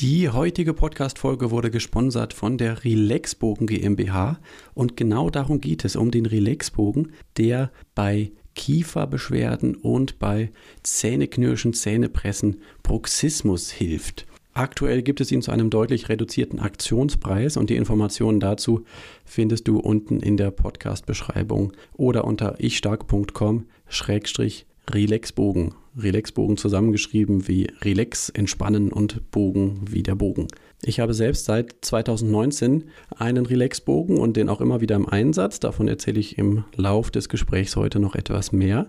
Die 0.00 0.30
heutige 0.30 0.72
Podcast-Folge 0.72 1.50
wurde 1.50 1.70
gesponsert 1.70 2.32
von 2.32 2.56
der 2.56 2.84
Relaxbogen 2.84 3.66
GmbH 3.66 4.38
und 4.72 4.96
genau 4.96 5.28
darum 5.28 5.60
geht 5.60 5.84
es, 5.84 5.94
um 5.94 6.10
den 6.10 6.24
Relaxbogen, 6.24 7.12
der 7.36 7.70
bei 7.94 8.32
Kieferbeschwerden 8.54 9.74
und 9.74 10.18
bei 10.18 10.52
Zähneknirschen, 10.82 11.74
Zähnepressen 11.74 12.62
Bruxismus 12.82 13.70
hilft. 13.70 14.26
Aktuell 14.54 15.02
gibt 15.02 15.20
es 15.20 15.30
ihn 15.30 15.42
zu 15.42 15.50
einem 15.50 15.68
deutlich 15.68 16.08
reduzierten 16.08 16.60
Aktionspreis 16.60 17.58
und 17.58 17.68
die 17.68 17.76
Informationen 17.76 18.40
dazu 18.40 18.86
findest 19.26 19.68
du 19.68 19.80
unten 19.80 20.20
in 20.20 20.38
der 20.38 20.50
Podcast-Beschreibung 20.50 21.74
oder 21.92 22.24
unter 22.24 22.58
ichstark.com-relaxbogen. 22.58 24.69
Relaxbogen 24.92 26.56
zusammengeschrieben 26.56 27.48
wie 27.48 27.68
Relax, 27.82 28.28
Entspannen 28.28 28.92
und 28.92 29.30
Bogen 29.30 29.82
wie 29.88 30.02
der 30.02 30.14
Bogen. 30.14 30.48
Ich 30.82 31.00
habe 31.00 31.12
selbst 31.12 31.44
seit 31.44 31.74
2019 31.82 32.84
einen 33.16 33.44
Relaxbogen 33.44 34.18
und 34.18 34.36
den 34.36 34.48
auch 34.48 34.60
immer 34.60 34.80
wieder 34.80 34.96
im 34.96 35.08
Einsatz. 35.08 35.60
Davon 35.60 35.88
erzähle 35.88 36.20
ich 36.20 36.38
im 36.38 36.64
Lauf 36.74 37.10
des 37.10 37.28
Gesprächs 37.28 37.76
heute 37.76 38.00
noch 38.00 38.14
etwas 38.14 38.52
mehr 38.52 38.88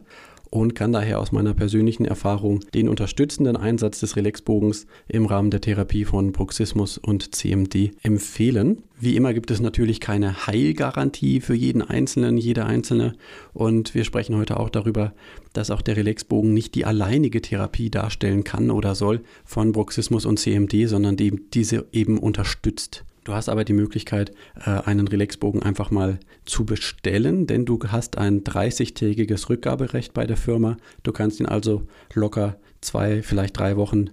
und 0.51 0.75
kann 0.75 0.91
daher 0.91 1.19
aus 1.19 1.31
meiner 1.31 1.53
persönlichen 1.53 2.05
Erfahrung 2.05 2.59
den 2.73 2.89
unterstützenden 2.89 3.55
Einsatz 3.55 4.01
des 4.01 4.17
Relaxbogens 4.17 4.85
im 5.07 5.25
Rahmen 5.25 5.49
der 5.49 5.61
Therapie 5.61 6.05
von 6.05 6.33
Bruxismus 6.33 6.97
und 6.97 7.33
CMD 7.33 7.91
empfehlen. 8.03 8.83
Wie 8.99 9.15
immer 9.15 9.33
gibt 9.33 9.49
es 9.49 9.61
natürlich 9.61 10.01
keine 10.01 10.45
Heilgarantie 10.45 11.39
für 11.39 11.55
jeden 11.55 11.81
Einzelnen, 11.81 12.37
jede 12.37 12.65
Einzelne. 12.65 13.13
Und 13.53 13.95
wir 13.95 14.03
sprechen 14.03 14.35
heute 14.35 14.59
auch 14.59 14.69
darüber, 14.69 15.13
dass 15.53 15.71
auch 15.71 15.81
der 15.81 15.95
Relaxbogen 15.95 16.53
nicht 16.53 16.75
die 16.75 16.85
alleinige 16.85 17.41
Therapie 17.41 17.89
darstellen 17.89 18.43
kann 18.43 18.69
oder 18.71 18.93
soll 18.93 19.21
von 19.45 19.71
Bruxismus 19.71 20.25
und 20.25 20.37
CMD, 20.37 20.87
sondern 20.87 21.15
die 21.15 21.31
diese 21.31 21.87
eben 21.93 22.19
unterstützt. 22.19 23.05
Du 23.23 23.33
hast 23.33 23.49
aber 23.49 23.63
die 23.63 23.73
Möglichkeit, 23.73 24.31
äh, 24.55 24.69
einen 24.69 25.07
Relaxbogen 25.07 25.61
einfach 25.61 25.91
mal 25.91 26.19
zu 26.45 26.65
bestellen, 26.65 27.45
denn 27.45 27.65
du 27.65 27.79
hast 27.87 28.17
ein 28.17 28.43
30-tägiges 28.43 29.49
Rückgaberecht 29.49 30.13
bei 30.13 30.25
der 30.25 30.37
Firma. 30.37 30.77
Du 31.03 31.11
kannst 31.11 31.39
ihn 31.39 31.45
also 31.45 31.83
locker 32.13 32.57
zwei, 32.81 33.21
vielleicht 33.21 33.59
drei 33.59 33.77
Wochen 33.77 34.09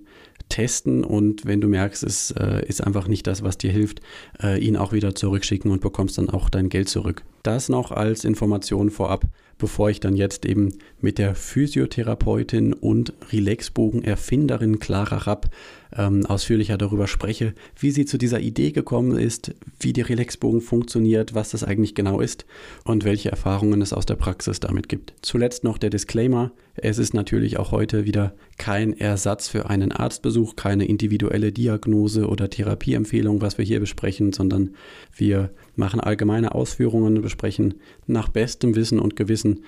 testen 0.50 1.05
und 1.05 1.46
wenn 1.46 1.60
du 1.60 1.68
merkst, 1.68 2.02
es 2.02 2.30
äh, 2.33 2.64
ist 2.66 2.84
einfach 2.84 3.08
nicht 3.08 3.27
das, 3.27 3.42
was 3.42 3.58
dir 3.58 3.70
hilft, 3.70 4.00
äh, 4.42 4.58
ihn 4.58 4.77
auch 4.77 4.92
wieder 4.92 5.14
zurückschicken 5.14 5.70
und 5.70 5.80
bekommst 5.80 6.18
dann 6.18 6.30
auch 6.30 6.48
dein 6.48 6.68
Geld 6.68 6.88
zurück. 6.88 7.24
Das 7.42 7.68
noch 7.68 7.92
als 7.92 8.24
Information 8.24 8.90
vorab, 8.90 9.24
bevor 9.59 9.91
ich 9.91 10.01
dann 10.01 10.17
jetzt 10.17 10.47
eben 10.47 10.78
mit 11.01 11.19
der 11.19 11.34
Physiotherapeutin 11.34 12.73
und 12.73 13.12
Relaxbogen-Erfinderin 13.33 14.78
Clara 14.78 15.17
Rapp 15.19 15.51
ähm, 15.97 16.27
ausführlicher 16.27 16.78
darüber 16.78 17.06
spreche, 17.06 17.55
wie 17.79 17.91
sie 17.91 18.05
zu 18.05 18.19
dieser 18.19 18.41
Idee 18.41 18.73
gekommen 18.73 19.19
ist, 19.19 19.55
wie 19.81 19.92
die 19.92 20.03
Relaxbogen 20.03 20.61
funktioniert, 20.61 21.34
was 21.34 21.51
das 21.51 21.64
eigentlich 21.64 21.95
genau 21.95 22.20
ist 22.20 22.47
und 22.84 23.05
welche 23.05 23.31
Erfahrungen 23.31 23.83
es 23.83 23.92
aus 23.92 24.06
der 24.06 24.17
Praxis 24.17 24.61
damit 24.61 24.89
gibt. 24.89 25.14
Zuletzt 25.23 25.64
noch 25.64 25.79
der 25.79 25.91
Disclaimer. 25.91 26.53
Es 26.82 26.98
ist 26.98 27.14
natürlich 27.14 27.58
auch 27.58 27.72
heute 27.72 28.04
wieder 28.04 28.34
kein 28.56 28.92
Ersatz 28.92 29.48
für 29.48 29.68
einen 29.68 29.92
Arztbesuch, 29.92 30.56
keine 30.56 30.86
individuelle 30.86 31.52
Diagnose 31.52 32.28
oder 32.28 32.50
Therapieempfehlung, 32.50 33.40
was 33.40 33.58
wir 33.58 33.64
hier 33.64 33.80
besprechen, 33.80 34.32
sondern 34.32 34.70
wir 35.14 35.50
machen 35.76 36.00
allgemeine 36.00 36.54
Ausführungen, 36.54 37.20
besprechen 37.20 37.74
nach 38.06 38.28
bestem 38.28 38.74
Wissen 38.76 38.98
und 38.98 39.16
Gewissen 39.16 39.64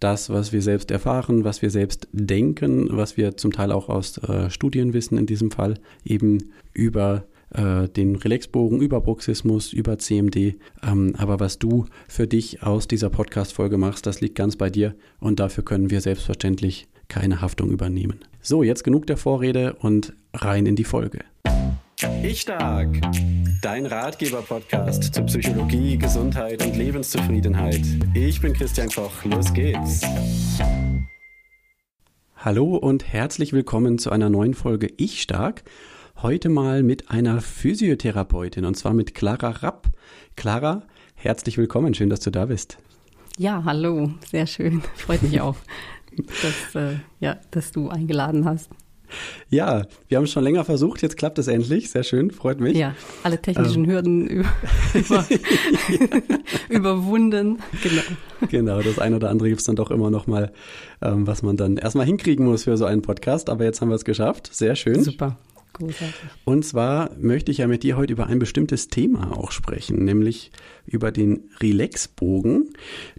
das, 0.00 0.30
was 0.30 0.52
wir 0.52 0.62
selbst 0.62 0.90
erfahren, 0.90 1.44
was 1.44 1.62
wir 1.62 1.70
selbst 1.70 2.08
denken, 2.12 2.88
was 2.90 3.16
wir 3.16 3.36
zum 3.36 3.52
Teil 3.52 3.72
auch 3.72 3.88
aus 3.88 4.18
äh, 4.18 4.50
Studien 4.50 4.92
wissen 4.92 5.18
in 5.18 5.26
diesem 5.26 5.50
Fall, 5.50 5.74
eben 6.04 6.50
über 6.72 7.26
äh, 7.54 7.88
den 7.88 8.16
Relaxbogen, 8.16 8.80
über 8.80 9.00
Bruxismus, 9.00 9.72
über 9.72 9.98
CMD. 9.98 10.56
Ähm, 10.82 11.14
aber 11.16 11.40
was 11.40 11.58
du 11.58 11.86
für 12.08 12.26
dich 12.26 12.62
aus 12.62 12.88
dieser 12.88 13.10
Podcast-Folge 13.10 13.78
machst, 13.78 14.06
das 14.06 14.20
liegt 14.20 14.34
ganz 14.34 14.56
bei 14.56 14.70
dir 14.70 14.94
und 15.20 15.40
dafür 15.40 15.64
können 15.64 15.90
wir 15.90 16.00
selbstverständlich 16.00 16.86
keine 17.08 17.40
Haftung 17.40 17.70
übernehmen. 17.70 18.20
So, 18.40 18.62
jetzt 18.62 18.84
genug 18.84 19.06
der 19.06 19.16
Vorrede 19.16 19.74
und 19.74 20.12
rein 20.32 20.66
in 20.66 20.76
die 20.76 20.84
Folge. 20.84 21.20
Ich 22.22 22.40
Stark, 22.40 22.88
dein 23.62 23.86
Ratgeber-Podcast 23.86 25.14
zu 25.14 25.22
Psychologie, 25.22 25.96
Gesundheit 25.96 26.64
und 26.64 26.76
Lebenszufriedenheit. 26.76 27.82
Ich 28.14 28.40
bin 28.40 28.52
Christian 28.52 28.88
Koch, 28.88 29.24
los 29.24 29.52
geht's. 29.54 30.02
Hallo 32.36 32.76
und 32.76 33.10
herzlich 33.10 33.52
willkommen 33.52 33.98
zu 33.98 34.10
einer 34.10 34.28
neuen 34.28 34.54
Folge 34.54 34.88
Ich 34.96 35.22
Stark. 35.22 35.62
Heute 36.24 36.48
mal 36.48 36.82
mit 36.82 37.10
einer 37.10 37.42
Physiotherapeutin 37.42 38.64
und 38.64 38.76
zwar 38.78 38.94
mit 38.94 39.14
Clara 39.14 39.50
Rapp. 39.50 39.88
Clara, 40.36 40.84
herzlich 41.16 41.58
willkommen, 41.58 41.92
schön, 41.92 42.08
dass 42.08 42.20
du 42.20 42.30
da 42.30 42.46
bist. 42.46 42.78
Ja, 43.36 43.62
hallo, 43.66 44.10
sehr 44.30 44.46
schön. 44.46 44.80
Freut 44.96 45.22
mich 45.22 45.42
auch, 45.42 45.56
dass, 46.16 46.82
äh, 46.82 46.96
ja, 47.20 47.36
dass 47.50 47.72
du 47.72 47.90
eingeladen 47.90 48.46
hast. 48.46 48.70
Ja, 49.50 49.84
wir 50.08 50.16
haben 50.16 50.24
es 50.24 50.32
schon 50.32 50.44
länger 50.44 50.64
versucht, 50.64 51.02
jetzt 51.02 51.18
klappt 51.18 51.38
es 51.38 51.46
endlich. 51.46 51.90
Sehr 51.90 52.04
schön, 52.04 52.30
freut 52.30 52.58
mich. 52.58 52.74
Ja, 52.74 52.94
alle 53.22 53.42
technischen 53.42 53.84
ähm. 53.84 53.90
Hürden 53.90 54.26
über, 54.28 54.48
über, 54.94 55.26
überwunden. 56.70 57.58
Genau. 57.82 58.02
Genau, 58.48 58.80
das 58.80 58.98
eine 58.98 59.16
oder 59.16 59.28
andere 59.28 59.50
gibt 59.50 59.60
es 59.60 59.66
dann 59.66 59.76
doch 59.76 59.90
immer 59.90 60.10
noch 60.10 60.26
mal, 60.26 60.54
ähm, 61.02 61.26
was 61.26 61.42
man 61.42 61.58
dann 61.58 61.76
erstmal 61.76 62.06
hinkriegen 62.06 62.46
muss 62.46 62.64
für 62.64 62.78
so 62.78 62.86
einen 62.86 63.02
Podcast. 63.02 63.50
Aber 63.50 63.64
jetzt 63.64 63.82
haben 63.82 63.90
wir 63.90 63.96
es 63.96 64.06
geschafft. 64.06 64.48
Sehr 64.54 64.74
schön. 64.74 65.04
Super. 65.04 65.36
Großartig. 65.74 66.14
Und 66.44 66.64
zwar 66.64 67.10
möchte 67.18 67.50
ich 67.50 67.58
ja 67.58 67.66
mit 67.66 67.82
dir 67.82 67.96
heute 67.96 68.12
über 68.12 68.28
ein 68.28 68.38
bestimmtes 68.38 68.88
Thema 68.88 69.36
auch 69.36 69.50
sprechen, 69.50 70.04
nämlich 70.04 70.52
über 70.86 71.10
den 71.10 71.50
Relaxbogen. 71.60 72.70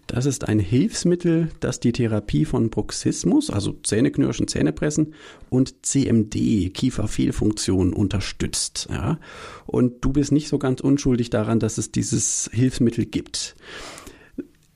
Das 0.08 0.26
ist 0.26 0.48
ein 0.48 0.60
Hilfsmittel, 0.60 1.50
das 1.60 1.82
die 1.82 1.92
Therapie 1.92 2.46
von 2.46 2.70
Bruxismus, 2.70 3.50
also 3.50 3.74
Zähneknirschen, 3.84 4.48
Zähnepressen 4.48 5.16
und 5.50 5.86
CMD, 5.86 6.74
Kieferfehlfunktion 6.74 7.92
unterstützt. 7.92 8.88
Ja? 8.90 9.20
Und 9.66 10.06
du 10.06 10.14
bist 10.14 10.32
nicht 10.32 10.48
so 10.48 10.58
ganz 10.58 10.80
unschuldig 10.80 11.30
daran, 11.30 11.60
dass 11.60 11.78
es 11.78 11.92
dieses 11.92 12.50
Hilfsmittel 12.54 13.06
gibt. 13.06 13.56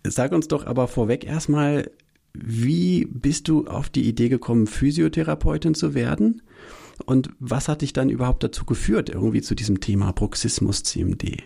Sag 0.05 0.33
uns 0.33 0.49
doch 0.49 0.65
aber 0.65 0.89
vorweg 0.89 1.23
erstmal, 1.23 1.89
wie 2.33 3.05
bist 3.05 3.47
du 3.47 3.67
auf 3.67 3.89
die 3.89 4.07
Idee 4.07 4.27
gekommen, 4.27 4.67
Physiotherapeutin 4.67 5.75
zu 5.75 5.93
werden? 5.93 6.41
Und 7.05 7.29
was 7.39 7.67
hat 7.67 7.81
dich 7.81 7.93
dann 7.93 8.09
überhaupt 8.09 8.43
dazu 8.43 8.65
geführt, 8.65 9.09
irgendwie 9.09 9.41
zu 9.41 9.55
diesem 9.55 9.79
Thema 9.79 10.11
Bruxismus 10.11 10.83
CMD? 10.83 11.43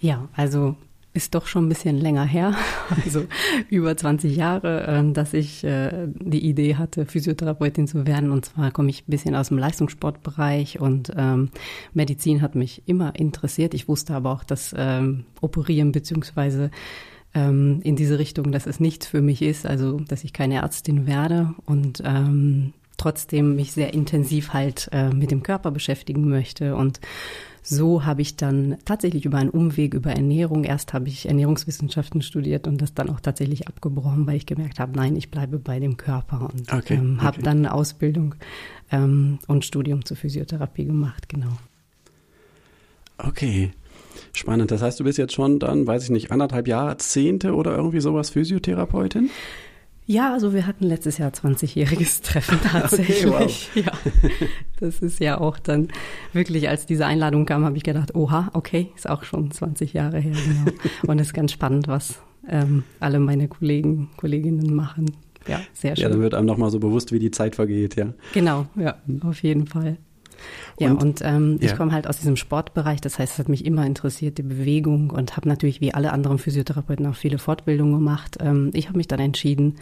Ja, 0.00 0.28
also 0.34 0.76
ist 1.14 1.34
doch 1.34 1.46
schon 1.46 1.66
ein 1.66 1.68
bisschen 1.68 1.98
länger 1.98 2.24
her, 2.24 2.54
also 3.04 3.26
über 3.68 3.96
20 3.96 4.34
Jahre, 4.34 4.86
ähm, 4.88 5.12
dass 5.12 5.34
ich 5.34 5.62
äh, 5.62 6.08
die 6.08 6.46
Idee 6.46 6.76
hatte, 6.76 7.04
Physiotherapeutin 7.04 7.86
zu 7.86 8.06
werden. 8.06 8.30
Und 8.30 8.46
zwar 8.46 8.70
komme 8.70 8.90
ich 8.90 9.02
ein 9.02 9.10
bisschen 9.10 9.34
aus 9.34 9.48
dem 9.48 9.58
Leistungssportbereich 9.58 10.80
und 10.80 11.12
ähm, 11.16 11.50
Medizin 11.92 12.40
hat 12.40 12.54
mich 12.54 12.82
immer 12.86 13.14
interessiert. 13.14 13.74
Ich 13.74 13.88
wusste 13.88 14.14
aber 14.14 14.32
auch, 14.32 14.44
dass 14.44 14.74
ähm, 14.76 15.24
Operieren 15.40 15.92
beziehungsweise 15.92 16.70
in 17.34 17.96
diese 17.96 18.18
Richtung, 18.18 18.52
dass 18.52 18.66
es 18.66 18.78
nichts 18.78 19.06
für 19.06 19.22
mich 19.22 19.40
ist, 19.40 19.64
also 19.64 20.00
dass 20.00 20.22
ich 20.22 20.34
keine 20.34 20.56
Ärztin 20.56 21.06
werde. 21.06 21.54
Und 21.64 22.02
trotzdem 23.02 23.56
mich 23.56 23.72
sehr 23.72 23.92
intensiv 23.94 24.52
halt 24.52 24.88
äh, 24.92 25.10
mit 25.10 25.30
dem 25.30 25.42
Körper 25.42 25.72
beschäftigen 25.72 26.28
möchte. 26.28 26.76
Und 26.76 27.00
so 27.62 28.04
habe 28.04 28.22
ich 28.22 28.36
dann 28.36 28.76
tatsächlich 28.84 29.24
über 29.24 29.38
einen 29.38 29.50
Umweg 29.50 29.94
über 29.94 30.10
Ernährung, 30.10 30.64
erst 30.64 30.92
habe 30.92 31.08
ich 31.08 31.26
Ernährungswissenschaften 31.26 32.22
studiert 32.22 32.66
und 32.66 32.80
das 32.80 32.94
dann 32.94 33.10
auch 33.10 33.20
tatsächlich 33.20 33.68
abgebrochen, 33.68 34.26
weil 34.26 34.36
ich 34.36 34.46
gemerkt 34.46 34.78
habe, 34.78 34.96
nein, 34.96 35.16
ich 35.16 35.30
bleibe 35.30 35.58
bei 35.58 35.80
dem 35.80 35.96
Körper 35.96 36.50
und 36.52 36.72
okay, 36.72 36.94
ähm, 36.94 37.16
okay. 37.16 37.24
habe 37.24 37.42
dann 37.42 37.58
eine 37.58 37.74
Ausbildung 37.74 38.34
ähm, 38.90 39.38
und 39.46 39.64
Studium 39.64 40.04
zur 40.04 40.16
Physiotherapie 40.16 40.84
gemacht, 40.84 41.28
genau. 41.28 41.56
Okay. 43.18 43.70
Spannend. 44.32 44.70
Das 44.70 44.82
heißt, 44.82 44.98
du 44.98 45.04
bist 45.04 45.18
jetzt 45.18 45.32
schon 45.32 45.58
dann, 45.58 45.86
weiß 45.86 46.04
ich 46.04 46.10
nicht, 46.10 46.30
anderthalb 46.30 46.68
Jahrzehnte 46.68 47.54
oder 47.54 47.76
irgendwie 47.76 48.00
sowas 48.00 48.30
Physiotherapeutin? 48.30 49.30
Ja, 50.06 50.32
also 50.32 50.52
wir 50.52 50.66
hatten 50.66 50.84
letztes 50.84 51.18
Jahr 51.18 51.30
20-jähriges 51.30 52.22
Treffen 52.24 52.58
tatsächlich. 52.62 53.26
Okay, 53.26 53.30
wow. 53.30 53.70
Ja, 53.74 53.92
das 54.80 55.00
ist 55.00 55.20
ja 55.20 55.40
auch 55.40 55.58
dann 55.58 55.88
wirklich, 56.32 56.68
als 56.68 56.86
diese 56.86 57.06
Einladung 57.06 57.46
kam, 57.46 57.64
habe 57.64 57.76
ich 57.76 57.84
gedacht, 57.84 58.14
oha, 58.14 58.50
okay, 58.52 58.88
ist 58.96 59.08
auch 59.08 59.22
schon 59.24 59.50
20 59.50 59.92
Jahre 59.92 60.18
her, 60.18 60.32
genau. 60.32 60.76
Und 61.06 61.20
es 61.20 61.28
ist 61.28 61.34
ganz 61.34 61.52
spannend, 61.52 61.88
was 61.88 62.20
ähm, 62.48 62.82
alle 63.00 63.20
meine 63.20 63.48
Kollegen, 63.48 64.10
Kolleginnen 64.16 64.74
machen. 64.74 65.12
Ja, 65.46 65.60
sehr 65.72 65.96
schön. 65.96 66.02
Ja, 66.02 66.08
dann 66.08 66.20
wird 66.20 66.34
einem 66.34 66.46
nochmal 66.46 66.70
so 66.70 66.78
bewusst, 66.78 67.12
wie 67.12 67.18
die 67.18 67.30
Zeit 67.30 67.54
vergeht, 67.54 67.96
ja. 67.96 68.12
Genau, 68.32 68.66
ja, 68.76 68.96
auf 69.22 69.42
jeden 69.42 69.66
Fall. 69.66 69.98
Ja, 70.78 70.90
und, 70.90 71.02
und 71.02 71.20
ähm, 71.22 71.58
ja. 71.60 71.68
ich 71.68 71.76
komme 71.76 71.92
halt 71.92 72.06
aus 72.06 72.18
diesem 72.18 72.36
Sportbereich, 72.36 73.00
das 73.00 73.18
heißt, 73.18 73.34
es 73.34 73.38
hat 73.38 73.48
mich 73.48 73.64
immer 73.64 73.86
interessiert, 73.86 74.38
die 74.38 74.42
Bewegung 74.42 75.10
und 75.10 75.36
habe 75.36 75.48
natürlich 75.48 75.80
wie 75.80 75.94
alle 75.94 76.12
anderen 76.12 76.38
Physiotherapeuten 76.38 77.06
auch 77.06 77.14
viele 77.14 77.38
Fortbildungen 77.38 77.94
gemacht. 77.94 78.38
Ähm, 78.40 78.70
ich 78.72 78.88
habe 78.88 78.98
mich 78.98 79.08
dann 79.08 79.20
entschieden, 79.20 79.76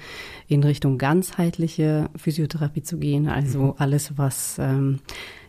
in 0.49 0.62
Richtung 0.62 0.99
ganzheitliche 0.99 2.11
Physiotherapie 2.17 2.83
zu 2.83 2.99
gehen, 2.99 3.29
also 3.29 3.59
mhm. 3.59 3.75
alles, 3.79 4.17
was 4.17 4.57
ähm, 4.59 5.01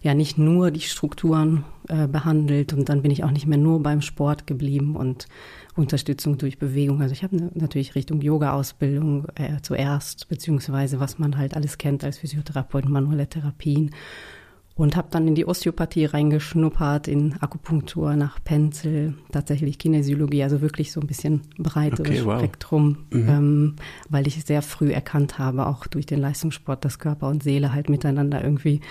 ja 0.01 0.13
nicht 0.13 0.37
nur 0.37 0.71
die 0.71 0.81
Strukturen 0.81 1.63
äh, 1.87 2.07
behandelt 2.07 2.73
und 2.73 2.89
dann 2.89 3.01
bin 3.01 3.11
ich 3.11 3.23
auch 3.23 3.31
nicht 3.31 3.47
mehr 3.47 3.57
nur 3.57 3.81
beim 3.81 4.01
Sport 4.01 4.47
geblieben 4.47 4.95
und 4.95 5.27
Unterstützung 5.75 6.37
durch 6.37 6.57
Bewegung. 6.57 7.01
Also 7.01 7.13
ich 7.13 7.23
habe 7.23 7.49
natürlich 7.53 7.95
Richtung 7.95 8.21
Yoga-Ausbildung 8.21 9.27
äh, 9.35 9.61
zuerst, 9.61 10.27
beziehungsweise 10.27 10.99
was 10.99 11.17
man 11.17 11.37
halt 11.37 11.55
alles 11.55 11.77
kennt 11.77 12.03
als 12.03 12.17
Physiotherapeut, 12.17 12.89
manuelle 12.89 13.27
Therapien 13.27 13.91
und 14.81 14.95
habe 14.95 15.09
dann 15.11 15.27
in 15.27 15.35
die 15.35 15.45
Osteopathie 15.45 16.05
reingeschnuppert, 16.05 17.07
in 17.07 17.35
Akupunktur 17.39 18.15
nach 18.15 18.43
Penzel, 18.43 19.13
tatsächlich 19.31 19.77
Kinesiologie, 19.77 20.41
also 20.41 20.61
wirklich 20.61 20.91
so 20.91 20.99
ein 20.99 21.05
bisschen 21.05 21.41
breiteres 21.59 21.99
okay, 22.09 22.25
wow. 22.25 22.39
Spektrum, 22.39 22.97
mhm. 23.11 23.29
ähm, 23.29 23.75
weil 24.09 24.25
ich 24.25 24.43
sehr 24.43 24.63
früh 24.63 24.91
erkannt 24.91 25.37
habe, 25.37 25.67
auch 25.67 25.85
durch 25.85 26.07
den 26.07 26.19
Leistungssport, 26.19 26.83
dass 26.83 26.97
Körper 26.97 27.27
und 27.27 27.43
Seele 27.43 27.73
halt 27.73 27.89
miteinander 27.89 28.43
irgendwie 28.43 28.81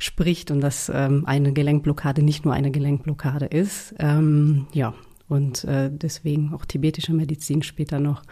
spricht 0.00 0.50
und 0.50 0.60
dass 0.60 0.90
ähm, 0.92 1.22
eine 1.26 1.52
Gelenkblockade 1.52 2.24
nicht 2.24 2.44
nur 2.44 2.52
eine 2.52 2.72
Gelenkblockade 2.72 3.46
ist. 3.46 3.94
Ähm, 4.00 4.66
ja, 4.72 4.94
und 5.28 5.62
äh, 5.62 5.92
deswegen 5.92 6.54
auch 6.54 6.64
tibetische 6.64 7.14
Medizin 7.14 7.62
später 7.62 8.00
noch 8.00 8.24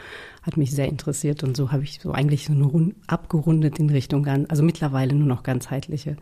hat 0.42 0.56
mich 0.56 0.72
sehr 0.72 0.88
interessiert 0.88 1.44
und 1.44 1.56
so 1.56 1.70
habe 1.70 1.84
ich 1.84 2.00
so 2.00 2.10
eigentlich 2.10 2.46
so 2.46 2.54
eine 2.54 2.64
Rund 2.64 2.96
abgerundet 3.06 3.78
in 3.78 3.90
Richtung, 3.90 4.26
also 4.26 4.64
mittlerweile 4.64 5.14
nur 5.14 5.28
noch 5.28 5.44
ganzheitliche 5.44 6.16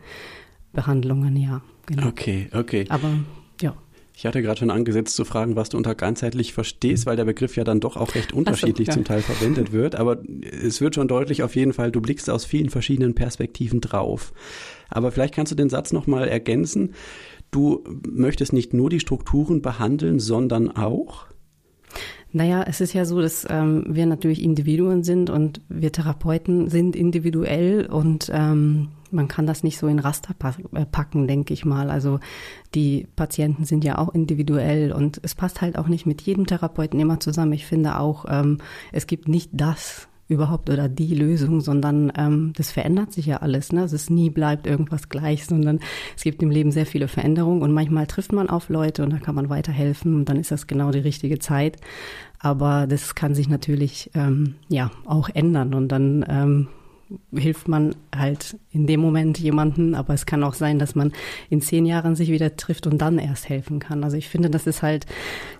Behandlungen, 0.73 1.35
ja. 1.37 1.61
Genau. 1.85 2.07
Okay, 2.07 2.49
okay. 2.53 2.85
Aber 2.89 3.09
ja. 3.61 3.75
Ich 4.15 4.25
hatte 4.25 4.41
gerade 4.41 4.59
schon 4.59 4.69
angesetzt 4.69 5.15
zu 5.15 5.25
fragen, 5.25 5.55
was 5.55 5.69
du 5.69 5.77
unter 5.77 5.95
ganzheitlich 5.95 6.53
verstehst, 6.53 7.05
weil 7.05 7.15
der 7.15 7.25
Begriff 7.25 7.55
ja 7.55 7.63
dann 7.63 7.79
doch 7.79 7.97
auch 7.97 8.13
recht 8.13 8.31
unterschiedlich 8.31 8.87
so, 8.87 8.91
ja. 8.91 8.93
zum 8.93 9.05
Teil 9.05 9.21
verwendet 9.21 9.71
wird. 9.71 9.95
Aber 9.95 10.21
es 10.41 10.81
wird 10.81 10.95
schon 10.95 11.07
deutlich 11.07 11.41
auf 11.41 11.55
jeden 11.55 11.73
Fall, 11.73 11.91
du 11.91 11.99
blickst 11.99 12.29
aus 12.29 12.45
vielen 12.45 12.69
verschiedenen 12.69 13.15
Perspektiven 13.15 13.81
drauf. 13.81 14.31
Aber 14.89 15.11
vielleicht 15.11 15.33
kannst 15.33 15.51
du 15.51 15.55
den 15.55 15.69
Satz 15.69 15.93
nochmal 15.93 16.27
ergänzen. 16.27 16.93
Du 17.49 17.83
möchtest 18.07 18.53
nicht 18.53 18.73
nur 18.73 18.89
die 18.89 18.99
Strukturen 18.99 19.61
behandeln, 19.61 20.19
sondern 20.19 20.69
auch? 20.69 21.25
Naja, 22.31 22.63
es 22.67 22.81
ist 22.81 22.93
ja 22.93 23.05
so, 23.05 23.21
dass 23.21 23.45
ähm, 23.49 23.85
wir 23.87 24.05
natürlich 24.05 24.43
Individuen 24.43 25.03
sind 25.03 25.29
und 25.29 25.61
wir 25.69 25.91
Therapeuten 25.91 26.69
sind 26.69 26.95
individuell 26.95 27.85
und 27.85 28.31
ähm, 28.33 28.89
man 29.13 29.27
kann 29.27 29.47
das 29.47 29.63
nicht 29.63 29.77
so 29.77 29.87
in 29.87 29.99
Raster 29.99 30.35
äh, 30.73 30.85
packen, 30.85 31.27
denke 31.27 31.53
ich 31.53 31.65
mal. 31.65 31.89
Also 31.89 32.19
die 32.75 33.07
Patienten 33.15 33.65
sind 33.65 33.83
ja 33.83 33.97
auch 33.97 34.13
individuell 34.13 34.91
und 34.91 35.19
es 35.23 35.35
passt 35.35 35.61
halt 35.61 35.77
auch 35.77 35.87
nicht 35.87 36.05
mit 36.05 36.21
jedem 36.21 36.45
Therapeuten 36.45 36.99
immer 36.99 37.19
zusammen. 37.19 37.53
Ich 37.53 37.65
finde 37.65 37.99
auch, 37.99 38.25
ähm, 38.29 38.57
es 38.91 39.07
gibt 39.07 39.27
nicht 39.27 39.49
das 39.53 40.07
überhaupt 40.27 40.69
oder 40.69 40.87
die 40.89 41.13
Lösung, 41.13 41.61
sondern 41.61 42.11
ähm, 42.17 42.53
das 42.55 42.71
verändert 42.71 43.11
sich 43.11 43.25
ja 43.25 43.37
alles. 43.37 43.71
Ne? 43.71 43.81
Also 43.81 43.95
es 43.95 44.09
nie 44.09 44.29
bleibt 44.29 44.67
irgendwas 44.67 45.09
gleich, 45.09 45.45
sondern 45.45 45.79
es 46.15 46.23
gibt 46.23 46.41
im 46.41 46.49
Leben 46.49 46.71
sehr 46.71 46.85
viele 46.85 47.07
Veränderungen 47.07 47.61
und 47.61 47.71
manchmal 47.71 48.07
trifft 48.07 48.31
man 48.31 48.49
auf 48.49 48.69
Leute 48.69 49.03
und 49.03 49.11
da 49.11 49.19
kann 49.19 49.35
man 49.35 49.49
weiterhelfen 49.49 50.15
und 50.15 50.29
dann 50.29 50.37
ist 50.37 50.51
das 50.51 50.67
genau 50.67 50.91
die 50.91 50.99
richtige 50.99 51.39
Zeit. 51.39 51.77
Aber 52.39 52.87
das 52.87 53.15
kann 53.15 53.35
sich 53.35 53.49
natürlich 53.49 54.11
ähm, 54.15 54.55
ja 54.67 54.91
auch 55.05 55.29
ändern 55.29 55.73
und 55.73 55.89
dann 55.89 56.25
ähm, 56.27 56.67
hilft 57.33 57.67
man 57.67 57.95
halt 58.15 58.57
in 58.71 58.87
dem 58.87 58.99
Moment 58.99 59.39
jemanden, 59.39 59.95
aber 59.95 60.13
es 60.13 60.25
kann 60.25 60.43
auch 60.43 60.53
sein, 60.53 60.79
dass 60.79 60.95
man 60.95 61.11
in 61.49 61.61
zehn 61.61 61.85
Jahren 61.85 62.15
sich 62.15 62.29
wieder 62.29 62.55
trifft 62.55 62.87
und 62.87 62.97
dann 62.99 63.19
erst 63.19 63.49
helfen 63.49 63.79
kann. 63.79 64.03
Also 64.03 64.17
ich 64.17 64.29
finde, 64.29 64.49
das 64.49 64.67
ist 64.67 64.81
halt 64.81 65.05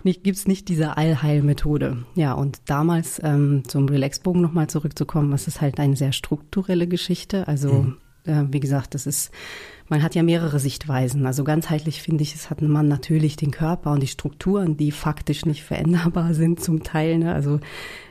nicht, 0.02 0.24
gibt's 0.24 0.46
nicht 0.46 0.68
diese 0.68 0.96
Allheilmethode. 0.96 2.04
Ja, 2.14 2.32
und 2.32 2.60
damals 2.66 3.20
ähm, 3.24 3.62
zum 3.66 3.88
Relaxbogen 3.88 4.42
nochmal 4.42 4.68
zurückzukommen, 4.68 5.32
es 5.32 5.46
ist 5.46 5.60
halt 5.60 5.78
eine 5.78 5.96
sehr 5.96 6.12
strukturelle 6.12 6.86
Geschichte. 6.86 7.48
Also 7.48 7.72
mhm. 7.72 7.96
äh, 8.24 8.44
wie 8.50 8.60
gesagt, 8.60 8.94
das 8.94 9.06
ist 9.06 9.30
man 9.88 10.02
hat 10.02 10.14
ja 10.14 10.22
mehrere 10.22 10.58
Sichtweisen. 10.58 11.26
Also 11.26 11.44
ganzheitlich 11.44 12.00
finde 12.02 12.22
ich, 12.22 12.34
es 12.34 12.50
hat 12.50 12.62
man 12.62 12.88
natürlich 12.88 13.36
den 13.36 13.50
Körper 13.50 13.92
und 13.92 14.02
die 14.02 14.08
Strukturen, 14.08 14.76
die 14.76 14.90
faktisch 14.92 15.44
nicht 15.44 15.62
veränderbar 15.62 16.34
sind 16.34 16.60
zum 16.60 16.82
Teil. 16.82 17.18
Ne? 17.18 17.34
Also 17.34 17.60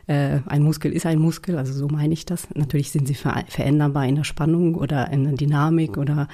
äh, 0.08 0.40
ein 0.46 0.64
Muskel 0.64 0.92
ist 0.92 1.06
ein 1.06 1.20
Muskel, 1.20 1.58
also 1.58 1.74
so 1.74 1.88
meine 1.88 2.14
ich 2.14 2.26
das. 2.26 2.48
Natürlich 2.54 2.92
sind 2.92 3.08
sie 3.08 3.16
ver 3.16 3.44
veränderbar 3.48 4.06
in 4.06 4.16
der 4.16 4.24
Spannung 4.24 4.76
oder 4.76 5.12
in 5.12 5.24
der 5.24 5.34
Dynamik 5.34 5.98
oder 5.98 6.28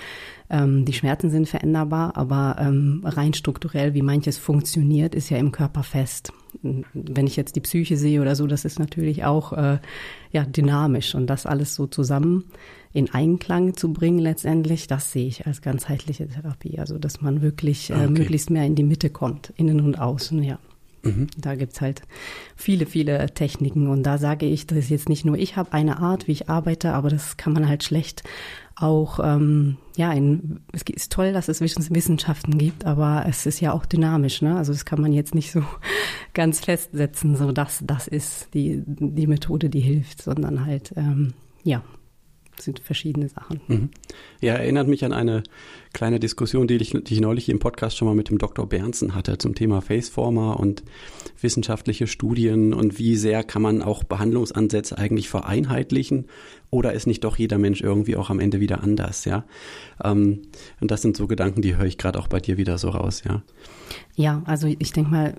ähm, 0.49 0.85
die 0.85 0.93
Schmerzen 0.93 1.29
sind 1.29 1.47
veränderbar, 1.47 2.17
aber 2.17 2.57
ähm, 2.59 3.01
rein 3.05 3.33
strukturell, 3.33 3.93
wie 3.93 4.01
manches 4.01 4.37
funktioniert, 4.37 5.13
ist 5.13 5.29
ja 5.29 5.37
im 5.37 5.51
Körper 5.51 5.83
fest. 5.83 6.33
Wenn 6.61 7.27
ich 7.27 7.35
jetzt 7.35 7.55
die 7.55 7.61
Psyche 7.61 7.97
sehe 7.97 8.21
oder 8.21 8.35
so, 8.35 8.47
das 8.47 8.65
ist 8.65 8.79
natürlich 8.79 9.25
auch 9.25 9.53
äh, 9.53 9.77
ja 10.31 10.43
dynamisch 10.45 11.13
und 11.13 11.27
das 11.27 11.45
alles 11.45 11.75
so 11.75 11.85
zusammen 11.85 12.45
in 12.91 13.13
Einklang 13.13 13.77
zu 13.77 13.93
bringen 13.93 14.17
letztendlich, 14.17 14.87
das 14.87 15.11
sehe 15.11 15.27
ich 15.27 15.45
als 15.45 15.61
ganzheitliche 15.61 16.27
Therapie. 16.27 16.79
Also 16.79 16.97
dass 16.97 17.21
man 17.21 17.41
wirklich 17.43 17.91
äh, 17.91 17.93
okay. 17.93 18.09
möglichst 18.09 18.49
mehr 18.49 18.65
in 18.65 18.73
die 18.73 18.83
Mitte 18.83 19.11
kommt, 19.11 19.53
innen 19.55 19.81
und 19.81 19.99
außen, 19.99 20.41
ja. 20.41 20.57
Mhm. 21.03 21.27
Da 21.37 21.55
gibt's 21.55 21.81
halt 21.81 22.01
viele, 22.55 22.85
viele 22.85 23.33
Techniken. 23.33 23.87
Und 23.87 24.03
da 24.03 24.17
sage 24.17 24.45
ich, 24.45 24.67
das 24.67 24.77
ist 24.77 24.89
jetzt 24.89 25.09
nicht 25.09 25.25
nur, 25.25 25.37
ich 25.37 25.55
habe 25.55 25.73
eine 25.73 25.99
Art, 25.99 26.27
wie 26.27 26.33
ich 26.33 26.49
arbeite, 26.49 26.93
aber 26.93 27.09
das 27.09 27.37
kann 27.37 27.53
man 27.53 27.67
halt 27.67 27.83
schlecht 27.83 28.23
auch, 28.81 29.19
ähm, 29.21 29.77
ja, 29.97 30.11
in, 30.13 30.61
es 30.71 30.83
ist 30.83 31.11
toll, 31.11 31.33
dass 31.33 31.49
es 31.49 31.61
Wissenschaften 31.61 32.57
gibt, 32.57 32.85
aber 32.85 33.25
es 33.27 33.45
ist 33.45 33.59
ja 33.59 33.73
auch 33.73 33.85
dynamisch, 33.85 34.41
ne? 34.41 34.55
Also 34.55 34.71
das 34.71 34.85
kann 34.85 35.01
man 35.01 35.11
jetzt 35.11 35.35
nicht 35.35 35.51
so 35.51 35.63
ganz 36.33 36.61
festsetzen, 36.61 37.35
so 37.35 37.51
dass 37.51 37.83
das 37.85 38.07
ist 38.07 38.53
die, 38.53 38.83
die 38.85 39.27
Methode, 39.27 39.69
die 39.69 39.81
hilft, 39.81 40.21
sondern 40.21 40.65
halt, 40.65 40.93
ähm, 40.95 41.33
ja, 41.63 41.83
sind 42.61 42.79
verschiedene 42.79 43.29
Sachen. 43.29 43.61
Mhm. 43.67 43.89
Ja, 44.41 44.53
erinnert 44.53 44.87
mich 44.87 45.05
an 45.05 45.13
eine 45.13 45.43
kleine 45.93 46.19
Diskussion, 46.19 46.67
die 46.67 46.75
ich, 46.75 46.91
die 46.91 47.13
ich 47.13 47.21
neulich 47.21 47.49
im 47.49 47.59
Podcast 47.59 47.97
schon 47.97 48.07
mal 48.07 48.15
mit 48.15 48.29
dem 48.29 48.37
Dr. 48.37 48.67
Bernsen 48.67 49.15
hatte 49.15 49.37
zum 49.37 49.55
Thema 49.55 49.81
Faceformer 49.81 50.59
und 50.59 50.83
wissenschaftliche 51.41 52.07
Studien 52.07 52.73
und 52.73 52.99
wie 52.99 53.15
sehr 53.15 53.43
kann 53.43 53.61
man 53.61 53.81
auch 53.81 54.03
Behandlungsansätze 54.03 54.97
eigentlich 54.97 55.29
vereinheitlichen 55.29 56.25
oder 56.69 56.93
ist 56.93 57.07
nicht 57.07 57.23
doch 57.23 57.37
jeder 57.37 57.57
Mensch 57.57 57.81
irgendwie 57.81 58.15
auch 58.15 58.29
am 58.29 58.39
Ende 58.39 58.59
wieder 58.59 58.83
anders, 58.83 59.25
ja? 59.25 59.45
Ähm, 60.03 60.43
und 60.79 60.91
das 60.91 61.01
sind 61.01 61.17
so 61.17 61.27
Gedanken, 61.27 61.61
die 61.61 61.75
höre 61.75 61.85
ich 61.85 61.97
gerade 61.97 62.19
auch 62.19 62.27
bei 62.27 62.39
dir 62.39 62.57
wieder 62.57 62.77
so 62.77 62.89
raus, 62.89 63.23
ja? 63.25 63.41
Ja, 64.15 64.43
also 64.45 64.67
ich 64.67 64.91
denke 64.91 65.11
mal, 65.11 65.35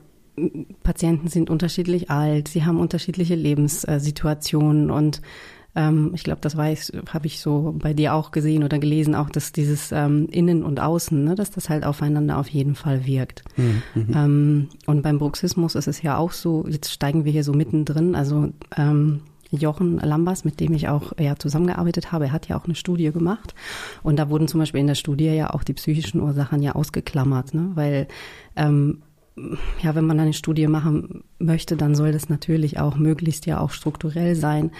Patienten 0.82 1.28
sind 1.28 1.50
unterschiedlich 1.50 2.10
alt, 2.10 2.48
sie 2.48 2.64
haben 2.64 2.80
unterschiedliche 2.80 3.34
Lebenssituationen 3.34 4.90
und 4.90 5.20
ähm, 5.74 6.12
ich 6.14 6.24
glaube, 6.24 6.40
das 6.40 6.56
weiß, 6.56 6.92
habe 7.12 7.26
ich 7.26 7.40
so 7.40 7.74
bei 7.78 7.94
dir 7.94 8.14
auch 8.14 8.32
gesehen 8.32 8.64
oder 8.64 8.78
gelesen, 8.78 9.14
auch 9.14 9.30
dass 9.30 9.52
dieses 9.52 9.92
ähm, 9.92 10.26
Innen 10.30 10.64
und 10.64 10.80
Außen, 10.80 11.22
ne, 11.22 11.34
dass 11.34 11.50
das 11.50 11.68
halt 11.68 11.84
aufeinander 11.84 12.38
auf 12.38 12.48
jeden 12.48 12.74
Fall 12.74 13.06
wirkt. 13.06 13.44
Mhm. 13.56 13.82
mhm. 13.94 14.14
Ähm, 14.14 14.68
und 14.86 15.02
beim 15.02 15.18
Bruxismus 15.18 15.74
ist 15.74 15.86
es 15.86 16.02
ja 16.02 16.16
auch 16.16 16.32
so, 16.32 16.66
jetzt 16.68 16.92
steigen 16.92 17.24
wir 17.24 17.32
hier 17.32 17.44
so 17.44 17.52
mittendrin, 17.52 18.14
also 18.14 18.50
ähm, 18.76 19.20
Jochen 19.52 19.98
Lambers, 19.98 20.44
mit 20.44 20.60
dem 20.60 20.72
ich 20.74 20.88
auch 20.88 21.12
ja, 21.18 21.36
zusammengearbeitet 21.36 22.12
habe, 22.12 22.26
er 22.26 22.32
hat 22.32 22.48
ja 22.48 22.56
auch 22.56 22.66
eine 22.66 22.76
Studie 22.76 23.10
gemacht. 23.10 23.54
Und 24.02 24.16
da 24.16 24.30
wurden 24.30 24.46
zum 24.46 24.60
Beispiel 24.60 24.80
in 24.80 24.86
der 24.86 24.94
Studie 24.94 25.26
ja 25.26 25.50
auch 25.50 25.64
die 25.64 25.72
psychischen 25.72 26.20
Ursachen 26.20 26.62
ja 26.62 26.76
ausgeklammert, 26.76 27.52
ne? 27.52 27.72
weil 27.74 28.06
ähm, 28.54 29.02
ja, 29.82 29.94
wenn 29.94 30.06
man 30.06 30.20
eine 30.20 30.34
Studie 30.34 30.66
machen 30.66 31.24
möchte, 31.38 31.76
dann 31.76 31.94
soll 31.94 32.12
das 32.12 32.28
natürlich 32.28 32.78
auch 32.78 32.96
möglichst 32.96 33.46
ja 33.46 33.60
auch 33.60 33.70
strukturell 33.70 34.34
sein 34.34 34.70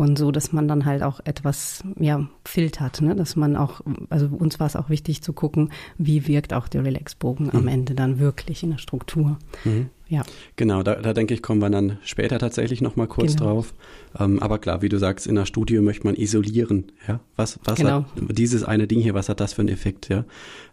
und 0.00 0.16
so, 0.16 0.32
dass 0.32 0.50
man 0.50 0.66
dann 0.66 0.86
halt 0.86 1.02
auch 1.02 1.20
etwas 1.24 1.84
ja, 1.98 2.26
filtert, 2.46 3.02
ne? 3.02 3.14
dass 3.14 3.36
man 3.36 3.54
auch, 3.54 3.82
also 4.08 4.28
uns 4.28 4.58
war 4.58 4.66
es 4.66 4.74
auch 4.74 4.88
wichtig 4.88 5.20
zu 5.20 5.34
gucken, 5.34 5.72
wie 5.98 6.26
wirkt 6.26 6.54
auch 6.54 6.68
der 6.68 6.86
Relaxbogen 6.86 7.48
mhm. 7.48 7.52
am 7.52 7.68
Ende 7.68 7.94
dann 7.94 8.18
wirklich 8.18 8.62
in 8.62 8.70
der 8.70 8.78
Struktur. 8.78 9.38
Mhm. 9.64 9.90
Ja. 10.08 10.22
Genau, 10.56 10.82
da, 10.82 10.94
da 10.94 11.12
denke 11.12 11.34
ich, 11.34 11.42
kommen 11.42 11.60
wir 11.60 11.68
dann 11.68 11.98
später 12.02 12.38
tatsächlich 12.38 12.80
nochmal 12.80 13.08
kurz 13.08 13.36
genau. 13.36 13.44
drauf. 13.44 13.74
Ähm, 14.18 14.38
aber 14.38 14.58
klar, 14.58 14.80
wie 14.80 14.88
du 14.88 14.98
sagst, 14.98 15.26
in 15.26 15.34
der 15.34 15.44
Studie 15.44 15.78
möchte 15.80 16.06
man 16.06 16.14
isolieren. 16.14 16.92
Ja, 17.06 17.20
was, 17.36 17.60
was 17.64 17.76
genau. 17.76 18.06
hat 18.06 18.06
dieses 18.30 18.64
eine 18.64 18.86
Ding 18.86 19.02
hier, 19.02 19.12
was 19.12 19.28
hat 19.28 19.40
das 19.40 19.52
für 19.52 19.60
einen 19.60 19.68
Effekt? 19.68 20.08
Ja, 20.08 20.24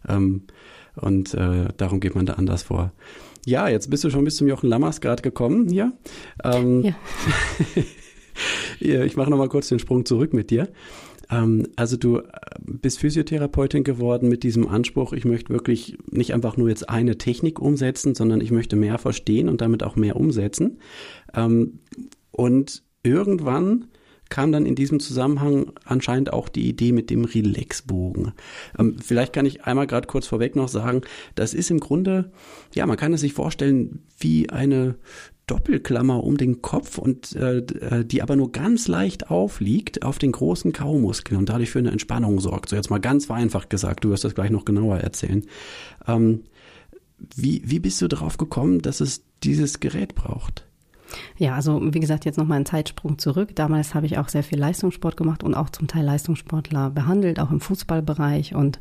ähm, 0.07 0.43
und 0.95 1.33
äh, 1.33 1.67
darum 1.75 1.99
geht 1.99 2.15
man 2.15 2.25
da 2.25 2.35
anders 2.35 2.63
vor. 2.63 2.93
Ja, 3.45 3.67
jetzt 3.67 3.89
bist 3.89 4.05
du 4.05 4.09
schon 4.09 4.23
bis 4.23 4.37
zum 4.37 4.47
Jochen 4.47 4.69
Lammers 4.69 5.01
gerade 5.01 5.21
gekommen 5.21 5.67
hier. 5.67 5.91
Ähm, 6.45 6.83
ja. 6.83 6.95
ich 8.79 9.15
mache 9.15 9.29
nochmal 9.29 9.49
kurz 9.49 9.69
den 9.69 9.79
Sprung 9.79 10.05
zurück 10.05 10.33
mit 10.33 10.49
dir. 10.49 10.67
Ähm, 11.29 11.67
also 11.75 11.97
du 11.97 12.19
äh, 12.19 12.23
bist 12.59 12.99
Physiotherapeutin 12.99 13.83
geworden 13.83 14.29
mit 14.29 14.43
diesem 14.43 14.67
Anspruch, 14.67 15.13
ich 15.13 15.25
möchte 15.25 15.53
wirklich 15.53 15.97
nicht 16.09 16.33
einfach 16.33 16.57
nur 16.57 16.69
jetzt 16.69 16.89
eine 16.89 17.17
Technik 17.17 17.59
umsetzen, 17.59 18.15
sondern 18.15 18.41
ich 18.41 18.51
möchte 18.51 18.75
mehr 18.75 18.97
verstehen 18.97 19.49
und 19.49 19.61
damit 19.61 19.83
auch 19.83 19.95
mehr 19.95 20.15
umsetzen. 20.15 20.79
Ähm, 21.33 21.79
und 22.31 22.83
irgendwann 23.03 23.87
kam 24.29 24.51
dann 24.51 24.65
in 24.65 24.75
diesem 24.75 24.99
Zusammenhang 24.99 25.71
anscheinend 25.85 26.33
auch 26.33 26.49
die 26.49 26.67
Idee 26.67 26.91
mit 26.91 27.09
dem 27.09 27.23
Relaxbogen. 27.23 28.33
Ähm, 28.77 28.97
vielleicht 28.99 29.33
kann 29.33 29.45
ich 29.45 29.63
einmal 29.63 29.87
gerade 29.87 30.07
kurz 30.07 30.27
vorweg 30.27 30.55
noch 30.55 30.67
sagen, 30.67 31.01
das 31.35 31.53
ist 31.53 31.71
im 31.71 31.79
Grunde, 31.79 32.31
ja, 32.75 32.85
man 32.85 32.97
kann 32.97 33.13
es 33.13 33.21
sich 33.21 33.33
vorstellen 33.33 34.03
wie 34.19 34.49
eine 34.49 34.95
Doppelklammer 35.47 36.23
um 36.23 36.37
den 36.37 36.61
Kopf 36.61 36.97
und 36.97 37.35
äh, 37.35 37.57
äh, 37.57 38.05
die 38.05 38.21
aber 38.21 38.35
nur 38.35 38.51
ganz 38.51 38.87
leicht 38.87 39.31
aufliegt 39.31 40.03
auf 40.03 40.19
den 40.19 40.33
großen 40.33 40.73
Kaumuskeln 40.73 41.39
und 41.39 41.49
dadurch 41.49 41.69
für 41.71 41.79
eine 41.79 41.91
Entspannung 41.91 42.39
sorgt. 42.39 42.69
So 42.69 42.75
jetzt 42.75 42.89
mal 42.89 42.99
ganz 42.99 43.25
vereinfacht 43.25 43.69
gesagt, 43.69 44.03
du 44.03 44.09
wirst 44.09 44.25
das 44.25 44.35
gleich 44.35 44.51
noch 44.51 44.65
genauer 44.65 44.97
erzählen. 44.97 45.45
Ähm, 46.05 46.43
wie, 47.35 47.63
wie 47.65 47.79
bist 47.79 48.01
du 48.01 48.07
darauf 48.07 48.37
gekommen, 48.37 48.81
dass 48.81 48.99
es 48.99 49.23
dieses 49.41 49.79
Gerät 49.79 50.15
braucht? 50.15 50.66
Ja, 51.37 51.55
also 51.55 51.81
wie 51.93 51.99
gesagt, 51.99 52.25
jetzt 52.25 52.37
nochmal 52.37 52.57
einen 52.57 52.65
Zeitsprung 52.65 53.17
zurück. 53.17 53.55
Damals 53.55 53.95
habe 53.95 54.05
ich 54.05 54.17
auch 54.17 54.29
sehr 54.29 54.43
viel 54.43 54.59
Leistungssport 54.59 55.17
gemacht 55.17 55.43
und 55.43 55.53
auch 55.53 55.69
zum 55.69 55.87
Teil 55.87 56.03
Leistungssportler 56.05 56.89
behandelt, 56.89 57.39
auch 57.39 57.51
im 57.51 57.61
Fußballbereich. 57.61 58.55
Und 58.55 58.79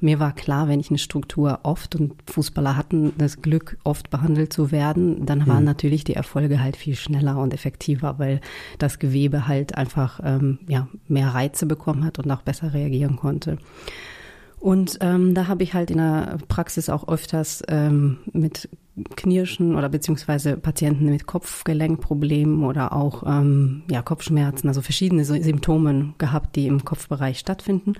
mir 0.00 0.18
war 0.18 0.32
klar, 0.32 0.68
wenn 0.68 0.80
ich 0.80 0.90
eine 0.90 0.98
Struktur 0.98 1.60
oft 1.62 1.94
und 1.94 2.14
Fußballer 2.30 2.76
hatten 2.76 3.12
das 3.18 3.42
Glück, 3.42 3.78
oft 3.84 4.10
behandelt 4.10 4.52
zu 4.52 4.70
werden, 4.70 5.26
dann 5.26 5.46
waren 5.46 5.60
mhm. 5.60 5.66
natürlich 5.66 6.04
die 6.04 6.14
Erfolge 6.14 6.62
halt 6.62 6.76
viel 6.76 6.96
schneller 6.96 7.38
und 7.38 7.54
effektiver, 7.54 8.18
weil 8.18 8.40
das 8.78 8.98
Gewebe 8.98 9.46
halt 9.46 9.76
einfach 9.76 10.20
ähm, 10.24 10.58
ja, 10.68 10.88
mehr 11.06 11.34
Reize 11.34 11.66
bekommen 11.66 12.04
hat 12.04 12.18
und 12.18 12.30
auch 12.30 12.42
besser 12.42 12.72
reagieren 12.72 13.16
konnte. 13.16 13.58
Und 14.60 14.98
ähm, 15.00 15.34
da 15.34 15.46
habe 15.46 15.62
ich 15.62 15.74
halt 15.74 15.90
in 15.90 15.98
der 15.98 16.38
Praxis 16.48 16.88
auch 16.88 17.08
öfters 17.08 17.62
ähm, 17.68 18.18
mit 18.32 18.68
Knirschen 19.16 19.76
oder 19.76 19.88
beziehungsweise 19.88 20.56
Patienten 20.56 21.10
mit 21.10 21.26
Kopfgelenkproblemen 21.26 22.64
oder 22.64 22.92
auch 22.92 23.22
ähm, 23.26 23.82
ja, 23.88 24.02
Kopfschmerzen, 24.02 24.68
also 24.68 24.82
verschiedene 24.82 25.24
Symptome 25.24 26.14
gehabt, 26.18 26.56
die 26.56 26.66
im 26.66 26.84
Kopfbereich 26.84 27.38
stattfinden. 27.38 27.94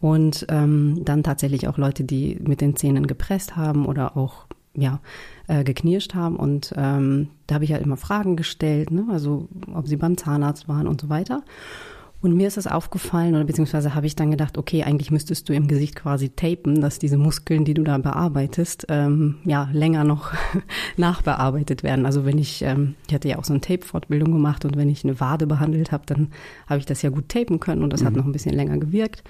Und 0.00 0.46
ähm, 0.48 1.00
dann 1.04 1.24
tatsächlich 1.24 1.66
auch 1.66 1.76
Leute, 1.76 2.04
die 2.04 2.38
mit 2.40 2.60
den 2.60 2.76
Zähnen 2.76 3.08
gepresst 3.08 3.56
haben 3.56 3.84
oder 3.84 4.16
auch 4.16 4.46
ja, 4.74 5.00
äh, 5.48 5.64
geknirscht 5.64 6.14
haben. 6.14 6.36
Und 6.36 6.72
ähm, 6.76 7.30
da 7.48 7.56
habe 7.56 7.64
ich 7.64 7.72
halt 7.72 7.82
immer 7.82 7.96
Fragen 7.96 8.36
gestellt, 8.36 8.92
ne? 8.92 9.06
also 9.10 9.48
ob 9.74 9.88
sie 9.88 9.96
beim 9.96 10.16
Zahnarzt 10.16 10.68
waren 10.68 10.86
und 10.86 11.00
so 11.00 11.08
weiter. 11.08 11.42
Und 12.20 12.34
mir 12.34 12.48
ist 12.48 12.56
das 12.56 12.66
aufgefallen, 12.66 13.36
oder 13.36 13.44
beziehungsweise 13.44 13.94
habe 13.94 14.06
ich 14.06 14.16
dann 14.16 14.32
gedacht, 14.32 14.58
okay, 14.58 14.82
eigentlich 14.82 15.12
müsstest 15.12 15.48
du 15.48 15.52
im 15.52 15.68
Gesicht 15.68 15.94
quasi 15.94 16.30
tapen, 16.30 16.80
dass 16.80 16.98
diese 16.98 17.16
Muskeln, 17.16 17.64
die 17.64 17.74
du 17.74 17.84
da 17.84 17.96
bearbeitest, 17.98 18.86
ähm, 18.88 19.36
ja, 19.44 19.68
länger 19.72 20.02
noch 20.02 20.32
nachbearbeitet 20.96 21.84
werden. 21.84 22.06
Also 22.06 22.24
wenn 22.24 22.38
ich, 22.38 22.62
ähm, 22.62 22.96
ich 23.06 23.14
hatte 23.14 23.28
ja 23.28 23.38
auch 23.38 23.44
so 23.44 23.52
eine 23.52 23.60
Tape-Fortbildung 23.60 24.32
gemacht 24.32 24.64
und 24.64 24.76
wenn 24.76 24.88
ich 24.88 25.04
eine 25.04 25.20
Wade 25.20 25.46
behandelt 25.46 25.92
habe, 25.92 26.06
dann 26.06 26.32
habe 26.66 26.80
ich 26.80 26.86
das 26.86 27.02
ja 27.02 27.10
gut 27.10 27.28
tapen 27.28 27.60
können 27.60 27.84
und 27.84 27.92
das 27.92 28.02
mhm. 28.02 28.06
hat 28.06 28.16
noch 28.16 28.24
ein 28.24 28.32
bisschen 28.32 28.54
länger 28.54 28.78
gewirkt. 28.78 29.22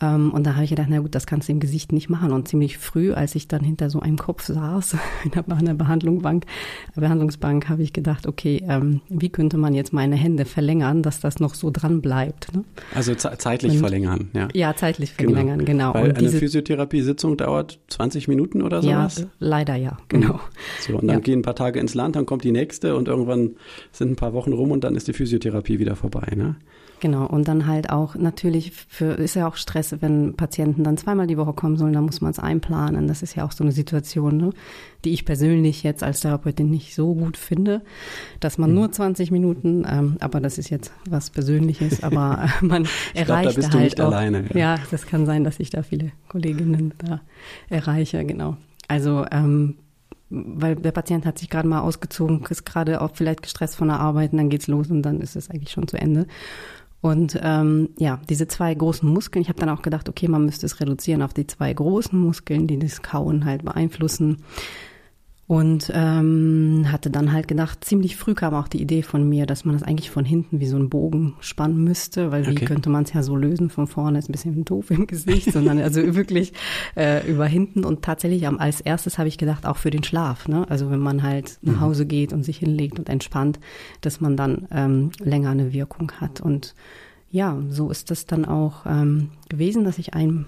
Ähm, 0.00 0.32
und 0.32 0.46
da 0.46 0.54
habe 0.54 0.64
ich 0.64 0.70
gedacht, 0.70 0.88
na 0.90 1.00
gut, 1.00 1.14
das 1.14 1.26
kannst 1.26 1.48
du 1.48 1.52
im 1.52 1.60
Gesicht 1.60 1.92
nicht 1.92 2.08
machen. 2.08 2.32
Und 2.32 2.46
ziemlich 2.46 2.78
früh, 2.78 3.12
als 3.12 3.34
ich 3.34 3.48
dann 3.48 3.64
hinter 3.64 3.90
so 3.90 4.00
einem 4.00 4.16
Kopf 4.16 4.44
saß, 4.44 4.96
in 5.24 5.30
der, 5.32 5.42
Behandlungsbank, 5.74 6.44
Behandlungsbank, 6.94 7.68
habe 7.68 7.82
ich 7.82 7.92
gedacht, 7.92 8.26
okay, 8.26 8.62
ähm, 8.68 9.00
wie 9.08 9.28
könnte 9.28 9.56
man 9.58 9.74
jetzt 9.74 9.92
meine 9.92 10.16
Hände 10.16 10.44
verlängern, 10.44 11.02
dass 11.02 11.20
das 11.20 11.40
noch 11.40 11.54
so 11.54 11.70
dran 11.70 12.00
bleibt? 12.00 12.54
Ne? 12.54 12.64
Also 12.94 13.14
zeitlich 13.14 13.72
und, 13.72 13.78
verlängern, 13.78 14.30
ja. 14.34 14.48
Ja, 14.54 14.76
zeitlich 14.76 15.16
genau. 15.16 15.32
verlängern, 15.32 15.64
genau. 15.64 15.94
Weil 15.94 16.10
und 16.10 16.18
eine 16.18 16.30
Physiotherapiesitzung 16.30 17.36
dauert 17.36 17.80
20 17.88 18.28
Minuten 18.28 18.62
oder 18.62 18.82
sowas? 18.82 19.18
Ja, 19.18 19.26
leider 19.40 19.74
ja, 19.74 19.96
genau. 20.08 20.34
Mhm. 20.34 20.40
So, 20.80 20.92
und 20.98 21.06
dann 21.08 21.16
ja. 21.16 21.20
gehen 21.20 21.40
ein 21.40 21.42
paar 21.42 21.56
Tage 21.56 21.80
ins 21.80 21.94
Land, 21.94 22.16
dann 22.16 22.26
kommt 22.26 22.44
die 22.44 22.52
nächste 22.52 22.96
und 22.96 23.08
irgendwann 23.08 23.56
sind 23.90 24.12
ein 24.12 24.16
paar 24.16 24.32
Wochen 24.32 24.52
rum 24.52 24.70
und 24.70 24.84
dann 24.84 24.94
ist 24.94 25.08
die 25.08 25.12
Physiotherapie 25.12 25.78
wieder 25.78 25.96
vorbei, 25.96 26.34
ne? 26.36 26.56
Genau, 27.00 27.26
und 27.26 27.46
dann 27.46 27.66
halt 27.66 27.90
auch 27.90 28.16
natürlich 28.16 28.72
für, 28.72 29.12
ist 29.12 29.34
ja 29.34 29.46
auch 29.46 29.56
Stress, 29.56 29.94
wenn 30.00 30.34
Patienten 30.34 30.82
dann 30.82 30.96
zweimal 30.96 31.26
die 31.26 31.36
Woche 31.36 31.52
kommen 31.52 31.76
sollen, 31.76 31.92
dann 31.92 32.04
muss 32.04 32.20
man 32.20 32.32
es 32.32 32.38
einplanen. 32.38 33.06
Das 33.06 33.22
ist 33.22 33.36
ja 33.36 33.44
auch 33.44 33.52
so 33.52 33.62
eine 33.62 33.72
Situation, 33.72 34.36
ne, 34.36 34.50
die 35.04 35.10
ich 35.10 35.24
persönlich 35.24 35.82
jetzt 35.82 36.02
als 36.02 36.20
Therapeutin 36.20 36.70
nicht 36.70 36.94
so 36.94 37.14
gut 37.14 37.36
finde, 37.36 37.82
dass 38.40 38.58
man 38.58 38.70
mhm. 38.70 38.76
nur 38.76 38.92
20 38.92 39.30
Minuten, 39.30 39.86
ähm, 39.88 40.16
aber 40.20 40.40
das 40.40 40.58
ist 40.58 40.70
jetzt 40.70 40.92
was 41.08 41.30
Persönliches, 41.30 42.02
aber 42.02 42.48
man 42.60 42.84
ich 43.14 43.20
erreicht 43.20 43.26
glaub, 43.26 43.44
da 43.44 43.50
bist 43.52 43.68
halt 43.68 43.74
du 43.74 43.78
nicht 43.78 44.00
auch, 44.00 44.06
alleine. 44.06 44.44
Ja. 44.52 44.58
ja, 44.58 44.78
das 44.90 45.06
kann 45.06 45.26
sein, 45.26 45.44
dass 45.44 45.60
ich 45.60 45.70
da 45.70 45.82
viele 45.82 46.10
Kolleginnen 46.28 46.94
da 46.98 47.20
erreiche, 47.68 48.24
genau. 48.24 48.56
Also 48.88 49.24
ähm, 49.30 49.76
weil 50.30 50.76
der 50.76 50.92
Patient 50.92 51.24
hat 51.24 51.38
sich 51.38 51.48
gerade 51.48 51.68
mal 51.68 51.80
ausgezogen, 51.80 52.44
ist 52.50 52.66
gerade 52.66 53.00
auch 53.00 53.12
vielleicht 53.14 53.42
gestresst 53.42 53.76
von 53.76 53.88
der 53.88 54.00
Arbeit 54.00 54.32
und 54.32 54.38
dann 54.38 54.50
geht's 54.50 54.66
los 54.66 54.90
und 54.90 55.02
dann 55.02 55.20
ist 55.20 55.36
es 55.36 55.48
eigentlich 55.50 55.70
schon 55.70 55.88
zu 55.88 55.96
Ende. 55.96 56.26
Und 57.00 57.38
ähm, 57.42 57.90
ja, 57.98 58.20
diese 58.28 58.48
zwei 58.48 58.74
großen 58.74 59.08
Muskeln, 59.08 59.42
ich 59.42 59.48
habe 59.48 59.60
dann 59.60 59.68
auch 59.68 59.82
gedacht, 59.82 60.08
okay, 60.08 60.26
man 60.26 60.44
müsste 60.44 60.66
es 60.66 60.80
reduzieren 60.80 61.22
auf 61.22 61.32
die 61.32 61.46
zwei 61.46 61.72
großen 61.72 62.18
Muskeln, 62.18 62.66
die 62.66 62.78
das 62.78 63.02
Kauen 63.02 63.44
halt 63.44 63.64
beeinflussen. 63.64 64.38
Und 65.48 65.90
ähm, 65.94 66.84
hatte 66.92 67.08
dann 67.08 67.32
halt 67.32 67.48
gedacht, 67.48 67.82
ziemlich 67.82 68.16
früh 68.16 68.34
kam 68.34 68.52
auch 68.52 68.68
die 68.68 68.82
Idee 68.82 69.00
von 69.00 69.26
mir, 69.26 69.46
dass 69.46 69.64
man 69.64 69.72
das 69.72 69.82
eigentlich 69.82 70.10
von 70.10 70.26
hinten 70.26 70.60
wie 70.60 70.66
so 70.66 70.76
einen 70.76 70.90
Bogen 70.90 71.36
spannen 71.40 71.82
müsste, 71.82 72.30
weil 72.30 72.46
wie 72.46 72.50
okay. 72.50 72.66
könnte 72.66 72.90
man 72.90 73.04
es 73.04 73.14
ja 73.14 73.22
so 73.22 73.34
lösen 73.34 73.70
von 73.70 73.86
vorne, 73.86 74.18
ist 74.18 74.28
ein 74.28 74.32
bisschen 74.32 74.66
doof 74.66 74.90
im 74.90 75.06
Gesicht, 75.06 75.50
sondern 75.50 75.78
also 75.80 76.14
wirklich 76.14 76.52
äh, 76.96 77.26
über 77.26 77.46
hinten. 77.46 77.86
Und 77.86 78.02
tatsächlich 78.02 78.46
am, 78.46 78.58
als 78.58 78.82
erstes 78.82 79.16
habe 79.16 79.28
ich 79.28 79.38
gedacht, 79.38 79.64
auch 79.64 79.78
für 79.78 79.88
den 79.88 80.04
Schlaf. 80.04 80.48
Ne? 80.48 80.68
Also 80.68 80.90
wenn 80.90 81.00
man 81.00 81.22
halt 81.22 81.58
nach 81.62 81.76
mhm. 81.76 81.80
Hause 81.80 82.04
geht 82.04 82.34
und 82.34 82.42
sich 82.42 82.58
hinlegt 82.58 82.98
und 82.98 83.08
entspannt, 83.08 83.58
dass 84.02 84.20
man 84.20 84.36
dann 84.36 84.68
ähm, 84.70 85.12
länger 85.18 85.48
eine 85.48 85.72
Wirkung 85.72 86.12
hat. 86.20 86.42
Und 86.42 86.74
ja, 87.30 87.58
so 87.70 87.90
ist 87.90 88.10
das 88.10 88.26
dann 88.26 88.44
auch 88.44 88.84
ähm, 88.84 89.30
gewesen, 89.48 89.84
dass 89.84 89.98
ich 89.98 90.12
ein 90.12 90.44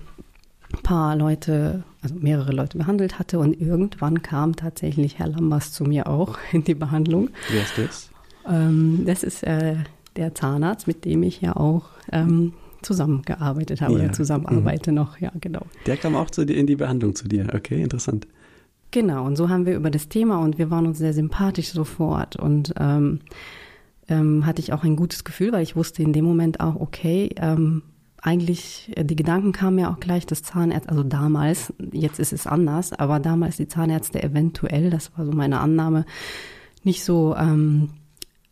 paar 0.83 1.17
Leute, 1.17 1.85
also 2.03 2.15
mehrere 2.15 2.53
Leute 2.53 2.79
behandelt 2.79 3.19
hatte 3.19 3.39
und 3.39 3.61
irgendwann 3.61 4.23
kam 4.23 4.57
tatsächlich 4.57 5.19
Herr 5.19 5.29
Lambers 5.29 5.73
zu 5.73 5.85
mir 5.85 6.07
auch 6.07 6.39
in 6.53 6.65
die 6.65 6.75
Behandlung. 6.75 7.31
Wer 7.51 7.63
ist 7.63 7.79
das? 7.79 8.11
Ähm, 8.49 9.03
das 9.07 9.23
ist 9.23 9.43
äh, 9.43 9.77
der 10.17 10.35
Zahnarzt, 10.35 10.87
mit 10.87 11.05
dem 11.05 11.23
ich 11.23 11.41
ja 11.41 11.57
auch 11.57 11.91
ähm, 12.11 12.55
zusammengearbeitet 12.83 13.81
habe 13.81 13.95
ja. 13.95 14.05
oder 14.05 14.13
zusammenarbeite 14.13 14.91
mhm. 14.91 14.97
noch, 14.97 15.19
ja, 15.19 15.31
genau. 15.41 15.67
Der 15.87 15.97
kam 15.97 16.17
auch 16.17 16.31
zu 16.31 16.45
dir 16.45 16.57
in 16.57 16.67
die 16.67 16.77
Behandlung 16.77 17.15
zu 17.15 17.29
dir, 17.29 17.49
okay, 17.55 17.83
interessant. 17.83 18.27
Genau, 18.91 19.25
und 19.25 19.37
so 19.37 19.49
haben 19.49 19.67
wir 19.67 19.77
über 19.77 19.91
das 19.91 20.09
Thema 20.09 20.39
und 20.39 20.59
wir 20.59 20.71
waren 20.71 20.87
uns 20.87 20.99
sehr 20.99 21.13
sympathisch 21.13 21.71
sofort 21.71 22.37
und 22.37 22.75
ähm, 22.79 23.21
ähm, 24.09 24.45
hatte 24.47 24.61
ich 24.61 24.73
auch 24.73 24.83
ein 24.83 24.97
gutes 24.97 25.23
Gefühl, 25.23 25.53
weil 25.53 25.63
ich 25.63 25.77
wusste 25.77 26.03
in 26.03 26.13
dem 26.13 26.25
Moment 26.25 26.59
auch, 26.59 26.77
okay, 26.77 27.31
ähm, 27.37 27.83
eigentlich, 28.23 28.93
äh, 28.97 29.05
die 29.05 29.17
Gedanken 29.17 29.53
kamen 29.53 29.79
ja 29.79 29.91
auch 29.93 30.01
gleich, 30.01 30.27
dass 30.27 30.43
Zahnärzte, 30.43 30.91
also 30.91 31.03
damals, 31.03 31.73
jetzt 31.93 32.19
ist 32.19 32.33
es 32.33 32.47
anders, 32.47 32.93
aber 32.93 33.21
damals 33.21 33.57
die 33.57 33.69
Zahnärzte 33.69 34.23
eventuell, 34.23 34.91
das 34.91 35.17
war 35.17 35.25
so 35.25 35.33
meine 35.33 35.61
Annahme, 35.61 36.05
nicht 36.83 37.05
so 37.05 37.35
ähm, 37.37 37.91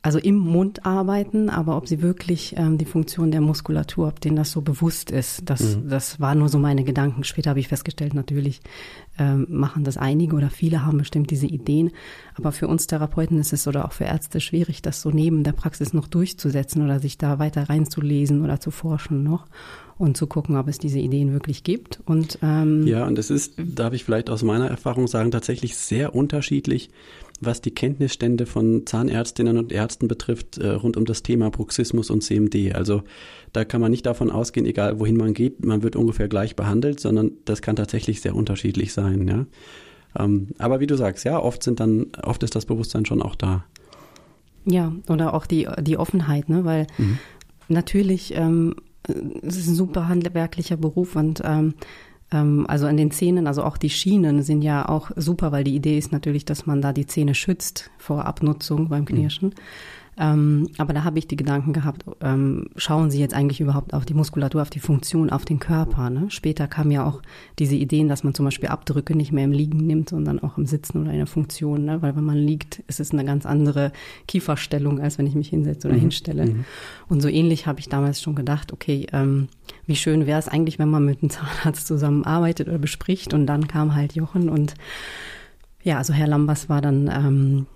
also 0.00 0.19
im 0.19 0.37
Mund 0.37 0.87
arbeiten, 0.87 1.50
aber 1.50 1.76
ob 1.76 1.88
sie 1.88 2.02
wirklich 2.02 2.55
ähm, 2.57 2.78
die 2.78 2.85
Funktion 2.85 3.33
der 3.33 3.40
Muskulatur, 3.40 4.07
ob 4.09 4.21
denen 4.21 4.37
das 4.37 4.52
so 4.52 4.61
bewusst 4.61 5.11
ist, 5.11 5.43
das, 5.50 5.76
mhm. 5.76 5.88
das 5.88 6.21
war 6.21 6.37
nur 6.37 6.49
so 6.49 6.59
meine 6.59 6.85
Gedanken. 6.85 7.25
Später 7.25 7.50
habe 7.50 7.61
ich 7.61 7.67
festgestellt, 7.67 8.14
natürlich 8.14 8.61
ähm, 9.19 9.47
machen 9.50 9.83
das 9.83 9.97
einige 9.97 10.37
oder 10.37 10.50
viele 10.50 10.87
haben 10.87 10.99
bestimmt 10.99 11.33
diese 11.33 11.47
Ideen, 11.47 11.90
aber 12.37 12.52
für 12.52 12.69
uns 12.69 12.87
Therapeuten 12.87 13.40
ist 13.40 13.52
es 13.52 13.67
oder 13.67 13.85
auch 13.85 13.93
für 13.93 14.05
Ärzte 14.05 14.40
schwierig, 14.40 14.83
das 14.83 15.02
so 15.02 15.11
neben 15.11 15.43
der 15.43 15.52
Praxis 15.52 15.93
noch 15.93 16.07
durchzusetzen 16.07 16.85
oder 16.85 17.00
sich 17.00 17.19
da 17.19 17.40
weiter 17.40 17.69
reinzulesen 17.69 18.45
oder 18.45 18.61
zu 18.61 18.71
forschen 18.71 19.25
noch 19.25 19.47
und 19.99 20.17
zu 20.17 20.28
gucken, 20.28 20.57
ob 20.57 20.69
es 20.69 20.78
diese 20.78 21.00
Ideen 21.00 21.33
wirklich 21.33 21.64
gibt. 21.64 22.00
Und 22.07 22.38
ähm, 22.40 22.87
ja, 22.87 23.05
und 23.05 23.19
es 23.19 23.31
ist, 23.31 23.55
darf 23.59 23.93
ich 23.93 24.05
vielleicht 24.05 24.31
aus 24.31 24.45
meiner 24.45 24.69
Erfahrung 24.69 25.09
sagen, 25.09 25.33
tatsächlich 25.33 25.76
sehr 25.76 26.14
unterschiedlich 26.14 26.90
was 27.40 27.61
die 27.61 27.71
Kenntnisstände 27.71 28.47
von 28.47 28.87
Zahnärztinnen 28.87 29.59
und 29.59 29.73
Ärzten 29.73 30.09
betrifft, 30.09 30.59
äh, 30.59 30.71
rund 30.71 30.97
um 30.97 31.04
das 31.04 31.23
Thema 31.23 31.50
Bruxismus 31.50 32.11
und 32.11 32.23
CMD. 32.23 32.75
Also 32.75 33.02
da 33.52 33.64
kann 33.64 33.80
man 33.80 33.90
nicht 33.90 34.07
davon 34.07 34.30
ausgehen, 34.30 34.66
egal 34.66 34.99
wohin 34.99 35.16
man 35.16 35.35
geht, 35.35 35.64
man 35.64 35.83
wird 35.83 35.97
ungefähr 35.97 36.28
gleich 36.28 36.57
behandelt, 36.57 37.00
sondern 37.00 37.33
das 37.45 37.62
kann 37.62 37.76
tatsächlich 37.76 38.21
sehr 38.21 38.35
unterschiedlich 38.35 38.92
sein. 38.92 39.28
Ja? 39.28 39.47
Ähm, 40.25 40.49
aber 40.59 40.80
wie 40.80 40.87
du 40.87 40.97
sagst, 40.97 41.25
ja, 41.25 41.40
oft 41.40 41.62
sind 41.62 41.80
dann, 41.80 42.07
oft 42.23 42.42
ist 42.42 42.54
das 42.54 42.66
Bewusstsein 42.66 43.07
schon 43.07 43.23
auch 43.23 43.35
da. 43.35 43.64
Ja, 44.64 44.92
oder 45.09 45.33
auch 45.35 45.47
die, 45.47 45.68
die 45.80 45.97
Offenheit, 45.97 46.49
ne? 46.49 46.64
weil 46.64 46.87
mhm. 46.99 47.18
natürlich 47.68 48.35
ähm, 48.35 48.75
es 49.42 49.57
ist 49.57 49.68
ein 49.68 49.75
super 49.75 50.09
handwerklicher 50.09 50.76
Beruf 50.76 51.16
und 51.16 51.40
ähm, 51.45 51.49
ähm, 51.49 51.75
also 52.31 52.87
an 52.87 52.97
den 52.97 53.11
Zähnen, 53.11 53.47
also 53.47 53.63
auch 53.63 53.77
die 53.79 53.91
Schienen 53.91 54.43
sind 54.43 54.63
ja 54.63 54.89
auch 54.89 55.11
super, 55.17 55.51
weil 55.53 55.65
die 55.65 55.75
Idee 55.75 55.97
ist 55.97 56.13
natürlich, 56.13 56.45
dass 56.45 56.67
man 56.67 56.83
da 56.83 56.93
die 56.93 57.07
Zähne 57.07 57.35
schützt 57.35 57.91
vor 57.99 58.27
Abnutzung 58.27 58.89
beim 58.89 59.03
mhm. 59.03 59.07
Knirschen. 59.07 59.49
Mhm. 59.49 59.55
Ähm, 60.19 60.69
aber 60.79 60.93
da 60.93 61.05
habe 61.05 61.19
ich 61.19 61.29
die 61.29 61.37
Gedanken 61.37 61.73
gehabt, 61.73 62.05
ähm, 62.21 62.71
schauen 62.77 63.11
Sie 63.11 63.21
jetzt 63.21 63.35
eigentlich 63.35 63.61
überhaupt 63.61 63.95
auf 63.95 64.05
die 64.05 64.15
Muskulatur, 64.15 64.63
auf 64.63 64.71
die 64.71 64.81
Funktion, 64.81 65.31
auf 65.31 65.45
den 65.45 65.61
Körper. 65.61 66.11
Ne? 66.11 66.27
Später 66.31 66.67
kamen 66.67 66.91
ja 66.91 67.07
auch 67.07 67.23
diese 67.59 67.77
Ideen, 67.77 68.09
dass 68.09 68.25
man 68.25 68.35
zum 68.35 68.45
Beispiel 68.45 68.69
Abdrücke 68.69 69.17
nicht 69.17 69.31
mehr 69.31 69.45
im 69.45 69.53
Liegen 69.53 69.87
nimmt, 69.87 70.09
sondern 70.09 70.41
auch 70.41 70.59
im 70.59 70.67
Sitzen 70.67 71.03
oder 71.03 71.13
in 71.13 71.19
der 71.19 71.29
Funktion. 71.29 71.85
Ne? 71.85 72.03
Weil 72.03 72.17
wenn 72.17 72.25
man 72.25 72.37
liegt, 72.37 72.81
ist 72.89 72.99
es 72.99 73.13
eine 73.13 73.25
ganz 73.25 73.47
andere 73.47 73.93
Kieferstellung, 74.27 75.01
als 75.01 75.19
wenn 75.19 75.27
ich 75.27 75.37
mich 75.37 75.49
hinsetze 75.49 75.87
oder 75.87 75.97
mhm. 75.97 76.03
hinstelle. 76.03 76.47
Mhm. 76.47 76.65
Und 77.09 77.21
so 77.21 77.29
ähnlich 77.29 77.69
habe 77.69 77.79
ich 77.79 77.89
damals 77.89 78.21
schon 78.21 78.35
gedacht, 78.35 78.73
okay, 78.73 79.07
ähm, 79.13 79.49
wie 79.87 79.97
schön 79.97 80.27
wäre 80.27 80.41
es 80.41 80.49
eigentlich, 80.49 80.81
wenn 80.81 80.91
man 80.91 81.05
mit 81.05 81.23
einem 81.23 81.31
Zahnarzt 81.31 81.87
zusammenarbeitet 81.87 82.67
oder 82.69 82.79
bespricht. 82.79 83.35
Und 83.35 83.47
dann 83.47 83.69
kam 83.69 83.95
halt 83.95 84.15
Jochen 84.15 84.49
und 84.49 84.75
ja, 85.85 85.97
also 85.97 86.13
Herr 86.13 86.27
Lambers 86.27 86.69
war 86.69 86.83
dann 86.83 87.09
ähm, 87.09 87.67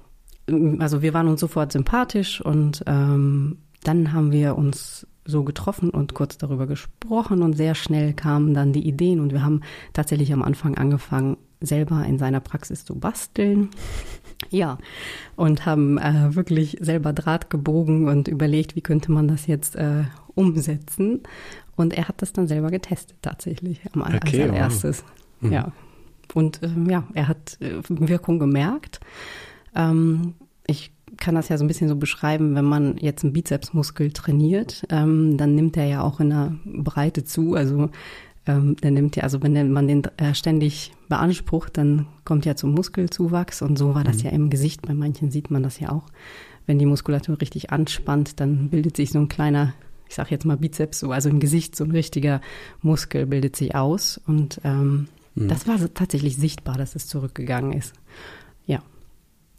also 0.78 1.02
wir 1.02 1.14
waren 1.14 1.28
uns 1.28 1.40
sofort 1.40 1.72
sympathisch 1.72 2.40
und 2.40 2.82
ähm, 2.86 3.58
dann 3.84 4.12
haben 4.12 4.32
wir 4.32 4.56
uns 4.56 5.06
so 5.24 5.44
getroffen 5.44 5.90
und 5.90 6.14
kurz 6.14 6.36
darüber 6.36 6.66
gesprochen 6.66 7.42
und 7.42 7.54
sehr 7.54 7.74
schnell 7.74 8.12
kamen 8.12 8.54
dann 8.54 8.72
die 8.72 8.86
Ideen 8.86 9.20
und 9.20 9.32
wir 9.32 9.44
haben 9.44 9.60
tatsächlich 9.92 10.32
am 10.32 10.42
Anfang 10.42 10.76
angefangen, 10.76 11.36
selber 11.60 12.04
in 12.04 12.18
seiner 12.18 12.40
Praxis 12.40 12.84
zu 12.84 12.94
basteln. 12.94 13.70
Ja, 14.50 14.78
und 15.36 15.66
haben 15.66 15.98
äh, 15.98 16.34
wirklich 16.34 16.76
selber 16.80 17.12
Draht 17.12 17.48
gebogen 17.48 18.08
und 18.08 18.26
überlegt, 18.26 18.74
wie 18.74 18.80
könnte 18.80 19.12
man 19.12 19.28
das 19.28 19.46
jetzt 19.46 19.76
äh, 19.76 20.02
umsetzen. 20.34 21.20
Und 21.76 21.94
er 21.94 22.08
hat 22.08 22.22
das 22.22 22.32
dann 22.32 22.48
selber 22.48 22.70
getestet 22.70 23.16
tatsächlich 23.22 23.80
am 23.92 24.02
okay, 24.02 24.18
als 24.20 24.34
allererstes. 24.34 25.04
Wow. 25.04 25.48
Mhm. 25.48 25.52
Ja. 25.52 25.72
Und 26.34 26.60
ähm, 26.64 26.90
ja, 26.90 27.04
er 27.14 27.28
hat 27.28 27.56
äh, 27.60 27.82
Wirkung 27.88 28.40
gemerkt. 28.40 28.98
Ähm, 29.74 30.34
ich 30.66 30.92
kann 31.16 31.34
das 31.34 31.48
ja 31.48 31.58
so 31.58 31.64
ein 31.64 31.68
bisschen 31.68 31.88
so 31.88 31.96
beschreiben, 31.96 32.54
wenn 32.54 32.64
man 32.64 32.96
jetzt 32.98 33.22
einen 33.22 33.32
Bizepsmuskel 33.32 34.12
trainiert, 34.12 34.84
ähm, 34.90 35.36
dann 35.36 35.54
nimmt 35.54 35.76
er 35.76 35.86
ja 35.86 36.02
auch 36.02 36.20
in 36.20 36.30
der 36.30 36.54
Breite 36.64 37.24
zu. 37.24 37.54
Also 37.54 37.90
ähm, 38.46 38.76
der 38.76 38.90
nimmt 38.90 39.16
ja, 39.16 39.22
also 39.22 39.42
wenn 39.42 39.72
man 39.72 39.86
den 39.86 40.02
äh, 40.16 40.34
ständig 40.34 40.92
beansprucht, 41.08 41.76
dann 41.76 42.06
kommt 42.24 42.44
ja 42.44 42.56
zum 42.56 42.72
Muskelzuwachs 42.72 43.62
und 43.62 43.78
so 43.78 43.94
war 43.94 44.04
das 44.04 44.18
mhm. 44.18 44.24
ja 44.24 44.30
im 44.30 44.50
Gesicht. 44.50 44.82
Bei 44.82 44.94
manchen 44.94 45.30
sieht 45.30 45.50
man 45.50 45.62
das 45.62 45.78
ja 45.78 45.90
auch. 45.90 46.06
Wenn 46.66 46.78
die 46.78 46.86
Muskulatur 46.86 47.40
richtig 47.40 47.70
anspannt, 47.70 48.40
dann 48.40 48.70
bildet 48.70 48.96
sich 48.96 49.10
so 49.10 49.18
ein 49.18 49.28
kleiner, 49.28 49.74
ich 50.08 50.14
sage 50.14 50.30
jetzt 50.30 50.44
mal 50.44 50.56
Bizeps, 50.56 51.00
so, 51.00 51.12
also 51.12 51.28
im 51.28 51.40
Gesicht 51.40 51.76
so 51.76 51.84
ein 51.84 51.90
richtiger 51.90 52.40
Muskel 52.80 53.26
bildet 53.26 53.56
sich 53.56 53.74
aus 53.74 54.20
und 54.26 54.60
ähm, 54.64 55.08
mhm. 55.34 55.48
das 55.48 55.66
war 55.66 55.78
so 55.78 55.88
tatsächlich 55.88 56.36
sichtbar, 56.36 56.76
dass 56.76 56.94
es 56.94 57.06
zurückgegangen 57.06 57.72
ist. 57.72 57.94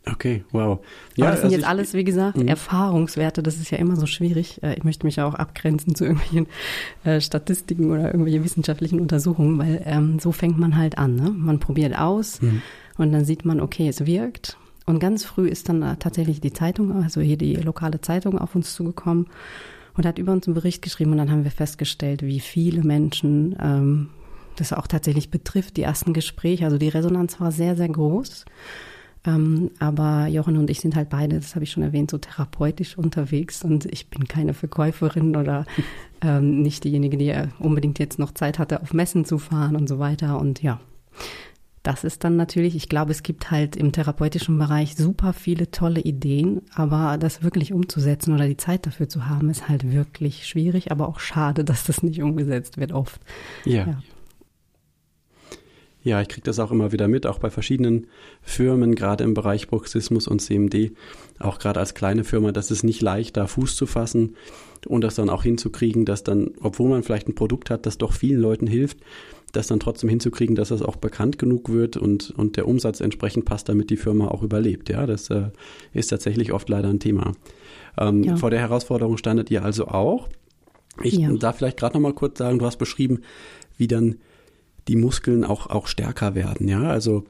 Okay, 0.05 0.43
wow. 0.51 0.79
Ja, 1.15 1.27
Aber 1.27 1.31
das 1.31 1.41
sind 1.41 1.45
also 1.45 1.55
jetzt 1.55 1.61
ich, 1.61 1.67
alles, 1.67 1.93
wie 1.93 2.03
gesagt, 2.03 2.37
mh. 2.37 2.45
Erfahrungswerte. 2.49 3.41
Das 3.41 3.55
ist 3.55 3.71
ja 3.71 3.77
immer 3.77 3.95
so 3.95 4.05
schwierig. 4.05 4.61
Äh, 4.61 4.75
ich 4.75 4.83
möchte 4.83 5.05
mich 5.05 5.15
ja 5.15 5.25
auch 5.25 5.33
abgrenzen 5.33 5.95
zu 5.95 6.03
irgendwelchen 6.03 6.47
äh, 7.05 7.21
Statistiken 7.21 7.89
oder 7.89 8.07
irgendwelche 8.07 8.43
wissenschaftlichen 8.43 8.99
Untersuchungen, 8.99 9.57
weil 9.57 9.81
ähm, 9.85 10.19
so 10.19 10.31
fängt 10.31 10.59
man 10.59 10.77
halt 10.77 10.97
an. 10.97 11.15
Ne? 11.15 11.29
Man 11.29 11.59
probiert 11.59 11.97
aus 11.97 12.41
mhm. 12.41 12.61
und 12.97 13.13
dann 13.13 13.23
sieht 13.23 13.45
man, 13.45 13.61
okay, 13.61 13.87
es 13.87 14.05
wirkt. 14.05 14.57
Und 14.85 14.99
ganz 14.99 15.23
früh 15.23 15.47
ist 15.47 15.69
dann 15.69 15.97
tatsächlich 15.99 16.41
die 16.41 16.51
Zeitung, 16.51 16.91
also 17.03 17.21
hier 17.21 17.37
die 17.37 17.55
lokale 17.55 18.01
Zeitung 18.01 18.37
auf 18.37 18.53
uns 18.53 18.75
zugekommen 18.75 19.27
und 19.95 20.05
hat 20.05 20.19
über 20.19 20.33
uns 20.33 20.45
einen 20.45 20.55
Bericht 20.55 20.81
geschrieben 20.81 21.11
und 21.11 21.19
dann 21.19 21.31
haben 21.31 21.45
wir 21.45 21.51
festgestellt, 21.51 22.21
wie 22.23 22.41
viele 22.41 22.83
Menschen 22.83 23.55
ähm, 23.61 24.09
das 24.57 24.73
auch 24.73 24.87
tatsächlich 24.87 25.31
betrifft, 25.31 25.77
die 25.77 25.83
ersten 25.83 26.13
Gespräche. 26.13 26.65
Also 26.65 26.77
die 26.77 26.89
Resonanz 26.89 27.39
war 27.39 27.53
sehr, 27.53 27.77
sehr 27.77 27.87
groß. 27.87 28.45
Ähm, 29.25 29.71
aber 29.79 30.27
Jochen 30.27 30.57
und 30.57 30.69
ich 30.69 30.81
sind 30.81 30.95
halt 30.95 31.09
beide, 31.09 31.37
das 31.37 31.55
habe 31.55 31.63
ich 31.63 31.71
schon 31.71 31.83
erwähnt, 31.83 32.11
so 32.11 32.17
therapeutisch 32.17 32.97
unterwegs 32.97 33.63
und 33.63 33.85
ich 33.85 34.09
bin 34.09 34.27
keine 34.27 34.53
Verkäuferin 34.53 35.35
oder 35.35 35.65
ähm, 36.21 36.61
nicht 36.61 36.83
diejenige, 36.83 37.17
die 37.17 37.33
unbedingt 37.59 37.99
jetzt 37.99 38.19
noch 38.19 38.33
Zeit 38.33 38.59
hatte, 38.59 38.81
auf 38.81 38.93
Messen 38.93 39.23
zu 39.23 39.37
fahren 39.37 39.75
und 39.75 39.87
so 39.87 39.97
weiter. 39.97 40.39
Und 40.39 40.61
ja, 40.61 40.81
das 41.83 42.03
ist 42.03 42.23
dann 42.23 42.35
natürlich, 42.35 42.75
ich 42.75 42.89
glaube, 42.89 43.11
es 43.11 43.23
gibt 43.23 43.49
halt 43.51 43.77
im 43.77 43.91
therapeutischen 43.93 44.57
Bereich 44.57 44.95
super 44.95 45.31
viele 45.31 45.71
tolle 45.71 46.01
Ideen, 46.01 46.61
aber 46.73 47.17
das 47.17 47.43
wirklich 47.43 47.71
umzusetzen 47.71 48.33
oder 48.33 48.47
die 48.47 48.57
Zeit 48.57 48.85
dafür 48.85 49.07
zu 49.07 49.27
haben, 49.27 49.49
ist 49.49 49.69
halt 49.69 49.91
wirklich 49.91 50.47
schwierig, 50.47 50.91
aber 50.91 51.07
auch 51.07 51.19
schade, 51.19 51.63
dass 51.65 51.85
das 51.85 52.03
nicht 52.03 52.21
umgesetzt 52.21 52.77
wird 52.77 52.91
oft. 52.91 53.21
ja. 53.63 53.87
ja. 53.87 54.03
Ja, 56.03 56.21
ich 56.21 56.27
kriege 56.27 56.43
das 56.43 56.59
auch 56.59 56.71
immer 56.71 56.91
wieder 56.91 57.07
mit, 57.07 57.25
auch 57.25 57.39
bei 57.39 57.49
verschiedenen 57.49 58.07
Firmen, 58.41 58.93
gerade 58.93 59.23
im 59.23 59.33
Bereich 59.33 59.67
Bruxismus 59.67 60.27
und 60.27 60.41
CMD, 60.41 60.91
auch 61.39 61.59
gerade 61.59 61.79
als 61.79 61.93
kleine 61.93 62.25
Firma, 62.25 62.51
das 62.51 62.71
ist 62.71 62.83
nicht 62.83 63.01
leicht, 63.01 63.37
da 63.37 63.47
Fuß 63.47 63.77
zu 63.77 63.85
fassen 63.85 64.35
und 64.85 65.01
das 65.01 65.15
dann 65.15 65.29
auch 65.29 65.43
hinzukriegen, 65.43 66.03
dass 66.03 66.23
dann, 66.23 66.51
obwohl 66.59 66.89
man 66.89 67.03
vielleicht 67.03 67.29
ein 67.29 67.35
Produkt 67.35 67.69
hat, 67.69 67.85
das 67.85 67.97
doch 67.97 68.11
vielen 68.11 68.41
Leuten 68.41 68.67
hilft, 68.67 68.97
das 69.53 69.67
dann 69.67 69.79
trotzdem 69.79 70.09
hinzukriegen, 70.09 70.55
dass 70.55 70.69
das 70.69 70.81
auch 70.81 70.97
bekannt 70.97 71.37
genug 71.37 71.69
wird 71.69 71.95
und, 71.95 72.31
und 72.31 72.57
der 72.57 72.67
Umsatz 72.67 72.99
entsprechend 72.99 73.45
passt, 73.45 73.69
damit 73.69 73.89
die 73.89 73.97
Firma 73.97 74.27
auch 74.27 74.43
überlebt. 74.43 74.89
Ja, 74.89 75.05
das 75.05 75.29
äh, 75.29 75.51
ist 75.93 76.07
tatsächlich 76.07 76.51
oft 76.51 76.67
leider 76.67 76.89
ein 76.89 76.99
Thema. 76.99 77.33
Ähm, 77.97 78.23
ja. 78.23 78.35
Vor 78.35 78.49
der 78.49 78.59
Herausforderung 78.59 79.17
standet 79.17 79.51
ihr 79.51 79.63
also 79.63 79.87
auch. 79.87 80.27
Ich 81.01 81.13
ja. 81.13 81.31
darf 81.33 81.57
vielleicht 81.57 81.77
gerade 81.77 81.93
noch 81.93 82.01
mal 82.01 82.13
kurz 82.13 82.39
sagen, 82.39 82.59
du 82.59 82.65
hast 82.65 82.77
beschrieben, 82.77 83.21
wie 83.77 83.87
dann 83.87 84.17
die 84.87 84.95
Muskeln 84.95 85.43
auch, 85.43 85.67
auch 85.67 85.87
stärker 85.87 86.35
werden. 86.35 86.67
Ja, 86.67 86.83
also 86.83 87.25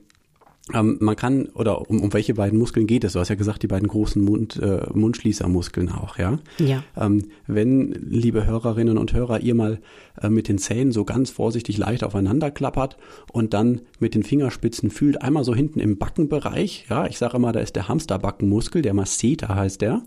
ähm, 0.71 0.97
man 1.01 1.17
kann, 1.17 1.47
oder 1.47 1.89
um, 1.89 2.01
um 2.01 2.13
welche 2.13 2.35
beiden 2.35 2.57
Muskeln 2.57 2.87
geht 2.87 3.03
es? 3.03 3.13
Du 3.13 3.19
hast 3.19 3.27
ja 3.27 3.35
gesagt, 3.35 3.63
die 3.63 3.67
beiden 3.67 3.87
großen 3.89 4.23
Mund, 4.23 4.57
äh, 4.61 4.87
Mundschließermuskeln 4.93 5.91
auch, 5.91 6.17
ja? 6.17 6.39
Ja. 6.57 6.83
Ähm, 6.95 7.25
wenn, 7.47 7.91
liebe 7.91 8.45
Hörerinnen 8.45 8.97
und 8.97 9.11
Hörer, 9.11 9.41
ihr 9.41 9.55
mal 9.55 9.81
äh, 10.21 10.29
mit 10.29 10.47
den 10.47 10.57
Zähnen 10.57 10.93
so 10.93 11.03
ganz 11.03 11.31
vorsichtig 11.31 11.77
leicht 11.77 12.05
aufeinander 12.05 12.49
klappert 12.49 12.95
und 13.33 13.53
dann 13.53 13.81
mit 13.99 14.15
den 14.15 14.23
Fingerspitzen 14.23 14.89
fühlt, 14.89 15.21
einmal 15.21 15.43
so 15.43 15.53
hinten 15.53 15.81
im 15.81 15.97
Backenbereich, 15.97 16.85
ja, 16.89 17.07
ich 17.07 17.17
sage 17.17 17.35
immer, 17.35 17.51
da 17.51 17.59
ist 17.59 17.75
der 17.75 17.89
Hamsterbackenmuskel, 17.89 18.81
der 18.81 18.93
Masseter 18.93 19.53
heißt 19.53 19.81
der, 19.81 20.01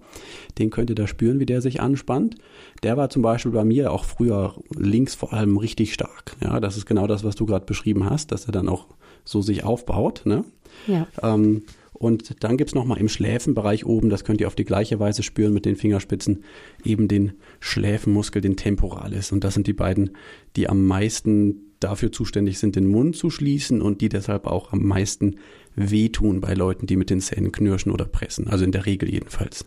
den 0.57 0.71
könnt 0.71 0.88
ihr 0.88 0.97
da 0.97 1.07
spüren, 1.07 1.38
wie 1.38 1.47
der 1.47 1.61
sich 1.61 1.83
anspannt. 1.83 2.37
Der 2.83 2.97
war 2.97 3.11
zum 3.11 3.21
Beispiel 3.21 3.53
bei 3.53 3.64
mir 3.64 3.92
auch 3.92 4.05
früher 4.05 4.55
links 4.75 5.14
vor 5.14 5.35
allem 5.35 5.59
richtig 5.59 5.92
stark, 5.92 6.35
ja, 6.42 6.61
das 6.61 6.79
ist 6.79 6.87
genau 6.87 7.07
das, 7.07 7.25
was 7.25 7.35
du 7.35 7.45
gerade 7.45 7.66
beschrieben 7.66 8.09
hast, 8.09 8.33
dass 8.33 8.47
er 8.47 8.53
dann 8.53 8.71
auch 8.71 8.87
so 9.27 9.43
sich 9.43 9.65
aufbaut. 9.65 10.23
Ne? 10.25 10.45
Ja. 10.87 11.07
Ähm, 11.23 11.65
und 11.93 12.45
dann 12.45 12.57
gibt's 12.57 12.75
noch 12.75 12.85
mal 12.85 12.99
im 12.99 13.09
Schläfenbereich 13.09 13.87
oben, 13.87 14.11
das 14.11 14.25
könnt 14.25 14.41
ihr 14.41 14.47
auf 14.47 14.55
die 14.55 14.65
gleiche 14.65 15.01
Weise 15.01 15.23
spüren 15.23 15.55
mit 15.55 15.65
den 15.65 15.77
Fingerspitzen, 15.77 16.45
eben 16.85 17.09
den 17.09 17.33
Schläfenmuskel, 17.61 18.43
den 18.43 18.57
Temporalis. 18.57 19.33
Und 19.33 19.45
das 19.45 19.55
sind 19.55 19.67
die 19.67 19.73
beiden, 19.73 20.11
die 20.57 20.69
am 20.69 20.87
meisten 20.87 21.73
dafür 21.81 22.12
zuständig 22.12 22.59
sind, 22.59 22.77
den 22.77 22.89
Mund 22.89 23.17
zu 23.17 23.31
schließen 23.31 23.83
und 23.83 24.01
die 24.01 24.09
deshalb 24.09 24.47
auch 24.47 24.73
am 24.73 24.83
meisten 24.83 25.37
wehtun 25.75 26.41
bei 26.41 26.55
Leuten, 26.55 26.87
die 26.87 26.97
mit 26.97 27.11
den 27.11 27.21
Zähnen 27.21 27.53
knirschen 27.53 27.93
oder 27.93 28.05
pressen. 28.05 28.49
Also 28.49 28.65
in 28.65 28.73
der 28.73 28.87
Regel 28.87 29.11
jedenfalls. 29.11 29.65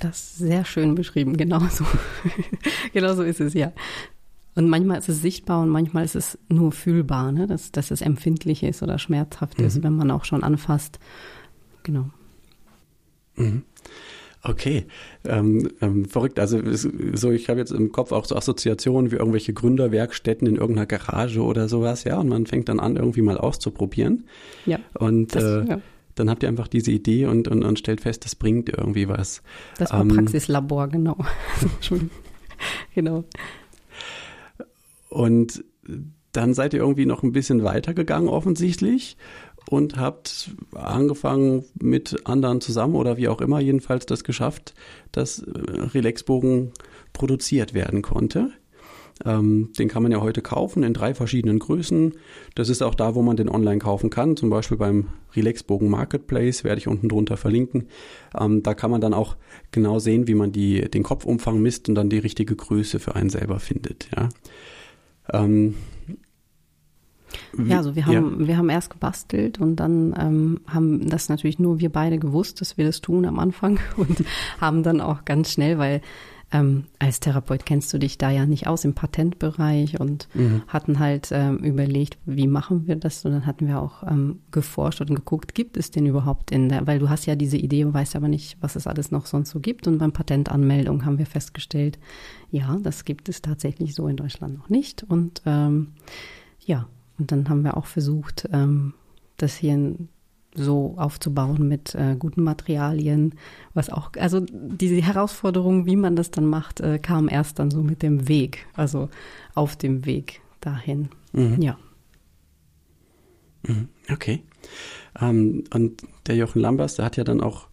Das 0.00 0.18
ist 0.18 0.38
sehr 0.38 0.64
schön 0.64 0.94
beschrieben, 0.94 1.36
genauso. 1.36 1.84
genauso 2.92 3.22
ist 3.22 3.40
es, 3.40 3.54
ja. 3.54 3.72
Und 4.58 4.68
manchmal 4.68 4.98
ist 4.98 5.08
es 5.08 5.22
sichtbar 5.22 5.62
und 5.62 5.68
manchmal 5.68 6.04
ist 6.04 6.16
es 6.16 6.36
nur 6.48 6.72
fühlbar, 6.72 7.30
ne? 7.30 7.46
dass, 7.46 7.70
dass 7.70 7.92
es 7.92 8.00
empfindlich 8.00 8.64
ist 8.64 8.82
oder 8.82 8.98
schmerzhaft 8.98 9.60
mhm. 9.60 9.66
ist, 9.66 9.84
wenn 9.84 9.94
man 9.94 10.10
auch 10.10 10.24
schon 10.24 10.42
anfasst. 10.42 10.98
Genau. 11.84 12.10
Mhm. 13.36 13.62
Okay, 14.42 14.86
ähm, 15.24 15.70
ähm, 15.80 16.06
verrückt. 16.06 16.40
Also 16.40 16.60
so, 16.74 17.30
ich 17.30 17.48
habe 17.48 17.60
jetzt 17.60 17.70
im 17.70 17.92
Kopf 17.92 18.10
auch 18.10 18.24
so 18.24 18.34
Assoziationen 18.34 19.12
wie 19.12 19.16
irgendwelche 19.16 19.52
Gründerwerkstätten 19.52 20.48
in 20.48 20.56
irgendeiner 20.56 20.86
Garage 20.86 21.40
oder 21.40 21.68
sowas, 21.68 22.02
ja. 22.02 22.18
Und 22.18 22.28
man 22.28 22.46
fängt 22.46 22.68
dann 22.68 22.80
an, 22.80 22.96
irgendwie 22.96 23.22
mal 23.22 23.38
auszuprobieren. 23.38 24.24
Ja. 24.66 24.80
Und 24.94 25.36
das, 25.36 25.44
äh, 25.44 25.68
ja. 25.68 25.80
dann 26.16 26.28
habt 26.28 26.42
ihr 26.42 26.48
einfach 26.48 26.66
diese 26.66 26.90
Idee 26.90 27.26
und, 27.26 27.46
und, 27.46 27.62
und 27.62 27.78
stellt 27.78 28.00
fest, 28.00 28.24
das 28.24 28.34
bringt 28.34 28.70
irgendwie 28.70 29.06
was. 29.06 29.40
Das 29.76 29.92
war 29.92 30.00
ähm, 30.00 30.08
Praxislabor, 30.08 30.88
genau. 30.88 31.16
Entschuldigung. 31.60 32.10
genau. 32.96 33.24
Und 35.18 35.64
dann 36.30 36.54
seid 36.54 36.74
ihr 36.74 36.78
irgendwie 36.78 37.04
noch 37.04 37.24
ein 37.24 37.32
bisschen 37.32 37.64
weitergegangen 37.64 38.28
offensichtlich 38.28 39.16
und 39.68 39.96
habt 39.96 40.52
angefangen 40.76 41.64
mit 41.82 42.24
anderen 42.24 42.60
zusammen 42.60 42.94
oder 42.94 43.16
wie 43.16 43.26
auch 43.26 43.40
immer 43.40 43.58
jedenfalls 43.58 44.06
das 44.06 44.22
geschafft, 44.22 44.74
dass 45.10 45.40
äh, 45.40 45.50
Relaxbogen 45.92 46.70
produziert 47.12 47.74
werden 47.74 48.02
konnte. 48.02 48.52
Ähm, 49.24 49.72
den 49.76 49.88
kann 49.88 50.04
man 50.04 50.12
ja 50.12 50.20
heute 50.20 50.40
kaufen 50.40 50.84
in 50.84 50.94
drei 50.94 51.14
verschiedenen 51.14 51.58
Größen. 51.58 52.14
Das 52.54 52.68
ist 52.68 52.82
auch 52.82 52.94
da, 52.94 53.16
wo 53.16 53.22
man 53.22 53.36
den 53.36 53.48
online 53.48 53.78
kaufen 53.78 54.08
kann, 54.08 54.36
zum 54.36 54.50
Beispiel 54.50 54.76
beim 54.76 55.08
Relaxbogen 55.34 55.90
Marketplace, 55.90 56.62
werde 56.62 56.78
ich 56.78 56.86
unten 56.86 57.08
drunter 57.08 57.36
verlinken. 57.36 57.88
Ähm, 58.38 58.62
da 58.62 58.74
kann 58.74 58.92
man 58.92 59.00
dann 59.00 59.14
auch 59.14 59.36
genau 59.72 59.98
sehen, 59.98 60.28
wie 60.28 60.34
man 60.34 60.52
die, 60.52 60.88
den 60.88 61.02
Kopfumfang 61.02 61.60
misst 61.60 61.88
und 61.88 61.96
dann 61.96 62.08
die 62.08 62.18
richtige 62.18 62.54
Größe 62.54 63.00
für 63.00 63.16
einen 63.16 63.30
selber 63.30 63.58
findet. 63.58 64.08
Ja. 64.16 64.28
Ähm, 65.32 65.74
Ja, 67.66 67.78
also 67.78 67.94
wir 67.94 68.06
haben, 68.06 68.40
ja. 68.40 68.46
wir 68.46 68.56
haben 68.56 68.70
erst 68.70 68.90
gebastelt 68.90 69.58
und 69.58 69.76
dann 69.76 70.14
ähm, 70.18 70.60
haben 70.66 71.08
das 71.08 71.28
natürlich 71.28 71.58
nur 71.58 71.78
wir 71.78 71.90
beide 71.90 72.18
gewusst, 72.18 72.60
dass 72.60 72.76
wir 72.78 72.86
das 72.86 73.00
tun 73.00 73.24
am 73.26 73.38
Anfang 73.38 73.78
und 73.96 74.24
haben 74.60 74.82
dann 74.82 75.00
auch 75.00 75.24
ganz 75.24 75.52
schnell, 75.52 75.78
weil 75.78 76.00
ähm, 76.50 76.86
als 76.98 77.20
Therapeut 77.20 77.66
kennst 77.66 77.92
du 77.92 77.98
dich 77.98 78.16
da 78.16 78.30
ja 78.30 78.46
nicht 78.46 78.66
aus 78.66 78.84
im 78.84 78.94
Patentbereich 78.94 80.00
und 80.00 80.28
mhm. 80.32 80.62
hatten 80.66 80.98
halt 80.98 81.28
ähm, 81.30 81.58
überlegt, 81.58 82.18
wie 82.24 82.46
machen 82.46 82.86
wir 82.86 82.96
das? 82.96 83.24
Und 83.24 83.32
dann 83.32 83.46
hatten 83.46 83.66
wir 83.66 83.80
auch 83.80 84.02
ähm, 84.02 84.40
geforscht 84.50 85.02
und 85.02 85.14
geguckt, 85.14 85.54
gibt 85.54 85.76
es 85.76 85.90
den 85.90 86.06
überhaupt 86.06 86.50
in 86.50 86.70
der, 86.70 86.86
weil 86.86 86.98
du 86.98 87.10
hast 87.10 87.26
ja 87.26 87.36
diese 87.36 87.58
Idee 87.58 87.84
und 87.84 87.92
weißt 87.92 88.16
aber 88.16 88.28
nicht, 88.28 88.56
was 88.62 88.76
es 88.76 88.86
alles 88.86 89.10
noch 89.10 89.26
sonst 89.26 89.50
so 89.50 89.60
gibt. 89.60 89.86
Und 89.86 89.98
beim 89.98 90.12
Patentanmeldung 90.12 91.04
haben 91.04 91.18
wir 91.18 91.26
festgestellt, 91.26 91.98
ja, 92.50 92.78
das 92.82 93.04
gibt 93.04 93.28
es 93.28 93.42
tatsächlich 93.42 93.94
so 93.94 94.08
in 94.08 94.16
Deutschland 94.16 94.56
noch 94.56 94.70
nicht. 94.70 95.02
Und 95.02 95.42
ähm, 95.44 95.88
ja, 96.64 96.88
und 97.18 97.30
dann 97.30 97.48
haben 97.50 97.62
wir 97.62 97.76
auch 97.76 97.86
versucht, 97.86 98.48
ähm, 98.52 98.94
das 99.36 99.56
hier 99.56 99.74
in 99.74 100.08
so 100.62 100.94
aufzubauen 100.96 101.68
mit 101.68 101.94
äh, 101.94 102.16
guten 102.18 102.42
Materialien, 102.42 103.34
was 103.74 103.90
auch, 103.90 104.10
also 104.18 104.40
diese 104.50 104.96
Herausforderung, 104.96 105.86
wie 105.86 105.96
man 105.96 106.16
das 106.16 106.30
dann 106.30 106.46
macht, 106.46 106.80
äh, 106.80 106.98
kam 106.98 107.28
erst 107.28 107.58
dann 107.58 107.70
so 107.70 107.82
mit 107.82 108.02
dem 108.02 108.28
Weg, 108.28 108.66
also 108.74 109.08
auf 109.54 109.76
dem 109.76 110.04
Weg 110.04 110.40
dahin. 110.60 111.08
Mhm. 111.32 111.62
Ja. 111.62 111.78
Mhm. 113.66 113.88
Okay. 114.12 114.42
Ähm, 115.20 115.64
und 115.72 116.02
der 116.26 116.36
Jochen 116.36 116.60
Lambers, 116.60 116.96
der 116.96 117.04
hat 117.04 117.16
ja 117.16 117.24
dann 117.24 117.40
auch 117.40 117.67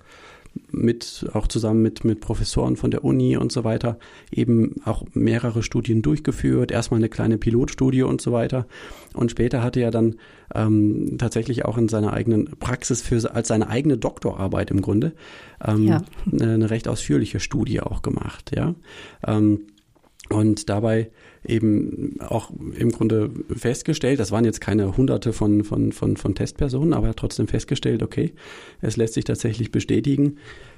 mit, 0.72 1.28
auch 1.34 1.48
zusammen 1.48 1.82
mit, 1.82 2.04
mit 2.04 2.20
Professoren 2.20 2.76
von 2.76 2.92
der 2.92 3.04
Uni 3.04 3.38
und 3.38 3.52
so 3.52 3.64
weiter, 3.64 3.98
eben 4.32 4.76
auch 4.86 5.04
mehrere 5.14 5.64
Studien 5.64 6.02
durchgeführt, 6.02 6.72
erstmal 6.72 7.00
eine 7.00 7.10
kleine 7.10 7.38
Pilotstudie 7.38 8.04
und 8.04 8.22
so 8.22 8.32
weiter. 8.32 8.68
Und 9.14 9.32
später 9.32 9.64
hatte 9.64 9.80
er 9.80 9.92
dann 9.92 10.16
ähm, 10.54 11.18
tatsächlich 11.18 11.66
auch 11.66 11.78
in 11.78 11.88
seiner 11.88 12.14
eigenen 12.14 12.46
Praxis 12.60 13.02
für 13.02 13.34
als 13.34 13.48
seine 13.48 13.70
eigene 13.70 13.98
Doktorarbeit 13.98 14.72
im 14.72 14.82
Grunde 14.82 15.14
ähm, 15.66 15.88
ja. 15.88 16.02
eine, 16.32 16.54
eine, 16.54 16.70
recht 16.70 16.88
ausführliche 16.88 17.40
Studie 17.40 17.82
auch 17.82 18.02
gemacht, 18.02 18.52
ja. 18.56 18.76
Ähm, 19.26 19.62
und 20.30 20.70
dabei 20.70 21.12
eben 21.48 22.20
auch 22.20 22.52
im 22.78 22.92
Grunde 22.92 23.30
festgestellt, 23.56 24.20
das 24.20 24.32
waren 24.32 24.46
jetzt 24.46 24.62
keine 24.62 24.98
hunderte 24.98 25.34
von, 25.34 25.64
von, 25.64 25.92
von, 25.92 26.18
von 26.18 26.36
Testpersonen, 26.36 26.94
aber 26.94 27.16
trotzdem 27.16 27.48
festgestellt, 27.48 28.04
okay, 28.04 28.34
es 28.82 28.98
lässt 28.98 29.14
sich 29.14 29.26
tatsächlich 29.26 29.72
bestätigen, 29.72 30.38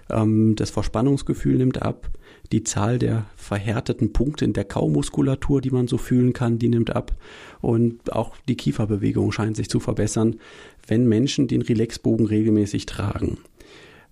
ähm, 0.10 0.56
das 0.56 0.70
Verspannungsgefühl 0.70 1.58
nimmt 1.58 1.82
ab, 1.82 2.10
die 2.52 2.64
Zahl 2.64 3.00
der 3.00 3.26
verhärteten 3.36 4.14
Punkte 4.14 4.46
in 4.46 4.54
der 4.54 4.66
Kaumuskulatur, 4.66 5.62
die 5.62 5.72
man 5.72 5.88
so 5.88 5.98
fühlen 5.98 6.34
kann, 6.34 6.60
die 6.60 6.70
nimmt 6.70 6.96
ab 6.96 7.16
und 7.62 8.14
auch 8.14 8.36
die 8.48 8.56
Kieferbewegung 8.56 9.32
scheint 9.32 9.58
sich 9.58 9.70
zu 9.70 9.80
verbessern, 9.80 10.38
wenn 10.88 11.08
Menschen 11.08 11.48
den 11.48 11.62
Relaxbogen 11.62 12.26
regelmäßig 12.26 12.86
tragen. 12.86 13.38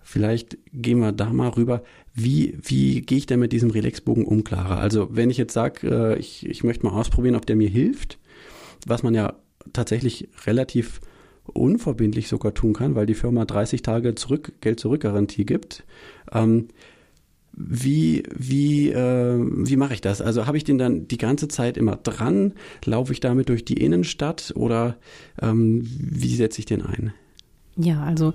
Vielleicht 0.02 0.58
gehen 0.72 1.00
wir 1.00 1.10
da 1.10 1.32
mal 1.32 1.48
rüber. 1.48 1.82
Wie, 2.18 2.58
wie 2.62 3.02
gehe 3.02 3.18
ich 3.18 3.26
denn 3.26 3.40
mit 3.40 3.52
diesem 3.52 3.70
Relaxbogen 3.70 4.24
um, 4.24 4.42
Clara? 4.42 4.78
Also 4.78 5.08
wenn 5.10 5.28
ich 5.28 5.36
jetzt 5.36 5.52
sage, 5.52 5.86
äh, 5.86 6.18
ich, 6.18 6.46
ich 6.48 6.64
möchte 6.64 6.86
mal 6.86 6.98
ausprobieren, 6.98 7.36
ob 7.36 7.44
der 7.44 7.56
mir 7.56 7.68
hilft, 7.68 8.18
was 8.86 9.02
man 9.02 9.14
ja 9.14 9.34
tatsächlich 9.74 10.28
relativ 10.46 11.02
unverbindlich 11.44 12.28
sogar 12.28 12.54
tun 12.54 12.72
kann, 12.72 12.94
weil 12.94 13.04
die 13.04 13.14
Firma 13.14 13.44
30 13.44 13.82
Tage 13.82 14.14
zurück, 14.14 14.54
Geld 14.62 14.80
zurück 14.80 15.02
Garantie 15.02 15.44
gibt. 15.44 15.84
Ähm, 16.32 16.68
wie, 17.52 18.22
wie, 18.34 18.90
äh, 18.90 19.38
wie 19.38 19.76
mache 19.76 19.94
ich 19.94 20.00
das? 20.00 20.22
Also 20.22 20.46
habe 20.46 20.56
ich 20.56 20.64
den 20.64 20.78
dann 20.78 21.08
die 21.08 21.18
ganze 21.18 21.48
Zeit 21.48 21.76
immer 21.76 21.96
dran? 21.96 22.54
Laufe 22.84 23.12
ich 23.12 23.20
damit 23.20 23.50
durch 23.50 23.64
die 23.64 23.80
Innenstadt 23.82 24.52
oder 24.56 24.96
ähm, 25.40 25.86
wie 25.86 26.34
setze 26.34 26.60
ich 26.60 26.66
den 26.66 26.82
ein? 26.82 27.12
Ja, 27.76 28.02
also 28.02 28.32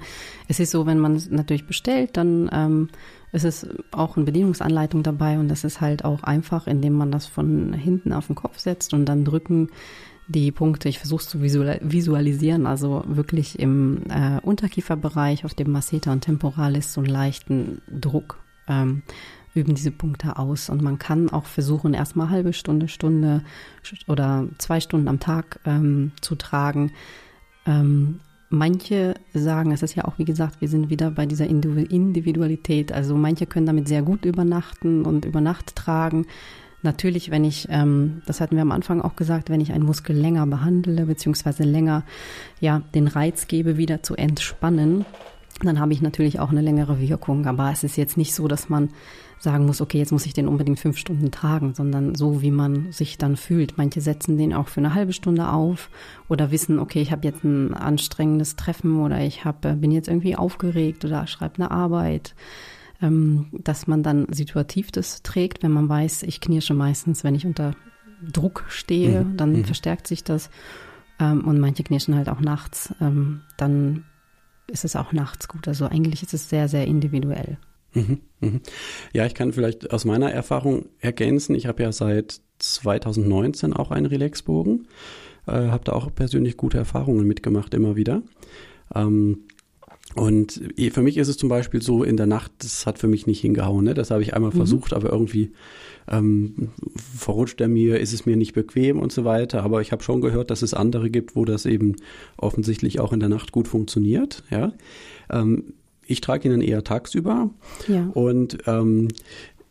es 0.48 0.60
ist 0.60 0.72
so, 0.72 0.86
wenn 0.86 1.00
man 1.00 1.16
es 1.16 1.30
natürlich 1.30 1.66
bestellt, 1.66 2.16
dann 2.16 2.50
ähm, 2.54 2.90
ist 3.32 3.46
es 3.46 3.68
auch 3.92 4.16
eine 4.16 4.26
Bedienungsanleitung 4.26 5.02
dabei 5.02 5.40
und 5.40 5.48
das 5.48 5.64
ist 5.64 5.82
halt 5.82 6.06
auch 6.06 6.24
einfach, 6.24 6.68
indem 6.68 6.94
man 6.94 7.12
das 7.12 7.26
von 7.26 7.74
hinten 7.74 8.14
auf 8.14 8.28
den 8.28 8.36
Kopf 8.36 8.60
setzt 8.60 8.94
und 8.94 9.06
dann 9.06 9.26
drücken 9.26 9.70
die 10.28 10.52
Punkte, 10.52 10.90
ich 10.90 11.00
versuche 11.00 11.24
es 11.24 11.30
zu 11.30 11.42
visualisieren, 11.42 12.66
also 12.66 13.04
wirklich 13.08 13.60
im 13.60 14.04
äh, 14.10 14.40
Unterkieferbereich 14.42 15.44
auf 15.44 15.54
dem 15.54 15.72
Masseter 15.72 16.12
und 16.12 16.22
Temporalis 16.22 16.94
so 16.94 17.02
einen 17.02 17.10
leichten 17.10 17.82
Druck 17.90 18.40
ähm, 18.68 19.02
üben 19.54 19.76
diese 19.76 19.92
Punkte 19.92 20.38
aus. 20.38 20.70
Und 20.70 20.82
man 20.82 21.00
kann 21.00 21.30
auch 21.30 21.46
versuchen, 21.46 21.94
erstmal 21.94 22.30
halbe 22.30 22.54
Stunde, 22.54 22.88
Stunde 22.88 23.44
oder 24.08 24.48
zwei 24.58 24.80
Stunden 24.80 25.08
am 25.08 25.20
Tag 25.20 25.60
ähm, 25.66 26.12
zu 26.22 26.36
tragen. 26.36 26.92
Ähm, 27.66 28.22
Manche 28.54 29.16
sagen, 29.34 29.72
es 29.72 29.82
ist 29.82 29.96
ja 29.96 30.04
auch, 30.04 30.20
wie 30.20 30.26
gesagt, 30.26 30.60
wir 30.60 30.68
sind 30.68 30.90
wieder 30.90 31.10
bei 31.10 31.26
dieser 31.26 31.48
Individualität. 31.48 32.92
Also 32.92 33.16
manche 33.16 33.46
können 33.46 33.66
damit 33.66 33.88
sehr 33.88 34.02
gut 34.02 34.26
übernachten 34.26 35.06
und 35.06 35.24
über 35.24 35.40
Nacht 35.40 35.76
tragen. 35.78 36.26
Natürlich, 36.84 37.32
wenn 37.32 37.46
ich, 37.46 37.68
ähm, 37.70 38.22
das 38.26 38.42
hatten 38.42 38.56
wir 38.56 38.64
am 38.64 38.72
Anfang 38.72 39.02
auch 39.02 39.16
gesagt, 39.16 39.50
wenn 39.50 39.62
ich 39.62 39.72
einen 39.72 39.86
Muskel 39.86 40.18
länger 40.18 40.46
behandle, 40.48 41.06
beziehungsweise 41.06 41.64
länger 41.64 42.04
ja 42.60 42.82
den 42.94 43.08
Reiz 43.08 43.48
gebe, 43.48 43.78
wieder 43.78 44.04
zu 44.04 44.16
entspannen, 44.16 45.06
dann 45.64 45.80
habe 45.80 45.94
ich 45.94 46.02
natürlich 46.02 46.42
auch 46.42 46.50
eine 46.50 46.62
längere 46.62 47.00
Wirkung. 47.00 47.46
Aber 47.46 47.72
es 47.72 47.86
ist 47.86 47.96
jetzt 47.96 48.18
nicht 48.18 48.34
so, 48.34 48.50
dass 48.50 48.68
man 48.68 48.90
sagen 49.42 49.66
muss, 49.66 49.82
okay, 49.82 49.98
jetzt 49.98 50.12
muss 50.12 50.26
ich 50.26 50.34
den 50.34 50.48
unbedingt 50.48 50.80
fünf 50.80 50.98
Stunden 50.98 51.32
tragen, 51.32 51.74
sondern 51.74 52.14
so, 52.14 52.42
wie 52.42 52.52
man 52.52 52.92
sich 52.92 53.18
dann 53.18 53.36
fühlt. 53.36 53.78
Manche 53.78 54.00
setzen 54.00 54.38
den 54.38 54.54
auch 54.54 54.68
für 54.68 54.80
eine 54.80 54.94
halbe 54.94 55.14
Stunde 55.14 55.50
auf 55.50 55.90
oder 56.30 56.52
wissen, 56.52 56.78
okay, 56.78 57.02
ich 57.02 57.12
habe 57.12 57.28
jetzt 57.28 57.44
ein 57.44 57.74
anstrengendes 57.74 58.56
Treffen 58.56 59.02
oder 59.02 59.20
ich 59.22 59.44
hab, 59.44 59.66
äh, 59.66 59.74
bin 59.74 59.92
jetzt 59.92 60.08
irgendwie 60.08 60.36
aufgeregt 60.36 61.04
oder 61.06 61.26
schreibe 61.26 61.56
eine 61.56 61.72
Arbeit. 61.72 62.36
Ähm, 63.02 63.48
dass 63.52 63.88
man 63.88 64.04
dann 64.04 64.28
situativ 64.30 64.92
das 64.92 65.24
trägt, 65.24 65.64
wenn 65.64 65.72
man 65.72 65.90
weiß, 65.90 66.22
ich 66.22 66.40
knirsche 66.40 66.76
meistens, 66.76 67.24
wenn 67.24 67.34
ich 67.34 67.48
unter 67.48 67.76
Druck 68.22 68.66
stehe, 68.68 69.24
mhm. 69.24 69.38
dann 69.38 69.54
mhm. 69.54 69.66
verstärkt 69.66 70.06
sich 70.06 70.24
das. 70.24 70.52
Ähm, 71.20 71.44
und 71.46 71.60
manche 71.60 71.82
knirschen 71.82 72.16
halt 72.16 72.30
auch 72.30 72.42
nachts. 72.42 72.94
Ähm, 73.02 73.42
dann 73.58 74.04
ist 74.68 74.86
es 74.86 74.96
auch 74.96 75.14
nachts 75.14 75.48
gut. 75.48 75.68
Also 75.68 75.88
eigentlich 75.88 76.22
ist 76.22 76.36
es 76.36 76.48
sehr, 76.48 76.68
sehr 76.68 76.86
individuell. 76.86 77.58
Mhm, 77.94 78.20
mhm. 78.40 78.62
Ja, 79.14 79.26
ich 79.26 79.34
kann 79.34 79.54
vielleicht 79.54 79.92
aus 79.92 80.06
meiner 80.06 80.32
Erfahrung 80.32 80.88
ergänzen. 81.00 81.56
Ich 81.56 81.66
habe 81.66 81.84
ja 81.84 81.92
seit 81.92 82.42
2019 82.60 83.74
auch 83.74 83.92
einen 83.92 84.06
Relaxbogen, 84.06 84.88
äh, 85.48 85.52
habe 85.52 85.84
da 85.84 85.94
auch 85.94 86.14
persönlich 86.14 86.58
gute 86.58 86.78
Erfahrungen 86.78 87.28
mitgemacht, 87.28 87.74
immer 87.74 87.96
wieder. 87.96 88.22
Ähm, 88.96 89.46
und 90.16 90.62
für 90.92 91.02
mich 91.02 91.18
ist 91.18 91.30
es 91.30 91.38
zum 91.38 91.48
Beispiel 91.48 91.82
so, 91.82 92.04
in 92.04 92.18
der 92.18 92.26
Nacht, 92.26 92.52
das 92.60 92.86
hat 92.86 93.00
für 93.00 93.08
mich 93.08 93.28
nicht 93.28 93.40
hingehauen. 93.40 93.86
Ne? 93.86 93.94
Das 93.94 94.12
habe 94.12 94.22
ich 94.22 94.34
einmal 94.34 94.52
mhm. 94.52 94.58
versucht, 94.58 94.94
aber 94.94 95.10
irgendwie 95.10 95.54
ähm, 96.10 96.72
verrutscht 97.18 97.62
er 97.62 97.70
mir, 97.70 98.00
ist 98.00 98.12
es 98.12 98.26
mir 98.26 98.36
nicht 98.36 98.54
bequem 98.54 99.00
und 99.00 99.14
so 99.14 99.24
weiter. 99.24 99.64
Aber 99.64 99.82
ich 99.82 99.92
habe 99.94 100.04
schon 100.04 100.20
gehört, 100.20 100.52
dass 100.52 100.64
es 100.64 100.74
andere 100.74 101.10
gibt, 101.10 101.36
wo 101.36 101.46
das 101.46 101.66
eben 101.66 101.96
offensichtlich 102.36 103.00
auch 103.00 103.14
in 103.14 103.22
der 103.22 103.30
Nacht 103.30 103.54
gut 103.54 103.70
funktioniert. 103.70 104.44
Ja. 104.50 104.74
Ähm, 105.30 105.74
ich 106.12 106.22
trage 106.22 106.48
ihn 106.48 106.52
dann 106.52 106.62
eher 106.62 106.84
tagsüber. 106.84 107.50
Ja. 107.88 108.10
Und 108.14 108.58
ähm, 108.68 109.08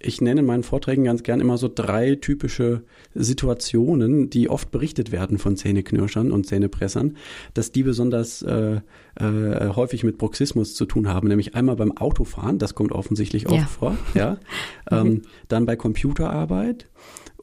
ich 0.03 0.21
nenne 0.23 0.41
in 0.41 0.47
meinen 0.47 0.63
Vorträgen 0.63 1.05
ganz 1.05 1.23
gern 1.23 1.41
immer 1.41 1.59
so 1.59 1.71
drei 1.73 2.15
typische 2.15 2.83
Situationen, 3.15 4.31
die 4.31 4.49
oft 4.49 4.71
berichtet 4.71 5.13
werden 5.13 5.39
von 5.39 5.57
Zähneknirschern 5.57 6.33
und 6.33 6.47
Zähnepressern, 6.47 7.17
dass 7.53 7.71
die 7.71 7.83
besonders 7.83 8.41
äh, 8.41 8.81
äh, 9.17 9.69
häufig 9.75 10.03
mit 10.03 10.17
Bruxismus 10.17 10.75
zu 10.75 10.87
tun 10.87 11.09
haben. 11.09 11.29
Nämlich 11.29 11.55
einmal 11.55 11.77
beim 11.77 11.97
Autofahren, 11.97 12.59
das 12.59 12.75
kommt 12.75 12.93
offensichtlich 12.93 13.47
oft 13.47 13.57
ja. 13.57 13.67
vor, 13.67 13.99
ja. 14.15 14.39
Ähm, 14.91 15.23
dann 15.47 15.67
bei 15.67 15.77
Computerarbeit 15.77 16.89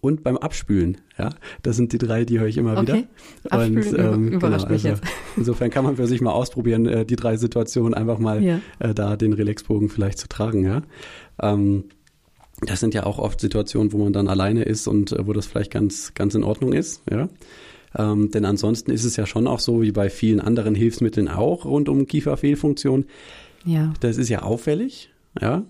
und 0.02 0.24
beim 0.24 0.38
Abspülen. 0.38 0.98
Ja, 1.18 1.30
das 1.64 1.76
sind 1.76 1.94
die 1.94 1.98
drei, 1.98 2.26
die 2.26 2.40
höre 2.40 2.48
ich 2.48 2.58
immer 2.58 2.78
okay. 2.78 3.08
wieder. 3.50 3.60
Und 3.60 3.98
ähm, 3.98 4.28
überrascht 4.34 4.68
genau, 4.68 4.74
mich 4.74 4.86
also, 4.86 4.88
jetzt. 4.90 5.04
Insofern 5.38 5.70
kann 5.70 5.84
man 5.84 5.96
für 5.96 6.08
sich 6.08 6.22
mal 6.22 6.32
ausprobieren, 6.32 6.86
äh, 6.86 7.06
die 7.06 7.16
drei 7.16 7.38
Situationen 7.38 7.94
einfach 7.94 8.20
mal 8.20 8.44
ja. 8.44 8.60
äh, 8.80 8.94
da 8.94 9.16
den 9.16 9.34
Relaxbogen 9.34 9.90
vielleicht 9.90 10.20
zu 10.20 10.28
tragen. 10.28 10.64
Ja, 10.64 10.82
ähm, 11.42 11.86
das 12.62 12.80
sind 12.80 12.94
ja 12.94 13.06
auch 13.06 13.20
oft 13.20 13.40
Situationen, 13.40 13.92
wo 13.94 13.98
man 13.98 14.14
dann 14.14 14.28
alleine 14.28 14.64
ist 14.64 14.88
und 14.88 15.12
äh, 15.12 15.28
wo 15.28 15.34
das 15.34 15.46
vielleicht 15.46 15.72
ganz 15.72 16.14
ganz 16.14 16.36
in 16.36 16.44
Ordnung 16.44 16.74
ist. 16.74 17.04
Ja. 17.10 17.30
Ähm, 17.98 18.32
denn 18.32 18.46
ansonsten 18.46 18.92
ist 18.92 19.06
es 19.06 19.16
ja 19.16 19.26
schon 19.26 19.48
auch 19.48 19.60
so, 19.60 19.82
wie 19.82 19.92
bei 19.92 20.10
vielen 20.10 20.40
anderen 20.40 20.76
Hilfsmitteln 20.76 21.28
auch 21.28 21.66
rund 21.66 21.90
um 21.90 22.06
Kieferfehlfunktion. 22.06 23.06
Ja. 23.66 23.94
Das 24.00 24.18
ist 24.18 24.30
ja 24.30 24.44
auffällig. 24.44 25.12
Ja, 25.40 25.64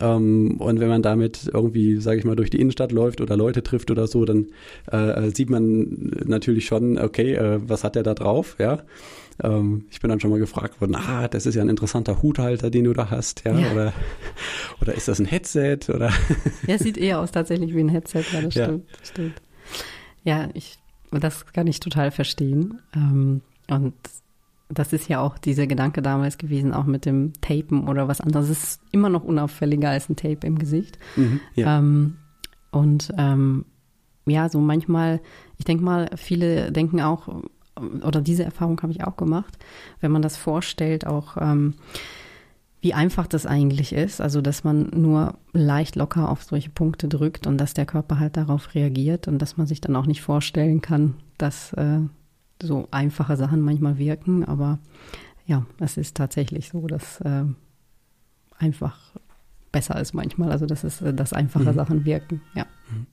ähm, 0.00 0.56
und 0.58 0.80
wenn 0.80 0.88
man 0.88 1.02
damit 1.02 1.50
irgendwie, 1.52 1.96
sage 1.96 2.18
ich 2.18 2.24
mal, 2.24 2.36
durch 2.36 2.50
die 2.50 2.60
Innenstadt 2.60 2.92
läuft 2.92 3.20
oder 3.20 3.36
Leute 3.36 3.62
trifft 3.62 3.90
oder 3.90 4.06
so, 4.06 4.24
dann 4.24 4.46
äh, 4.90 5.30
sieht 5.30 5.50
man 5.50 6.12
natürlich 6.24 6.66
schon, 6.66 6.98
okay, 6.98 7.34
äh, 7.34 7.60
was 7.62 7.84
hat 7.84 7.94
der 7.94 8.02
da 8.02 8.14
drauf, 8.14 8.56
ja. 8.58 8.82
Ähm, 9.42 9.86
ich 9.90 10.00
bin 10.00 10.10
dann 10.10 10.20
schon 10.20 10.30
mal 10.30 10.38
gefragt 10.38 10.80
worden, 10.80 10.94
ah, 10.94 11.26
das 11.28 11.46
ist 11.46 11.54
ja 11.54 11.62
ein 11.62 11.68
interessanter 11.68 12.22
Huthalter, 12.22 12.70
den 12.70 12.84
du 12.84 12.92
da 12.92 13.10
hast, 13.10 13.44
ja, 13.44 13.58
ja. 13.58 13.72
Oder, 13.72 13.92
oder 14.80 14.94
ist 14.94 15.08
das 15.08 15.18
ein 15.18 15.26
Headset 15.26 15.80
oder? 15.88 16.10
ja, 16.66 16.78
sieht 16.78 16.96
eher 16.96 17.20
aus 17.20 17.32
tatsächlich 17.32 17.74
wie 17.74 17.80
ein 17.80 17.88
Headset, 17.88 18.24
ja, 18.32 18.42
das 18.42 18.54
ja. 18.54 18.64
stimmt, 18.64 18.84
stimmt. 19.02 19.42
Ja, 20.24 20.48
ich 20.54 20.78
das 21.20 21.46
kann 21.46 21.66
ich 21.66 21.80
total 21.80 22.10
verstehen. 22.10 22.80
Ähm, 22.94 23.42
und 23.68 23.94
das 24.68 24.92
ist 24.92 25.08
ja 25.08 25.20
auch 25.20 25.38
dieser 25.38 25.66
Gedanke 25.66 26.02
damals 26.02 26.38
gewesen, 26.38 26.72
auch 26.72 26.84
mit 26.84 27.04
dem 27.04 27.32
Tapen 27.40 27.88
oder 27.88 28.08
was 28.08 28.20
anderes. 28.20 28.48
Es 28.48 28.62
ist 28.64 28.80
immer 28.92 29.08
noch 29.08 29.24
unauffälliger 29.24 29.90
als 29.90 30.08
ein 30.08 30.16
Tape 30.16 30.46
im 30.46 30.58
Gesicht. 30.58 30.98
Mhm, 31.16 31.40
ja. 31.54 31.78
ähm, 31.78 32.16
und 32.70 33.12
ähm, 33.18 33.66
ja, 34.26 34.48
so 34.48 34.60
manchmal, 34.60 35.20
ich 35.58 35.64
denke 35.64 35.84
mal, 35.84 36.10
viele 36.16 36.72
denken 36.72 37.00
auch, 37.00 37.42
oder 38.02 38.20
diese 38.20 38.44
Erfahrung 38.44 38.80
habe 38.82 38.92
ich 38.92 39.04
auch 39.04 39.16
gemacht, 39.16 39.58
wenn 40.00 40.12
man 40.12 40.22
das 40.22 40.36
vorstellt, 40.36 41.06
auch 41.06 41.36
ähm, 41.38 41.74
wie 42.80 42.94
einfach 42.94 43.26
das 43.26 43.46
eigentlich 43.46 43.92
ist. 43.92 44.20
Also, 44.20 44.40
dass 44.40 44.64
man 44.64 44.90
nur 44.94 45.38
leicht 45.52 45.96
locker 45.96 46.30
auf 46.30 46.42
solche 46.42 46.70
Punkte 46.70 47.08
drückt 47.08 47.46
und 47.46 47.58
dass 47.58 47.74
der 47.74 47.86
Körper 47.86 48.18
halt 48.18 48.36
darauf 48.36 48.74
reagiert 48.74 49.28
und 49.28 49.38
dass 49.38 49.56
man 49.56 49.66
sich 49.66 49.80
dann 49.80 49.96
auch 49.96 50.06
nicht 50.06 50.22
vorstellen 50.22 50.80
kann, 50.80 51.14
dass 51.38 51.72
äh, 51.74 52.00
so 52.62 52.88
einfache 52.90 53.36
Sachen 53.36 53.60
manchmal 53.60 53.98
wirken. 53.98 54.44
Aber 54.44 54.78
ja, 55.46 55.66
es 55.78 55.96
ist 55.96 56.16
tatsächlich 56.16 56.68
so, 56.68 56.86
dass 56.86 57.20
äh, 57.20 57.44
einfach 58.58 58.98
besser 59.72 60.00
ist 60.00 60.14
manchmal. 60.14 60.52
Also, 60.52 60.66
dass 60.66 60.84
es, 60.84 61.02
äh, 61.02 61.12
dass 61.12 61.32
einfache 61.32 61.70
mhm. 61.70 61.74
Sachen 61.74 62.04
wirken. 62.04 62.40
Ja. 62.54 62.66
Mhm. 62.90 63.06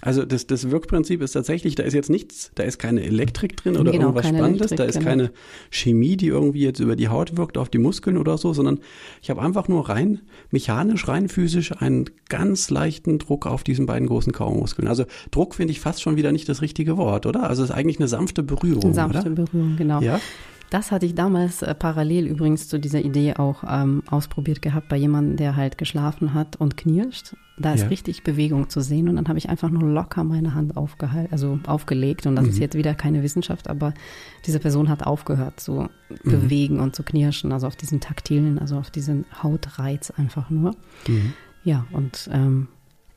Also 0.00 0.24
das, 0.24 0.46
das 0.46 0.70
Wirkprinzip 0.70 1.22
ist 1.22 1.32
tatsächlich, 1.32 1.74
da 1.74 1.82
ist 1.82 1.94
jetzt 1.94 2.10
nichts, 2.10 2.50
da 2.54 2.62
ist 2.62 2.78
keine 2.78 3.02
Elektrik 3.02 3.56
drin 3.56 3.76
oder 3.76 3.92
genau, 3.92 4.08
irgendwas 4.08 4.28
Spannendes, 4.28 4.72
Elektrik, 4.72 4.76
da 4.78 4.84
ist 4.84 4.98
genau. 4.98 5.08
keine 5.08 5.30
Chemie, 5.70 6.16
die 6.16 6.28
irgendwie 6.28 6.62
jetzt 6.62 6.80
über 6.80 6.96
die 6.96 7.08
Haut 7.08 7.36
wirkt, 7.36 7.58
auf 7.58 7.68
die 7.68 7.78
Muskeln 7.78 8.16
oder 8.16 8.38
so, 8.38 8.52
sondern 8.52 8.80
ich 9.22 9.30
habe 9.30 9.42
einfach 9.42 9.68
nur 9.68 9.88
rein 9.88 10.20
mechanisch, 10.50 11.08
rein 11.08 11.28
physisch 11.28 11.72
einen 11.72 12.06
ganz 12.28 12.70
leichten 12.70 13.18
Druck 13.18 13.46
auf 13.46 13.64
diesen 13.64 13.86
beiden 13.86 14.08
großen 14.08 14.32
Kaumuskeln. 14.32 14.88
Also 14.88 15.04
Druck 15.30 15.54
finde 15.54 15.72
ich 15.72 15.80
fast 15.80 16.02
schon 16.02 16.16
wieder 16.16 16.32
nicht 16.32 16.48
das 16.48 16.62
richtige 16.62 16.96
Wort, 16.96 17.26
oder? 17.26 17.48
Also 17.48 17.62
es 17.62 17.70
ist 17.70 17.74
eigentlich 17.76 17.98
eine 17.98 18.08
sanfte 18.08 18.42
Berührung. 18.42 18.84
Eine 18.84 18.94
sanfte 18.94 19.30
oder? 19.30 19.44
Berührung, 19.44 19.76
genau. 19.76 20.00
Ja? 20.00 20.20
Das 20.72 20.90
hatte 20.90 21.04
ich 21.04 21.14
damals 21.14 21.60
äh, 21.60 21.74
parallel 21.74 22.26
übrigens 22.26 22.66
zu 22.66 22.78
dieser 22.78 23.04
Idee 23.04 23.34
auch 23.34 23.62
ähm, 23.68 24.02
ausprobiert 24.08 24.62
gehabt 24.62 24.88
bei 24.88 24.96
jemandem, 24.96 25.36
der 25.36 25.54
halt 25.54 25.76
geschlafen 25.76 26.32
hat 26.32 26.56
und 26.56 26.78
knirscht. 26.78 27.36
Da 27.58 27.74
ist 27.74 27.82
ja. 27.82 27.88
richtig 27.88 28.24
Bewegung 28.24 28.70
zu 28.70 28.80
sehen 28.80 29.10
und 29.10 29.16
dann 29.16 29.28
habe 29.28 29.36
ich 29.36 29.50
einfach 29.50 29.68
nur 29.68 29.82
locker 29.82 30.24
meine 30.24 30.54
Hand 30.54 30.78
aufgehalten, 30.78 31.30
also 31.30 31.58
aufgelegt 31.66 32.24
und 32.24 32.36
das 32.36 32.44
mhm. 32.44 32.50
ist 32.52 32.58
jetzt 32.58 32.74
wieder 32.74 32.94
keine 32.94 33.22
Wissenschaft, 33.22 33.68
aber 33.68 33.92
diese 34.46 34.60
Person 34.60 34.88
hat 34.88 35.06
aufgehört 35.06 35.60
zu 35.60 35.90
mhm. 36.08 36.30
bewegen 36.30 36.80
und 36.80 36.96
zu 36.96 37.02
knirschen, 37.02 37.52
also 37.52 37.66
auf 37.66 37.76
diesen 37.76 38.00
taktilen, 38.00 38.58
also 38.58 38.78
auf 38.78 38.90
diesen 38.90 39.26
Hautreiz 39.42 40.10
einfach 40.10 40.48
nur. 40.48 40.74
Mhm. 41.06 41.34
Ja, 41.64 41.84
und 41.92 42.30
ähm, 42.32 42.68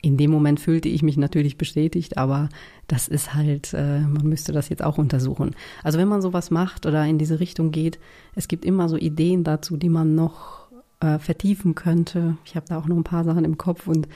in 0.06 0.18
dem 0.18 0.30
Moment 0.30 0.60
fühlte 0.60 0.88
ich 0.88 1.02
mich 1.02 1.18
natürlich 1.18 1.58
bestätigt, 1.58 2.16
aber 2.16 2.50
das 2.86 3.08
ist 3.08 3.34
halt, 3.34 3.74
äh, 3.74 4.02
man 4.02 4.28
müsste 4.28 4.52
das 4.52 4.70
jetzt 4.70 4.84
auch 4.84 5.00
untersuchen. 5.00 5.56
Also 5.84 5.98
wenn 5.98 6.08
man 6.08 6.22
sowas 6.22 6.52
macht 6.52 6.86
oder 6.86 7.04
in 7.08 7.18
diese 7.18 7.40
Richtung 7.40 7.72
geht, 7.72 7.98
es 8.36 8.48
gibt 8.48 8.66
immer 8.66 8.88
so 8.88 8.98
Ideen 8.98 9.44
dazu, 9.44 9.78
die 9.78 9.90
man 9.90 10.14
noch 10.14 10.68
äh, 11.00 11.18
vertiefen 11.18 11.74
könnte. 11.74 12.38
Ich 12.46 12.56
habe 12.56 12.68
da 12.70 12.78
auch 12.78 12.86
noch 12.86 12.96
ein 12.96 13.04
paar 13.04 13.24
Sachen 13.24 13.46
im 13.46 13.58
Kopf 13.58 13.88
und 13.88 14.08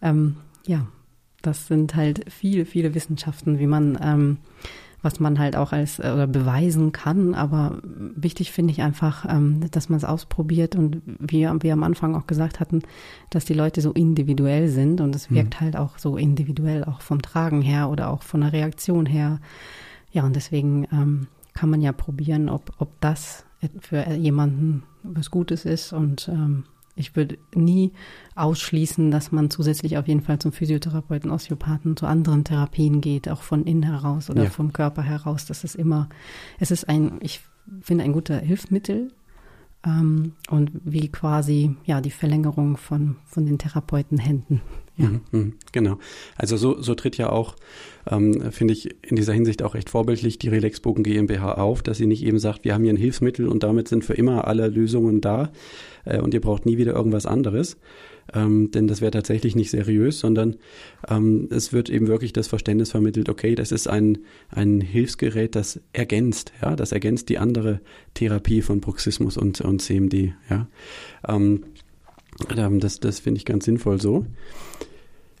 ähm, 0.00 0.36
ja, 0.66 0.86
das 1.42 1.66
sind 1.66 1.94
halt 1.94 2.32
viele, 2.32 2.64
viele 2.64 2.94
Wissenschaften, 2.94 3.58
wie 3.58 3.66
man 3.66 3.98
ähm, 4.02 4.38
was 5.04 5.20
man 5.20 5.38
halt 5.38 5.54
auch 5.54 5.72
als 5.72 5.98
äh, 5.98 6.10
oder 6.12 6.26
beweisen 6.26 6.92
kann. 6.92 7.34
Aber 7.34 7.78
wichtig 7.84 8.50
finde 8.50 8.72
ich 8.72 8.82
einfach, 8.82 9.26
ähm, 9.28 9.60
dass 9.70 9.88
man 9.88 9.98
es 9.98 10.04
ausprobiert 10.04 10.74
und 10.74 11.02
wie 11.04 11.46
wir 11.60 11.72
am 11.72 11.82
Anfang 11.82 12.16
auch 12.16 12.26
gesagt 12.26 12.58
hatten, 12.58 12.82
dass 13.30 13.44
die 13.44 13.54
Leute 13.54 13.80
so 13.80 13.92
individuell 13.92 14.68
sind 14.68 15.00
und 15.00 15.14
es 15.14 15.30
wirkt 15.30 15.60
mhm. 15.60 15.64
halt 15.64 15.76
auch 15.76 15.98
so 15.98 16.16
individuell, 16.16 16.84
auch 16.84 17.00
vom 17.00 17.22
Tragen 17.22 17.62
her 17.62 17.90
oder 17.90 18.10
auch 18.10 18.22
von 18.22 18.40
der 18.40 18.52
Reaktion 18.52 19.06
her. 19.06 19.40
Ja, 20.10 20.24
und 20.24 20.34
deswegen 20.34 20.86
ähm, 20.92 21.26
kann 21.52 21.70
man 21.70 21.80
ja 21.80 21.92
probieren, 21.92 22.48
ob, 22.48 22.72
ob 22.78 23.00
das 23.00 23.44
für 23.80 24.10
jemanden 24.12 24.82
was 25.02 25.30
Gutes 25.30 25.64
ist 25.64 25.92
und 25.92 26.28
ähm, 26.28 26.64
ich 26.96 27.16
würde 27.16 27.38
nie 27.54 27.92
ausschließen, 28.34 29.10
dass 29.10 29.32
man 29.32 29.50
zusätzlich 29.50 29.98
auf 29.98 30.06
jeden 30.06 30.20
Fall 30.20 30.38
zum 30.38 30.52
Physiotherapeuten, 30.52 31.30
Osteopathen, 31.30 31.96
zu 31.96 32.06
anderen 32.06 32.44
Therapien 32.44 33.00
geht, 33.00 33.28
auch 33.28 33.42
von 33.42 33.64
innen 33.64 33.82
heraus 33.82 34.30
oder 34.30 34.44
ja. 34.44 34.50
vom 34.50 34.72
Körper 34.72 35.02
heraus. 35.02 35.46
Das 35.46 35.64
ist 35.64 35.74
immer, 35.74 36.08
es 36.60 36.70
ist 36.70 36.88
ein, 36.88 37.18
ich 37.20 37.40
finde, 37.80 38.04
ein 38.04 38.12
guter 38.12 38.38
Hilfsmittel 38.38 39.10
ähm, 39.84 40.32
und 40.50 40.70
wie 40.84 41.08
quasi 41.08 41.76
ja 41.84 42.00
die 42.00 42.10
Verlängerung 42.10 42.76
von, 42.76 43.16
von 43.26 43.46
den 43.46 43.58
Therapeutenhänden. 43.58 44.60
Ja. 44.60 44.70
Mhm, 44.96 45.20
mhm, 45.32 45.52
genau. 45.72 45.98
Also 46.36 46.56
so, 46.56 46.80
so 46.80 46.94
tritt 46.94 47.16
ja 47.16 47.28
auch, 47.28 47.56
ähm, 48.08 48.52
finde 48.52 48.74
ich, 48.74 48.94
in 49.02 49.16
dieser 49.16 49.32
Hinsicht 49.32 49.64
auch 49.64 49.74
recht 49.74 49.90
vorbildlich 49.90 50.38
die 50.38 50.48
Relaxbogen 50.48 51.02
GmbH 51.02 51.54
auf, 51.54 51.82
dass 51.82 51.98
sie 51.98 52.06
nicht 52.06 52.24
eben 52.24 52.38
sagt, 52.38 52.64
wir 52.64 52.74
haben 52.74 52.84
hier 52.84 52.92
ein 52.92 52.96
Hilfsmittel 52.96 53.48
und 53.48 53.64
damit 53.64 53.88
sind 53.88 54.04
für 54.04 54.14
immer 54.14 54.46
alle 54.46 54.68
Lösungen 54.68 55.20
da 55.20 55.50
äh, 56.04 56.20
und 56.20 56.32
ihr 56.32 56.40
braucht 56.40 56.64
nie 56.64 56.78
wieder 56.78 56.92
irgendwas 56.92 57.26
anderes. 57.26 57.76
Ähm, 58.32 58.70
denn 58.70 58.86
das 58.86 59.00
wäre 59.00 59.10
tatsächlich 59.10 59.54
nicht 59.54 59.70
seriös, 59.70 60.20
sondern 60.20 60.56
ähm, 61.08 61.48
es 61.50 61.72
wird 61.72 61.90
eben 61.90 62.06
wirklich 62.06 62.32
das 62.32 62.48
Verständnis 62.48 62.90
vermittelt, 62.90 63.28
okay, 63.28 63.54
das 63.54 63.72
ist 63.72 63.86
ein, 63.86 64.18
ein 64.48 64.80
Hilfsgerät, 64.80 65.54
das 65.54 65.80
ergänzt, 65.92 66.52
ja, 66.62 66.74
das 66.76 66.92
ergänzt 66.92 67.28
die 67.28 67.38
andere 67.38 67.80
Therapie 68.14 68.62
von 68.62 68.80
Bruxismus 68.80 69.36
und, 69.36 69.60
und 69.60 69.82
CMD, 69.82 70.32
ja. 70.48 70.66
Ähm, 71.28 71.64
ähm, 72.56 72.80
das 72.80 73.00
das 73.00 73.20
finde 73.20 73.38
ich 73.38 73.44
ganz 73.44 73.64
sinnvoll 73.64 74.00
so. 74.00 74.26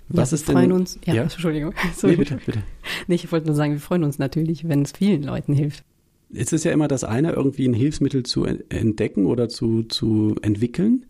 Was 0.08 0.30
ja, 0.30 0.34
ist 0.36 0.48
wir 0.48 0.52
freuen 0.52 0.70
denn, 0.70 0.78
uns, 0.80 0.98
ja, 1.04 1.14
ja? 1.14 1.22
Entschuldigung. 1.22 1.74
Sorry. 1.96 2.12
Nee, 2.12 2.18
bitte, 2.18 2.38
bitte. 2.44 2.62
Nee, 3.06 3.14
ich 3.14 3.32
wollte 3.32 3.46
nur 3.46 3.56
sagen, 3.56 3.72
wir 3.72 3.80
freuen 3.80 4.04
uns 4.04 4.18
natürlich, 4.18 4.68
wenn 4.68 4.82
es 4.82 4.92
vielen 4.92 5.22
Leuten 5.22 5.54
hilft. 5.54 5.84
Es 6.32 6.52
ist 6.52 6.64
ja 6.64 6.72
immer 6.72 6.88
das 6.88 7.04
eine, 7.04 7.32
irgendwie 7.32 7.66
ein 7.66 7.74
Hilfsmittel 7.74 8.24
zu 8.24 8.44
entdecken 8.44 9.26
oder 9.26 9.48
zu, 9.48 9.84
zu 9.84 10.34
entwickeln. 10.42 11.06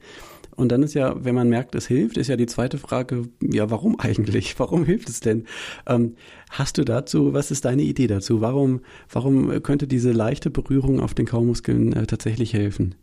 Und 0.57 0.71
dann 0.71 0.83
ist 0.83 0.95
ja, 0.95 1.25
wenn 1.25 1.35
man 1.35 1.49
merkt, 1.49 1.75
es 1.75 1.87
hilft, 1.87 2.17
ist 2.17 2.29
ja 2.29 2.37
die 2.37 2.47
zweite 2.47 2.79
Frage, 2.79 3.29
ja, 3.41 3.71
warum 3.71 3.97
eigentlich? 3.99 4.59
Warum 4.59 4.85
hilft 4.85 5.09
es 5.09 5.21
denn? 5.21 5.47
Ähm, 5.87 6.15
hast 6.51 6.79
du 6.79 6.85
dazu, 6.85 7.33
was 7.33 7.51
ist 7.51 7.65
deine 7.65 7.83
Idee 7.83 8.07
dazu? 8.07 8.41
Warum, 8.41 8.81
warum 9.11 9.63
könnte 9.63 9.87
diese 9.87 10.13
leichte 10.13 10.51
Berührung 10.51 11.01
auf 11.01 11.15
den 11.15 11.27
Kaumuskeln 11.27 11.93
äh, 11.93 12.07
tatsächlich 12.07 12.55
helfen? 12.55 12.95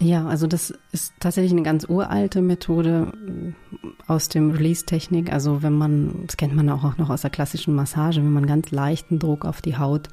Ja, 0.00 0.26
also 0.28 0.46
das 0.46 0.72
ist 0.92 1.12
tatsächlich 1.18 1.52
eine 1.52 1.64
ganz 1.64 1.84
uralte 1.88 2.40
Methode 2.40 3.12
äh, 3.26 3.88
aus 4.06 4.28
dem 4.28 4.52
Release-Technik. 4.52 5.32
Also 5.32 5.62
wenn 5.62 5.72
man, 5.72 6.24
das 6.26 6.36
kennt 6.36 6.54
man 6.54 6.68
auch 6.70 6.96
noch 6.98 7.10
aus 7.10 7.22
der 7.22 7.30
klassischen 7.30 7.74
Massage, 7.74 8.20
wenn 8.20 8.32
man 8.32 8.46
ganz 8.46 8.70
leichten 8.70 9.18
Druck 9.18 9.44
auf 9.44 9.60
die 9.60 9.76
Haut 9.76 10.08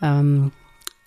ähm, 0.00 0.52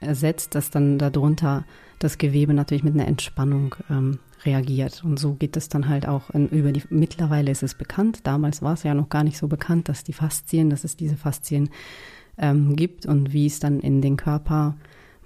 setzt, 0.02 0.56
dass 0.56 0.70
dann 0.70 0.98
darunter 0.98 1.66
das 2.00 2.18
Gewebe 2.18 2.54
natürlich 2.54 2.84
mit 2.84 2.94
einer 2.94 3.08
Entspannung 3.08 3.76
ähm, 3.90 4.20
reagiert. 4.46 5.04
Und 5.04 5.20
so 5.20 5.34
geht 5.34 5.58
es 5.58 5.70
dann 5.70 5.90
halt 5.90 6.08
auch 6.08 6.30
in, 6.32 6.50
über 6.50 6.72
die, 6.72 6.84
mittlerweile 6.90 7.52
ist 7.52 7.64
es 7.64 7.76
bekannt, 7.76 8.22
damals 8.24 8.62
war 8.62 8.74
es 8.74 8.84
ja 8.84 8.94
noch 8.94 9.10
gar 9.10 9.24
nicht 9.24 9.38
so 9.38 9.48
bekannt, 9.48 9.90
dass 9.90 10.04
die 10.04 10.14
Faszien, 10.14 10.70
dass 10.70 10.84
es 10.84 10.96
diese 10.96 11.18
Faszien 11.18 11.70
ähm, 12.38 12.76
gibt 12.76 13.06
und 13.06 13.34
wie 13.34 13.46
es 13.46 13.60
dann 13.60 13.80
in 13.80 14.02
den 14.02 14.18
Körper 14.18 14.76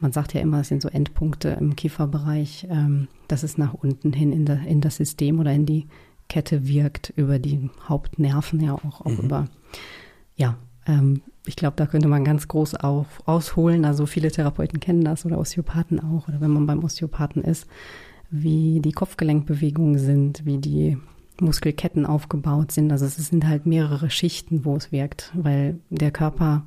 man 0.03 0.11
sagt 0.11 0.33
ja 0.33 0.41
immer, 0.41 0.59
es 0.59 0.67
sind 0.67 0.81
so 0.81 0.89
Endpunkte 0.89 1.57
im 1.59 1.77
Kieferbereich, 1.77 2.67
ähm, 2.69 3.07
dass 3.29 3.43
es 3.43 3.57
nach 3.57 3.73
unten 3.73 4.11
hin 4.11 4.33
in, 4.33 4.45
der, 4.45 4.59
in 4.67 4.81
das 4.81 4.97
System 4.97 5.39
oder 5.39 5.53
in 5.53 5.65
die 5.65 5.87
Kette 6.27 6.67
wirkt, 6.67 7.13
über 7.15 7.39
die 7.39 7.69
Hauptnerven 7.87 8.59
ja 8.59 8.73
auch, 8.73 8.99
auch 9.01 9.05
mhm. 9.05 9.25
über, 9.25 9.45
ja, 10.35 10.57
ähm, 10.85 11.21
ich 11.45 11.55
glaube, 11.55 11.77
da 11.77 11.85
könnte 11.85 12.09
man 12.09 12.25
ganz 12.25 12.49
groß 12.49 12.75
auf, 12.75 13.07
ausholen. 13.25 13.85
Also 13.85 14.05
viele 14.05 14.29
Therapeuten 14.29 14.81
kennen 14.81 15.05
das 15.05 15.25
oder 15.25 15.39
Osteopathen 15.39 16.01
auch, 16.01 16.27
oder 16.27 16.41
wenn 16.41 16.51
man 16.51 16.67
beim 16.67 16.83
Osteopathen 16.83 17.41
ist, 17.41 17.67
wie 18.33 18.79
die 18.79 18.91
Kopfgelenkbewegungen 18.93 19.99
sind, 19.99 20.43
wie 20.43 20.57
die 20.57 20.97
Muskelketten 21.39 22.05
aufgebaut 22.05 22.71
sind. 22.71 22.91
Also 22.91 23.05
es 23.05 23.15
sind 23.15 23.47
halt 23.47 23.67
mehrere 23.67 24.09
Schichten, 24.09 24.65
wo 24.65 24.75
es 24.75 24.91
wirkt, 24.91 25.31
weil 25.35 25.79
der 25.91 26.09
Körper 26.09 26.65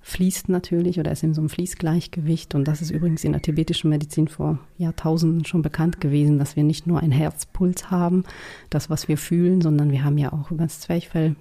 fließt 0.00 0.48
natürlich 0.48 0.98
oder 0.98 1.12
ist 1.12 1.22
in 1.22 1.32
so 1.32 1.40
einem 1.40 1.48
Fließgleichgewicht. 1.48 2.56
Und 2.56 2.66
das 2.66 2.82
ist 2.82 2.90
übrigens 2.90 3.22
in 3.22 3.30
der 3.30 3.42
tibetischen 3.42 3.90
Medizin 3.90 4.26
vor 4.26 4.58
Jahrtausenden 4.76 5.44
schon 5.44 5.62
bekannt 5.62 6.00
gewesen, 6.00 6.38
dass 6.38 6.56
wir 6.56 6.64
nicht 6.64 6.88
nur 6.88 6.98
einen 6.98 7.12
Herzpuls 7.12 7.92
haben, 7.92 8.24
das, 8.68 8.90
was 8.90 9.06
wir 9.06 9.16
fühlen, 9.16 9.60
sondern 9.60 9.92
wir 9.92 10.02
haben 10.02 10.18
ja 10.18 10.32
auch 10.32 10.50
über 10.50 10.64
das 10.64 10.80
Zwerchfell 10.80 11.36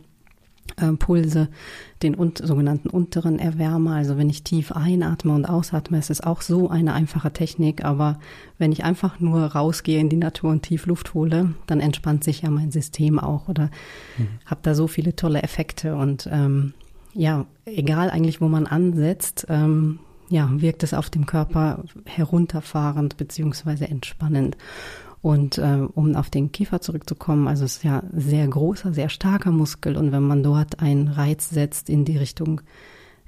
Pulse, 0.98 1.50
den 2.02 2.16
un 2.16 2.34
sogenannten 2.36 2.90
unteren 2.90 3.40
Erwärmer. 3.40 3.96
Also 3.96 4.18
wenn 4.18 4.30
ich 4.30 4.44
tief 4.44 4.72
einatme 4.72 5.34
und 5.34 5.46
ausatme, 5.46 5.98
ist 5.98 6.10
es 6.10 6.22
auch 6.22 6.42
so 6.42 6.70
eine 6.70 6.94
einfache 6.94 7.32
Technik. 7.32 7.86
Aber 7.86 8.20
wenn 8.58 8.72
ich 8.72 8.84
einfach 8.84 9.20
nur 9.20 9.44
rausgehe 9.44 10.00
in 10.00 10.10
die 10.10 10.18
Natur 10.18 10.52
und 10.52 10.64
tief 10.64 10.86
Luft 10.86 11.14
hole, 11.14 11.54
dann 11.68 11.80
entspannt 11.80 12.24
sich 12.24 12.42
ja 12.42 12.50
mein 12.50 12.72
System 12.72 13.20
auch 13.20 13.48
oder 13.48 13.70
mhm. 14.18 14.28
habe 14.46 14.62
da 14.64 14.74
so 14.74 14.88
viele 14.88 15.16
tolle 15.16 15.44
Effekte. 15.44 15.96
Und 15.96 16.28
ähm, 16.32 16.74
ja, 17.14 17.46
egal 17.66 18.10
eigentlich, 18.10 18.42
wo 18.42 18.48
man 18.48 18.66
ansetzt, 18.66 19.46
ähm, 19.50 20.00
ja, 20.30 20.50
wirkt 20.52 20.84
es 20.84 20.94
auf 20.94 21.10
dem 21.10 21.26
Körper 21.26 21.84
herunterfahrend 22.06 23.18
beziehungsweise 23.18 23.88
entspannend. 23.88 24.58
Und 25.24 25.58
äh, 25.58 25.88
um 25.94 26.18
auf 26.18 26.30
den 26.30 26.52
Kiefer 26.52 26.82
zurückzukommen, 26.82 27.48
also 27.48 27.64
es 27.64 27.78
ist 27.78 27.84
ja 27.86 28.04
sehr 28.12 28.46
großer, 28.46 28.94
sehr 28.94 29.08
starker 29.08 29.52
Muskel 29.52 29.96
und 29.96 30.12
wenn 30.12 30.24
man 30.24 30.44
dort 30.44 30.82
einen 30.82 31.08
Reiz 31.08 31.50
setzt 31.50 31.90
in 31.90 32.04
die 32.04 32.18
Richtung 32.18 32.60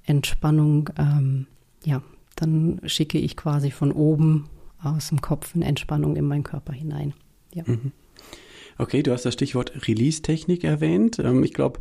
Entspannung, 0.06 0.90
ähm, 0.98 1.48
ja, 1.86 2.04
dann 2.36 2.82
schicke 2.84 3.18
ich 3.18 3.38
quasi 3.38 3.72
von 3.72 3.94
oben 3.94 4.50
aus 4.84 5.08
dem 5.08 5.22
Kopf 5.22 5.56
eine 5.56 5.64
Entspannung 5.64 6.18
in 6.18 6.28
meinen 6.28 6.44
Körper 6.44 6.74
hinein. 6.74 7.14
Ja. 7.54 7.64
Mhm. 7.66 7.94
Okay, 8.78 9.04
du 9.04 9.14
hast 9.14 9.26
das 9.26 9.34
Stichwort 9.34 9.88
Release-Technik 9.88 10.66
erwähnt. 10.66 11.18
Ähm, 11.20 11.46
ich 11.46 11.54
glaube, 11.54 11.80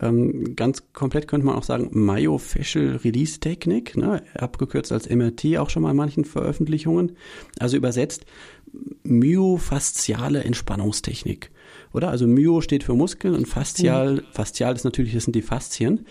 ähm, 0.00 0.54
ganz 0.54 0.92
komplett 0.92 1.26
könnte 1.26 1.44
man 1.44 1.56
auch 1.56 1.64
sagen 1.64 1.90
Myofascial 1.92 3.00
Release-Technik, 3.02 3.96
ne? 3.96 4.22
abgekürzt 4.34 4.92
als 4.92 5.10
MRT 5.10 5.58
auch 5.58 5.70
schon 5.70 5.82
mal 5.82 5.90
in 5.90 5.96
manchen 5.96 6.24
Veröffentlichungen. 6.24 7.16
Also 7.58 7.76
übersetzt 7.76 8.26
myofasziale 9.02 10.44
Entspannungstechnik. 10.44 11.50
Oder? 11.92 12.10
Also 12.10 12.26
Myo 12.26 12.60
steht 12.60 12.84
für 12.84 12.94
Muskeln 12.94 13.34
und 13.34 13.46
faszial, 13.46 14.14
mhm. 14.14 14.22
faszial 14.32 14.74
ist 14.74 14.84
natürlich, 14.84 15.14
das 15.14 15.24
sind 15.24 15.36
die 15.36 15.42
Faszien. 15.42 16.06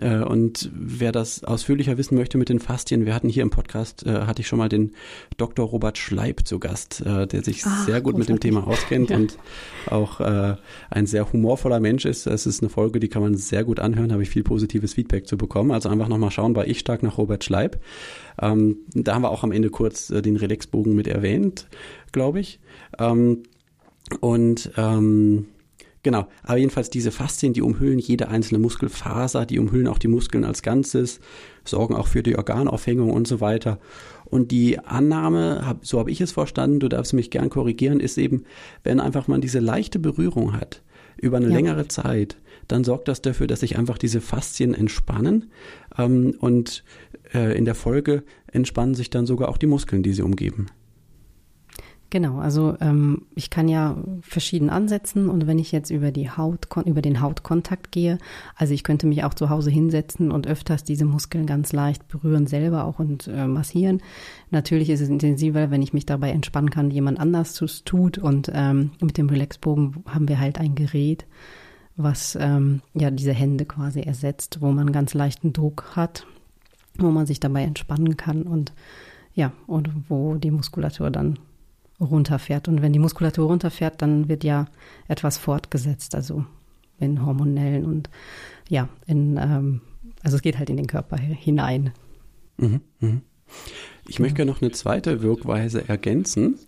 Äh, 0.00 0.22
und 0.22 0.70
wer 0.74 1.12
das 1.12 1.44
ausführlicher 1.44 1.98
wissen 1.98 2.16
möchte 2.16 2.38
mit 2.38 2.48
den 2.48 2.58
Faszien, 2.58 3.04
wir 3.04 3.14
hatten 3.14 3.28
hier 3.28 3.42
im 3.42 3.50
Podcast, 3.50 4.06
äh, 4.06 4.22
hatte 4.22 4.40
ich 4.40 4.48
schon 4.48 4.58
mal 4.58 4.68
den 4.68 4.92
Dr. 5.36 5.66
Robert 5.66 5.98
Schleib 5.98 6.46
zu 6.46 6.58
Gast, 6.58 7.02
äh, 7.02 7.26
der 7.26 7.44
sich 7.44 7.62
Ach, 7.66 7.84
sehr 7.84 8.00
gut 8.00 8.14
großartig. 8.14 8.18
mit 8.18 8.28
dem 8.28 8.40
Thema 8.40 8.66
auskennt 8.66 9.10
ja. 9.10 9.16
und 9.16 9.38
auch 9.86 10.20
ein 10.20 11.06
sehr 11.06 11.32
humorvoller 11.32 11.80
Mensch 11.80 12.04
ist. 12.04 12.26
Es 12.26 12.46
ist 12.46 12.62
eine 12.62 12.70
Folge, 12.70 13.00
die 13.00 13.08
kann 13.08 13.22
man 13.22 13.34
sehr 13.34 13.64
gut 13.64 13.80
anhören, 13.80 14.12
habe 14.12 14.22
ich 14.22 14.30
viel 14.30 14.42
positives 14.42 14.94
Feedback 14.94 15.26
zu 15.26 15.36
bekommen. 15.36 15.70
Also 15.70 15.88
einfach 15.88 16.08
nochmal 16.08 16.30
schauen 16.30 16.52
bei 16.52 16.66
Ich 16.66 16.78
stark 16.80 17.02
nach 17.02 17.18
Robert 17.18 17.44
Schleib. 17.44 17.80
Ähm, 18.40 18.78
da 18.94 19.14
haben 19.14 19.22
wir 19.22 19.30
auch 19.30 19.44
am 19.44 19.52
Ende 19.52 19.70
kurz 19.70 20.08
den 20.08 20.36
Relaxbogen 20.36 20.94
mit 20.94 21.06
erwähnt, 21.08 21.68
glaube 22.12 22.40
ich. 22.40 22.60
Ähm, 22.98 23.42
und 24.20 24.70
ähm, 24.76 25.46
Genau, 26.02 26.28
aber 26.42 26.56
jedenfalls 26.56 26.88
diese 26.88 27.10
Faszien, 27.10 27.52
die 27.52 27.60
umhüllen 27.60 27.98
jede 27.98 28.28
einzelne 28.28 28.58
Muskelfaser, 28.58 29.44
die 29.44 29.58
umhüllen 29.58 29.86
auch 29.86 29.98
die 29.98 30.08
Muskeln 30.08 30.44
als 30.44 30.62
Ganzes, 30.62 31.20
sorgen 31.64 31.94
auch 31.94 32.06
für 32.06 32.22
die 32.22 32.36
Organaufhängung 32.36 33.10
und 33.10 33.28
so 33.28 33.40
weiter. 33.40 33.78
Und 34.24 34.50
die 34.50 34.78
Annahme, 34.78 35.76
so 35.82 35.98
habe 35.98 36.10
ich 36.10 36.22
es 36.22 36.32
verstanden, 36.32 36.80
du 36.80 36.88
darfst 36.88 37.12
mich 37.12 37.30
gern 37.30 37.50
korrigieren, 37.50 38.00
ist 38.00 38.16
eben, 38.16 38.44
wenn 38.82 38.98
einfach 38.98 39.28
man 39.28 39.42
diese 39.42 39.58
leichte 39.58 39.98
Berührung 39.98 40.54
hat 40.54 40.82
über 41.18 41.36
eine 41.36 41.48
ja. 41.48 41.54
längere 41.54 41.86
Zeit, 41.88 42.38
dann 42.66 42.84
sorgt 42.84 43.08
das 43.08 43.20
dafür, 43.20 43.46
dass 43.46 43.60
sich 43.60 43.76
einfach 43.76 43.98
diese 43.98 44.22
Faszien 44.22 44.72
entspannen 44.72 45.50
ähm, 45.98 46.34
und 46.38 46.82
äh, 47.34 47.56
in 47.58 47.66
der 47.66 47.74
Folge 47.74 48.22
entspannen 48.50 48.94
sich 48.94 49.10
dann 49.10 49.26
sogar 49.26 49.48
auch 49.48 49.58
die 49.58 49.66
Muskeln, 49.66 50.02
die 50.02 50.14
sie 50.14 50.22
umgeben. 50.22 50.66
Genau, 52.10 52.40
also 52.40 52.76
ähm, 52.80 53.22
ich 53.36 53.50
kann 53.50 53.68
ja 53.68 53.96
verschieden 54.20 54.68
ansetzen 54.68 55.28
und 55.28 55.46
wenn 55.46 55.60
ich 55.60 55.70
jetzt 55.70 55.90
über 55.90 56.10
die 56.10 56.28
Haut, 56.28 56.66
über 56.84 57.02
den 57.02 57.20
Hautkontakt 57.20 57.92
gehe, 57.92 58.18
also 58.56 58.74
ich 58.74 58.82
könnte 58.82 59.06
mich 59.06 59.22
auch 59.22 59.32
zu 59.32 59.48
Hause 59.48 59.70
hinsetzen 59.70 60.32
und 60.32 60.48
öfters 60.48 60.82
diese 60.82 61.04
Muskeln 61.04 61.46
ganz 61.46 61.72
leicht 61.72 62.08
berühren 62.08 62.48
selber 62.48 62.84
auch 62.84 62.98
und 62.98 63.28
äh, 63.28 63.46
massieren. 63.46 64.02
Natürlich 64.50 64.90
ist 64.90 65.00
es 65.00 65.08
intensiver, 65.08 65.70
wenn 65.70 65.82
ich 65.82 65.92
mich 65.92 66.04
dabei 66.04 66.32
entspannen 66.32 66.70
kann, 66.70 66.90
jemand 66.90 67.20
anders 67.20 67.60
es 67.62 67.84
tut 67.84 68.18
und 68.18 68.50
ähm, 68.52 68.90
mit 69.00 69.16
dem 69.16 69.28
Relaxbogen 69.28 70.02
haben 70.08 70.26
wir 70.26 70.40
halt 70.40 70.58
ein 70.58 70.74
Gerät, 70.74 71.26
was 71.94 72.36
ähm, 72.40 72.82
ja 72.92 73.12
diese 73.12 73.32
Hände 73.32 73.66
quasi 73.66 74.00
ersetzt, 74.00 74.60
wo 74.60 74.72
man 74.72 74.90
ganz 74.90 75.14
leichten 75.14 75.52
Druck 75.52 75.92
hat, 75.94 76.26
wo 76.98 77.10
man 77.12 77.26
sich 77.26 77.38
dabei 77.38 77.62
entspannen 77.62 78.16
kann 78.16 78.42
und 78.42 78.72
ja, 79.32 79.52
und 79.68 79.88
wo 80.08 80.34
die 80.34 80.50
Muskulatur 80.50 81.12
dann 81.12 81.38
runterfährt. 82.00 82.68
Und 82.68 82.82
wenn 82.82 82.92
die 82.92 82.98
Muskulatur 82.98 83.46
runterfährt, 83.46 84.02
dann 84.02 84.28
wird 84.28 84.44
ja 84.44 84.66
etwas 85.08 85.38
fortgesetzt, 85.38 86.14
also 86.14 86.44
in 86.98 87.24
hormonellen 87.24 87.84
und 87.84 88.10
ja, 88.68 88.88
in, 89.06 89.36
ähm, 89.36 89.80
also 90.22 90.36
es 90.36 90.42
geht 90.42 90.58
halt 90.58 90.70
in 90.70 90.76
den 90.76 90.86
Körper 90.86 91.16
hinein. 91.16 91.92
Mhm, 92.58 92.80
mh. 93.00 93.20
Ich 94.06 94.18
ja. 94.18 94.22
möchte 94.22 94.44
noch 94.44 94.62
eine 94.62 94.70
zweite 94.70 95.22
Wirkweise 95.22 95.88
ergänzen. 95.88 96.58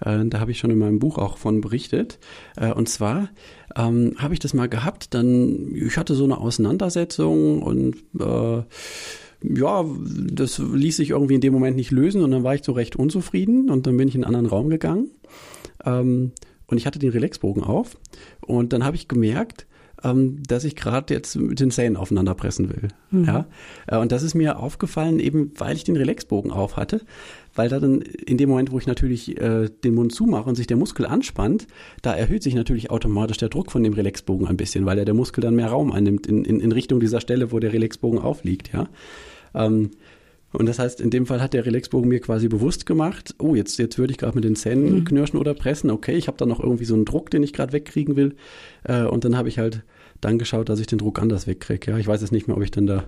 Äh, 0.00 0.24
da 0.26 0.40
habe 0.40 0.50
ich 0.50 0.58
schon 0.58 0.70
in 0.70 0.78
meinem 0.78 0.98
Buch 0.98 1.18
auch 1.18 1.38
von 1.38 1.60
berichtet. 1.60 2.18
Äh, 2.56 2.72
und 2.72 2.88
zwar 2.88 3.28
ähm, 3.74 4.14
habe 4.18 4.34
ich 4.34 4.40
das 4.40 4.54
mal 4.54 4.68
gehabt, 4.68 5.14
dann, 5.14 5.74
ich 5.74 5.96
hatte 5.96 6.14
so 6.14 6.24
eine 6.24 6.38
Auseinandersetzung 6.38 7.62
und 7.62 7.96
äh, 8.18 8.62
ja, 9.54 9.84
das 10.32 10.58
ließ 10.58 10.96
sich 10.96 11.10
irgendwie 11.10 11.34
in 11.34 11.40
dem 11.40 11.52
Moment 11.52 11.76
nicht 11.76 11.90
lösen 11.90 12.22
und 12.22 12.30
dann 12.30 12.44
war 12.44 12.54
ich 12.54 12.64
so 12.64 12.72
recht 12.72 12.96
unzufrieden 12.96 13.70
und 13.70 13.86
dann 13.86 13.96
bin 13.96 14.08
ich 14.08 14.14
in 14.14 14.24
einen 14.24 14.34
anderen 14.34 14.50
Raum 14.50 14.68
gegangen 14.68 15.10
ähm, 15.84 16.32
und 16.66 16.78
ich 16.78 16.86
hatte 16.86 16.98
den 16.98 17.10
Relaxbogen 17.10 17.62
auf 17.62 17.96
und 18.40 18.72
dann 18.72 18.84
habe 18.84 18.96
ich 18.96 19.08
gemerkt, 19.08 19.66
ähm, 20.04 20.42
dass 20.46 20.64
ich 20.64 20.76
gerade 20.76 21.14
jetzt 21.14 21.36
mit 21.36 21.60
den 21.60 21.70
Zähnen 21.70 21.96
aufeinander 21.96 22.34
pressen 22.34 22.68
will. 22.68 22.88
Mhm. 23.10 23.24
Ja, 23.24 23.46
äh, 23.86 23.96
und 23.96 24.12
das 24.12 24.22
ist 24.22 24.34
mir 24.34 24.58
aufgefallen, 24.58 25.20
eben 25.20 25.52
weil 25.56 25.76
ich 25.76 25.84
den 25.84 25.96
Relaxbogen 25.96 26.50
auf 26.50 26.76
hatte, 26.76 27.00
weil 27.54 27.68
da 27.68 27.80
dann 27.80 28.02
in 28.02 28.36
dem 28.36 28.48
Moment, 28.48 28.70
wo 28.70 28.78
ich 28.78 28.86
natürlich 28.86 29.40
äh, 29.40 29.68
den 29.84 29.94
Mund 29.94 30.12
zumache 30.12 30.48
und 30.48 30.54
sich 30.54 30.66
der 30.66 30.76
Muskel 30.76 31.06
anspannt, 31.06 31.66
da 32.02 32.14
erhöht 32.14 32.42
sich 32.42 32.54
natürlich 32.54 32.90
automatisch 32.90 33.38
der 33.38 33.48
Druck 33.48 33.72
von 33.72 33.82
dem 33.82 33.94
Relaxbogen 33.94 34.46
ein 34.46 34.56
bisschen, 34.56 34.86
weil 34.86 34.98
ja 34.98 35.04
der 35.04 35.14
Muskel 35.14 35.40
dann 35.40 35.56
mehr 35.56 35.68
Raum 35.68 35.92
einnimmt 35.92 36.26
in, 36.26 36.44
in, 36.44 36.60
in 36.60 36.72
Richtung 36.72 37.00
dieser 37.00 37.20
Stelle, 37.20 37.52
wo 37.52 37.58
der 37.58 37.72
Relaxbogen 37.72 38.18
aufliegt, 38.18 38.72
ja. 38.72 38.88
Ähm, 39.56 39.90
und 40.52 40.66
das 40.66 40.78
heißt, 40.78 41.00
in 41.00 41.10
dem 41.10 41.26
Fall 41.26 41.42
hat 41.42 41.52
der 41.52 41.66
Relaxbogen 41.66 42.08
mir 42.08 42.20
quasi 42.20 42.48
bewusst 42.48 42.86
gemacht, 42.86 43.34
oh, 43.38 43.54
jetzt, 43.54 43.78
jetzt 43.78 43.98
würde 43.98 44.12
ich 44.12 44.18
gerade 44.18 44.34
mit 44.34 44.44
den 44.44 44.56
Zähnen 44.56 45.00
mhm. 45.00 45.04
knirschen 45.04 45.38
oder 45.38 45.54
pressen. 45.54 45.90
Okay, 45.90 46.14
ich 46.14 46.28
habe 46.28 46.38
da 46.38 46.46
noch 46.46 46.60
irgendwie 46.60 46.84
so 46.84 46.94
einen 46.94 47.04
Druck, 47.04 47.30
den 47.30 47.42
ich 47.42 47.52
gerade 47.52 47.72
wegkriegen 47.72 48.16
will. 48.16 48.36
Äh, 48.84 49.02
und 49.02 49.24
dann 49.24 49.36
habe 49.36 49.48
ich 49.48 49.58
halt 49.58 49.82
dann 50.22 50.38
geschaut, 50.38 50.68
dass 50.70 50.80
ich 50.80 50.86
den 50.86 50.98
Druck 50.98 51.20
anders 51.20 51.46
wegkriege. 51.46 51.90
Ja, 51.90 51.98
ich 51.98 52.06
weiß 52.06 52.22
jetzt 52.22 52.32
nicht 52.32 52.48
mehr, 52.48 52.56
ob 52.56 52.62
ich 52.62 52.70
dann 52.70 52.86
da. 52.86 53.04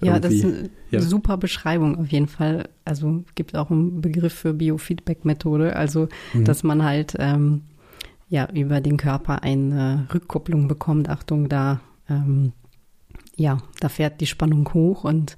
Ja, 0.00 0.20
das 0.20 0.32
ist 0.32 0.44
eine 0.44 0.70
ja. 0.90 1.00
super 1.00 1.36
Beschreibung 1.38 1.98
auf 1.98 2.06
jeden 2.08 2.28
Fall. 2.28 2.68
Also 2.84 3.24
gibt 3.34 3.56
auch 3.56 3.70
einen 3.70 4.00
Begriff 4.00 4.34
für 4.34 4.54
Biofeedback-Methode. 4.54 5.74
Also, 5.74 6.08
mhm. 6.32 6.44
dass 6.44 6.62
man 6.62 6.84
halt 6.84 7.16
ähm, 7.18 7.62
ja 8.28 8.48
über 8.52 8.80
den 8.80 8.96
Körper 8.96 9.42
eine 9.42 10.06
Rückkopplung 10.14 10.68
bekommt. 10.68 11.08
Achtung, 11.08 11.48
da 11.48 11.80
ähm, 12.08 12.52
ja, 13.36 13.58
da 13.80 13.88
fährt 13.88 14.20
die 14.20 14.26
Spannung 14.26 14.72
hoch 14.72 15.04
und 15.04 15.36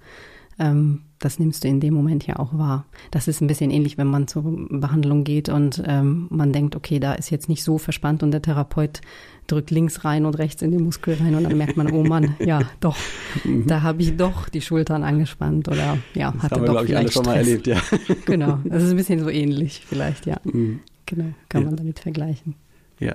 ähm, 0.59 1.03
das 1.19 1.39
nimmst 1.39 1.65
du 1.65 1.69
in 1.69 1.81
dem 1.81 1.95
Moment 1.95 2.27
ja 2.27 2.39
auch 2.39 2.57
wahr. 2.57 2.85
Das 3.11 3.29
ist 3.29 3.41
ein 3.41 3.47
bisschen 3.47 3.71
ähnlich, 3.71 3.97
wenn 3.97 4.07
man 4.07 4.29
zur 4.29 4.43
Behandlung 4.69 5.25
geht 5.25 5.49
und 5.49 5.83
ähm, 5.87 6.27
man 6.31 6.53
denkt, 6.53 6.77
okay, 6.77 6.99
da 6.99 7.15
ist 7.15 7.31
jetzt 7.31 7.49
nicht 7.49 7.65
so 7.65 7.79
verspannt 7.79 8.23
und 8.23 8.31
der 8.31 8.43
Therapeut 8.43 9.01
drückt 9.47 9.71
links 9.71 10.05
rein 10.05 10.27
und 10.27 10.39
rechts 10.39 10.63
in 10.63 10.71
den 10.71 10.83
Muskel 10.83 11.15
rein 11.15 11.35
und 11.35 11.45
dann 11.45 11.57
merkt 11.57 11.77
man, 11.77 11.91
oh 11.93 12.05
Mann, 12.05 12.37
ja, 12.45 12.61
doch, 12.81 12.97
mhm. 13.45 13.67
da 13.67 13.83
habe 13.83 14.03
ich 14.03 14.17
doch 14.17 14.49
die 14.49 14.61
Schultern 14.61 15.03
angespannt 15.03 15.69
oder 15.69 15.99
ja, 16.15 16.33
das 16.33 16.43
hatte 16.43 16.55
haben 16.57 16.63
wir, 16.63 16.67
doch 16.67 16.85
vielleicht 16.85 16.91
ich, 16.91 16.97
alle 16.97 17.13
schon 17.13 17.25
mal 17.25 17.37
erlebt, 17.37 17.67
ja. 17.67 17.81
Genau, 18.27 18.59
das 18.65 18.83
ist 18.83 18.91
ein 18.91 18.97
bisschen 18.97 19.21
so 19.21 19.29
ähnlich 19.29 19.83
vielleicht, 19.87 20.27
ja. 20.27 20.41
Mhm. 20.45 20.81
Genau, 21.07 21.31
kann 21.49 21.63
ja. 21.63 21.67
man 21.69 21.77
damit 21.77 22.01
vergleichen. 22.01 22.55
Ja. 22.99 23.15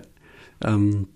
Ähm, 0.64 1.08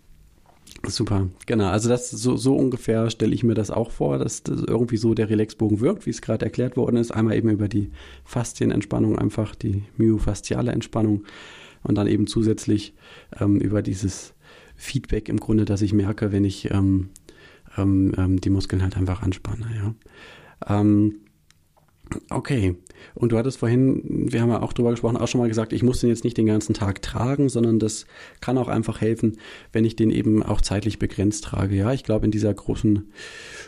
Super, 0.85 1.29
genau. 1.45 1.69
Also 1.69 1.87
das 1.87 2.09
so, 2.09 2.35
so 2.35 2.57
ungefähr 2.57 3.09
stelle 3.09 3.33
ich 3.33 3.43
mir 3.43 3.53
das 3.53 3.71
auch 3.71 3.89
vor, 3.89 4.17
dass 4.17 4.43
das 4.43 4.61
irgendwie 4.63 4.97
so 4.97 5.13
der 5.13 5.29
Relaxbogen 5.29 5.79
wirkt, 5.79 6.05
wie 6.05 6.09
es 6.09 6.21
gerade 6.21 6.45
erklärt 6.45 6.75
worden 6.75 6.97
ist. 6.97 7.11
Einmal 7.11 7.37
eben 7.37 7.49
über 7.49 7.69
die 7.69 7.89
Faszienentspannung, 8.25 9.17
einfach 9.17 9.55
die 9.55 9.83
myofasziale 9.95 10.73
Entspannung 10.73 11.23
und 11.83 11.95
dann 11.95 12.07
eben 12.07 12.27
zusätzlich 12.27 12.93
ähm, 13.39 13.61
über 13.61 13.81
dieses 13.81 14.33
Feedback 14.75 15.29
im 15.29 15.37
Grunde, 15.37 15.63
dass 15.63 15.81
ich 15.81 15.93
merke, 15.93 16.33
wenn 16.33 16.43
ich 16.43 16.69
ähm, 16.71 17.11
ähm, 17.77 18.11
ähm 18.17 18.41
die 18.41 18.49
Muskeln 18.49 18.83
halt 18.83 18.97
einfach 18.97 19.21
anspanne. 19.21 19.65
Ja. 19.75 20.79
Ähm, 20.79 21.23
Okay. 22.29 22.75
Und 23.15 23.31
du 23.31 23.37
hattest 23.37 23.57
vorhin, 23.57 24.01
wir 24.31 24.41
haben 24.41 24.49
ja 24.49 24.61
auch 24.61 24.73
drüber 24.73 24.91
gesprochen, 24.91 25.17
auch 25.17 25.27
schon 25.27 25.41
mal 25.41 25.47
gesagt, 25.47 25.73
ich 25.73 25.83
muss 25.83 25.99
den 25.99 26.09
jetzt 26.09 26.23
nicht 26.23 26.37
den 26.37 26.45
ganzen 26.45 26.73
Tag 26.73 27.01
tragen, 27.01 27.49
sondern 27.49 27.79
das 27.79 28.05
kann 28.41 28.57
auch 28.57 28.67
einfach 28.67 29.01
helfen, 29.01 29.37
wenn 29.71 29.85
ich 29.85 29.95
den 29.95 30.09
eben 30.09 30.43
auch 30.43 30.61
zeitlich 30.61 30.99
begrenzt 30.99 31.43
trage. 31.45 31.75
Ja, 31.75 31.93
ich 31.93 32.03
glaube, 32.03 32.25
in 32.25 32.31
dieser 32.31 32.53
großen 32.53 33.11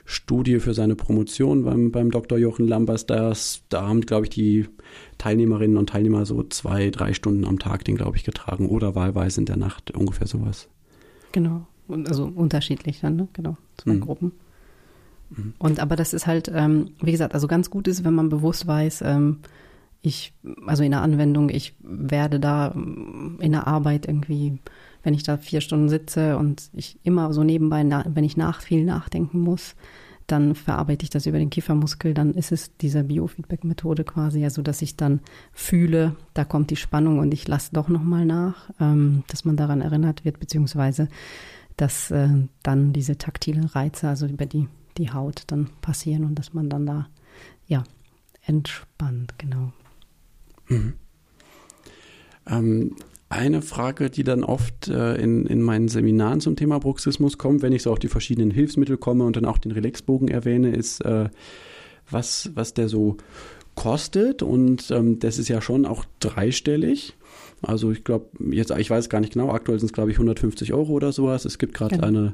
Studie 0.06 0.60
für 0.60 0.74
seine 0.74 0.96
Promotion 0.96 1.64
beim, 1.64 1.92
beim 1.92 2.12
Dr. 2.12 2.38
Jochen 2.38 2.68
Lambers, 2.68 3.06
das, 3.06 3.64
da 3.70 3.88
haben, 3.88 4.02
glaube 4.02 4.26
ich, 4.26 4.30
die 4.30 4.68
Teilnehmerinnen 5.18 5.78
und 5.78 5.90
Teilnehmer 5.90 6.26
so 6.26 6.44
zwei, 6.44 6.90
drei 6.90 7.14
Stunden 7.14 7.46
am 7.46 7.60
Tag 7.60 7.86
den, 7.86 7.96
glaube 7.96 8.18
ich, 8.18 8.24
getragen 8.24 8.70
oder 8.70 8.96
wahlweise 8.96 9.42
in 9.42 9.46
der 9.46 9.58
Nacht, 9.58 9.92
ungefähr 9.92 10.28
sowas. 10.28 10.68
Genau. 11.32 11.68
Also 11.88 12.26
unterschiedlich 12.26 13.02
dann, 13.02 13.16
ne? 13.16 13.28
Genau. 13.34 13.58
Zwei 13.78 13.94
mhm. 13.94 14.02
Gruppen. 14.02 14.32
Und 15.58 15.80
aber 15.80 15.96
das 15.96 16.14
ist 16.14 16.28
halt, 16.28 16.52
ähm, 16.54 16.92
wie 17.02 17.12
gesagt, 17.12 17.34
also 17.34 17.48
ganz 17.48 17.70
gut 17.70 17.88
ist, 17.88 18.04
wenn 18.04 18.14
man 18.14 18.30
bewusst 18.30 18.68
weiß, 18.68 19.02
ähm, 19.06 19.40
ich, 20.02 20.34
also 20.68 20.84
in 20.84 20.92
der 20.92 21.02
Anwendung, 21.02 21.50
ich 21.50 21.76
werde 21.82 22.40
da 22.40 22.72
ähm, 22.76 23.38
in 23.42 23.52
der 23.52 23.68
Arbeit 23.68 24.08
irgendwie, 24.08 24.60
wenn 25.04 25.14
ich 25.14 25.24
da 25.24 25.38
vier 25.38 25.62
Stunden 25.62 25.90
sitze 25.90 26.38
und 26.38 26.70
ich 26.74 27.00
immer 27.04 27.34
so 27.34 27.44
nebenbei, 27.44 27.84
wenn 28.08 28.24
ich 28.24 28.38
nach 28.38 28.62
viel 28.62 28.86
nachdenken 28.86 29.40
muss, 29.40 29.76
dann 30.28 30.56
verarbeite 30.56 31.04
ich 31.04 31.10
das 31.12 31.28
über 31.28 31.38
den 31.38 31.52
Kiefermuskel, 31.52 32.14
dann 32.14 32.34
ist 32.34 32.52
es 32.52 32.76
diese 32.78 33.04
Biofeedback-Methode 33.04 34.04
quasi, 34.04 34.44
also 34.44 34.62
dass 34.62 34.82
ich 34.82 34.96
dann 34.96 35.20
fühle, 35.54 36.16
da 36.34 36.46
kommt 36.46 36.72
die 36.72 36.76
Spannung 36.76 37.20
und 37.20 37.34
ich 37.34 37.48
lasse 37.48 37.72
doch 37.74 37.90
nochmal 37.90 38.26
nach, 38.26 38.72
ähm, 38.80 39.24
dass 39.28 39.46
man 39.46 39.56
daran 39.56 39.82
erinnert 39.82 40.26
wird, 40.26 40.40
beziehungsweise 40.40 41.10
dass 41.78 42.10
äh, 42.10 42.30
dann 42.64 42.94
diese 42.94 43.18
taktilen 43.18 43.66
Reize, 43.66 44.08
also 44.08 44.26
über 44.26 44.46
die 44.46 44.68
die 44.98 45.12
Haut 45.12 45.44
dann 45.48 45.70
passieren 45.82 46.24
und 46.24 46.36
dass 46.36 46.54
man 46.54 46.70
dann 46.70 46.86
da, 46.86 47.08
ja, 47.68 47.84
entspannt, 48.46 49.36
genau. 49.38 49.74
Mhm. 50.68 50.94
Ähm, 52.48 52.96
eine 53.30 53.62
Frage, 53.62 54.10
die 54.10 54.24
dann 54.24 54.44
oft 54.44 54.88
äh, 54.88 55.16
in, 55.16 55.46
in 55.46 55.62
meinen 55.62 55.88
Seminaren 55.88 56.40
zum 56.42 56.56
Thema 56.56 56.80
Bruxismus 56.80 57.38
kommt, 57.38 57.62
wenn 57.62 57.74
ich 57.74 57.84
so 57.84 57.92
auf 57.92 58.00
die 58.00 58.08
verschiedenen 58.08 58.52
Hilfsmittel 58.52 58.98
komme 58.98 59.26
und 59.26 59.36
dann 59.36 59.46
auch 59.46 59.58
den 59.58 59.72
Relaxbogen 59.72 60.28
erwähne, 60.28 60.72
ist, 60.76 61.04
äh, 61.04 61.30
was, 62.10 62.52
was 62.54 62.74
der 62.74 62.88
so 62.88 63.18
kostet. 63.74 64.44
Und 64.44 64.92
ähm, 64.92 65.20
das 65.20 65.40
ist 65.40 65.48
ja 65.48 65.62
schon 65.62 65.86
auch 65.86 66.06
dreistellig. 66.20 67.16
Also 67.62 67.92
ich 67.92 68.04
glaube, 68.04 68.28
jetzt, 68.52 68.72
ich 68.72 68.90
weiß 68.90 69.10
gar 69.10 69.22
nicht 69.22 69.34
genau, 69.34 69.50
aktuell 69.50 69.80
sind 69.80 69.88
es, 69.88 69.94
glaube 69.94 70.12
ich, 70.12 70.18
150 70.18 70.74
Euro 70.74 70.94
oder 70.94 71.12
sowas. 71.12 71.46
Es 71.46 71.58
gibt 71.58 71.74
gerade 71.74 71.96
genau. 71.96 72.08
eine 72.08 72.34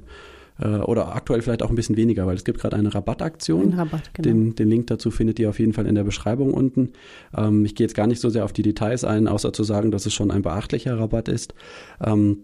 oder 0.60 1.16
aktuell 1.16 1.41
vielleicht 1.41 1.64
auch 1.64 1.70
ein 1.70 1.76
bisschen 1.76 1.97
weniger, 1.97 2.28
weil 2.28 2.36
es 2.36 2.43
gibt 2.43 2.60
gerade 2.60 2.76
eine 2.76 2.93
Rabattaktion. 2.93 3.74
Ein 3.74 3.80
Rabatt, 3.80 4.14
genau. 4.14 4.30
Den, 4.30 4.56
den, 4.56 4.70
Link 4.70 4.88
dazu 4.88 5.10
findet 5.10 5.39
ihr 5.39 5.49
auf 5.49 5.60
jeden 5.60 5.74
Fall 5.74 5.88
in 5.88 5.95
der 5.95 6.04
Beschreibung 6.04 6.54
unten. 6.54 6.93
Ähm, 7.36 7.66
ich 7.66 7.74
gehe 7.74 7.86
jetzt 7.86 7.95
gar 7.95 8.06
nicht 8.06 8.20
so 8.20 8.30
sehr 8.30 8.45
auf 8.45 8.54
die 8.54 8.62
Details 8.62 9.04
ein, 9.04 9.28
außer 9.28 9.54
zu 9.54 9.64
sagen, 9.64 9.89
dass 9.89 10.06
es 10.06 10.14
schon 10.14 10.30
ein 10.30 10.43
beachtlicher 10.43 10.99
Rabatt 10.99 11.30
ist. 11.30 11.56
Ähm, 12.04 12.43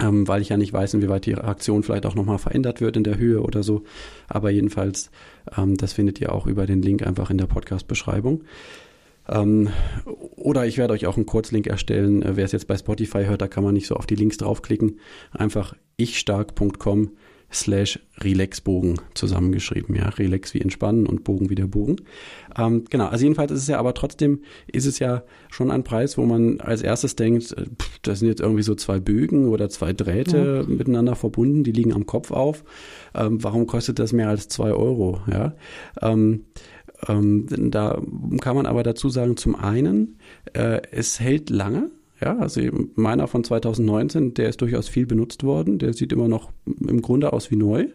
ähm, 0.00 0.28
weil 0.28 0.40
ich 0.40 0.48
ja 0.48 0.56
nicht 0.56 0.72
weiß, 0.72 0.94
inwieweit 0.94 1.26
die 1.26 1.34
Aktion 1.34 1.82
vielleicht 1.82 2.06
auch 2.06 2.14
nochmal 2.14 2.38
verändert 2.38 2.80
wird 2.80 2.96
in 2.96 3.04
der 3.04 3.18
Höhe 3.18 3.42
oder 3.42 3.62
so. 3.62 3.82
Aber 4.28 4.50
jedenfalls, 4.50 5.10
ähm, 5.56 5.76
das 5.76 5.92
findet 5.92 6.20
ihr 6.20 6.32
auch 6.32 6.46
über 6.46 6.66
den 6.66 6.82
Link 6.82 7.06
einfach 7.06 7.30
in 7.30 7.38
der 7.38 7.46
Podcast-Beschreibung. 7.46 8.44
Ähm, 9.28 9.68
oder 10.36 10.66
ich 10.66 10.78
werde 10.78 10.94
euch 10.94 11.06
auch 11.06 11.16
einen 11.16 11.26
Kurzlink 11.26 11.66
erstellen. 11.66 12.22
Äh, 12.22 12.36
wer 12.36 12.44
es 12.44 12.52
jetzt 12.52 12.66
bei 12.66 12.76
Spotify 12.76 13.24
hört, 13.24 13.42
da 13.42 13.48
kann 13.48 13.64
man 13.64 13.74
nicht 13.74 13.86
so 13.86 13.96
auf 13.96 14.06
die 14.06 14.14
Links 14.14 14.38
draufklicken. 14.38 15.00
Einfach 15.32 15.74
ichstark.com 15.96 17.10
slash 17.52 17.98
Relaxbogen 18.18 19.00
zusammengeschrieben. 19.14 19.96
Ja, 19.96 20.08
Relax 20.08 20.54
wie 20.54 20.60
entspannen 20.60 21.06
und 21.06 21.24
Bogen 21.24 21.50
wie 21.50 21.54
der 21.54 21.66
Bogen. 21.66 21.96
Ähm, 22.56 22.84
genau, 22.90 23.06
also 23.06 23.24
jedenfalls 23.24 23.50
ist 23.50 23.62
es 23.62 23.68
ja, 23.68 23.78
aber 23.78 23.94
trotzdem 23.94 24.42
ist 24.66 24.86
es 24.86 24.98
ja 24.98 25.24
schon 25.50 25.70
ein 25.70 25.84
Preis, 25.84 26.16
wo 26.16 26.24
man 26.24 26.60
als 26.60 26.82
erstes 26.82 27.16
denkt, 27.16 27.52
äh, 27.52 27.64
pff, 27.64 27.98
das 28.02 28.20
sind 28.20 28.28
jetzt 28.28 28.40
irgendwie 28.40 28.62
so 28.62 28.74
zwei 28.74 29.00
Bögen 29.00 29.48
oder 29.48 29.68
zwei 29.68 29.92
Drähte 29.92 30.64
ja. 30.66 30.74
miteinander 30.74 31.16
verbunden, 31.16 31.64
die 31.64 31.72
liegen 31.72 31.92
am 31.92 32.06
Kopf 32.06 32.30
auf. 32.30 32.64
Ähm, 33.14 33.42
warum 33.42 33.66
kostet 33.66 33.98
das 33.98 34.12
mehr 34.12 34.28
als 34.28 34.48
zwei 34.48 34.72
Euro? 34.72 35.20
Ja, 35.30 35.54
ähm, 36.02 36.44
ähm, 37.08 37.46
da 37.70 38.00
kann 38.40 38.56
man 38.56 38.66
aber 38.66 38.82
dazu 38.82 39.08
sagen, 39.08 39.36
zum 39.36 39.54
einen, 39.54 40.18
äh, 40.52 40.82
es 40.92 41.18
hält 41.18 41.50
lange, 41.50 41.90
ja, 42.20 42.38
also 42.38 42.60
meiner 42.94 43.26
von 43.26 43.44
2019, 43.44 44.34
der 44.34 44.48
ist 44.48 44.60
durchaus 44.60 44.88
viel 44.88 45.06
benutzt 45.06 45.42
worden. 45.42 45.78
Der 45.78 45.92
sieht 45.92 46.12
immer 46.12 46.28
noch 46.28 46.50
im 46.66 47.00
Grunde 47.02 47.32
aus 47.32 47.50
wie 47.50 47.56
neu. 47.56 47.86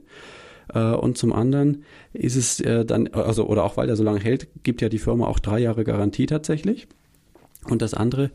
Äh, 0.74 0.94
und 0.94 1.18
zum 1.18 1.34
anderen 1.34 1.84
ist 2.14 2.36
es 2.36 2.60
äh, 2.60 2.86
dann, 2.86 3.08
also, 3.08 3.48
oder 3.48 3.64
auch 3.64 3.78
weil 3.78 3.88
der 3.88 3.96
so 3.96 4.04
lange 4.04 4.20
hält, 4.20 4.48
gibt 4.64 4.82
ja 4.82 4.90
die 4.90 5.00
Firma 5.00 5.28
auch 5.28 5.40
drei 5.40 5.60
Jahre 5.60 5.84
Garantie 5.84 6.26
tatsächlich. 6.26 6.88
Und 7.68 7.82
das 7.82 7.96
andere 7.96 8.30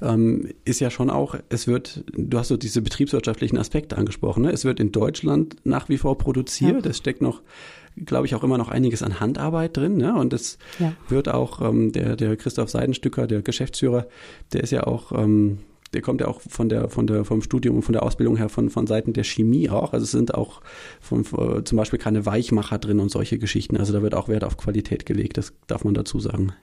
ähm, 0.00 0.48
ist 0.64 0.80
ja 0.80 0.90
schon 0.90 1.08
auch, 1.08 1.36
es 1.48 1.68
wird, 1.68 2.04
du 2.16 2.36
hast 2.36 2.48
so 2.48 2.56
diese 2.56 2.82
betriebswirtschaftlichen 2.82 3.56
Aspekte 3.56 3.96
angesprochen, 3.96 4.42
ne? 4.42 4.50
es 4.50 4.64
wird 4.64 4.80
in 4.80 4.90
Deutschland 4.90 5.56
nach 5.62 5.88
wie 5.88 5.98
vor 5.98 6.18
produziert, 6.18 6.84
es 6.86 6.98
steckt 6.98 7.22
noch 7.22 7.42
glaube 7.96 8.26
ich, 8.26 8.34
auch 8.34 8.44
immer 8.44 8.58
noch 8.58 8.68
einiges 8.68 9.02
an 9.02 9.20
Handarbeit 9.20 9.76
drin. 9.76 9.96
Ne? 9.96 10.14
Und 10.14 10.32
es 10.32 10.58
ja. 10.78 10.92
wird 11.08 11.28
auch, 11.28 11.60
ähm, 11.60 11.92
der, 11.92 12.16
der 12.16 12.36
Christoph 12.36 12.70
Seidenstücker, 12.70 13.26
der 13.26 13.42
Geschäftsführer, 13.42 14.06
der 14.52 14.62
ist 14.62 14.70
ja 14.70 14.86
auch, 14.86 15.12
ähm, 15.12 15.58
der 15.92 16.00
kommt 16.00 16.20
ja 16.22 16.28
auch 16.28 16.40
von 16.40 16.68
der, 16.68 16.88
von 16.88 17.06
der, 17.06 17.24
vom 17.24 17.42
Studium 17.42 17.76
und 17.76 17.82
von 17.82 17.92
der 17.92 18.02
Ausbildung 18.02 18.36
her 18.36 18.48
von, 18.48 18.70
von 18.70 18.86
Seiten 18.86 19.12
der 19.12 19.24
Chemie 19.24 19.68
auch. 19.68 19.92
Also 19.92 20.04
es 20.04 20.10
sind 20.10 20.34
auch 20.34 20.62
vom, 21.00 21.20
äh, 21.20 21.64
zum 21.64 21.76
Beispiel 21.76 21.98
keine 21.98 22.24
Weichmacher 22.24 22.78
drin 22.78 23.00
und 23.00 23.10
solche 23.10 23.38
Geschichten. 23.38 23.76
Also 23.76 23.92
da 23.92 24.02
wird 24.02 24.14
auch 24.14 24.28
Wert 24.28 24.44
auf 24.44 24.56
Qualität 24.56 25.04
gelegt, 25.04 25.36
das 25.36 25.52
darf 25.66 25.84
man 25.84 25.94
dazu 25.94 26.18
sagen. 26.18 26.54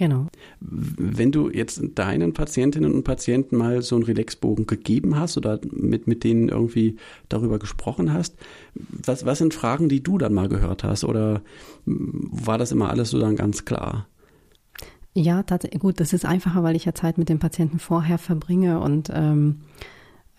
Genau. 0.00 0.28
Wenn 0.60 1.30
du 1.30 1.50
jetzt 1.50 1.82
deinen 1.94 2.32
Patientinnen 2.32 2.94
und 2.94 3.04
Patienten 3.04 3.58
mal 3.58 3.82
so 3.82 3.96
einen 3.96 4.04
Relaxbogen 4.04 4.64
gegeben 4.66 5.16
hast 5.16 5.36
oder 5.36 5.60
mit, 5.70 6.06
mit 6.06 6.24
denen 6.24 6.48
irgendwie 6.48 6.96
darüber 7.28 7.58
gesprochen 7.58 8.10
hast, 8.10 8.34
was, 8.74 9.26
was 9.26 9.36
sind 9.36 9.52
Fragen, 9.52 9.90
die 9.90 10.02
du 10.02 10.16
dann 10.16 10.32
mal 10.32 10.48
gehört 10.48 10.84
hast? 10.84 11.04
Oder 11.04 11.42
war 11.84 12.56
das 12.56 12.72
immer 12.72 12.88
alles 12.88 13.10
so 13.10 13.20
dann 13.20 13.36
ganz 13.36 13.66
klar? 13.66 14.06
Ja, 15.12 15.44
gut, 15.78 16.00
das 16.00 16.14
ist 16.14 16.24
einfacher, 16.24 16.62
weil 16.62 16.76
ich 16.76 16.86
ja 16.86 16.94
Zeit 16.94 17.18
mit 17.18 17.28
dem 17.28 17.38
Patienten 17.38 17.78
vorher 17.78 18.16
verbringe 18.16 18.80
und 18.80 19.10
ähm, 19.12 19.60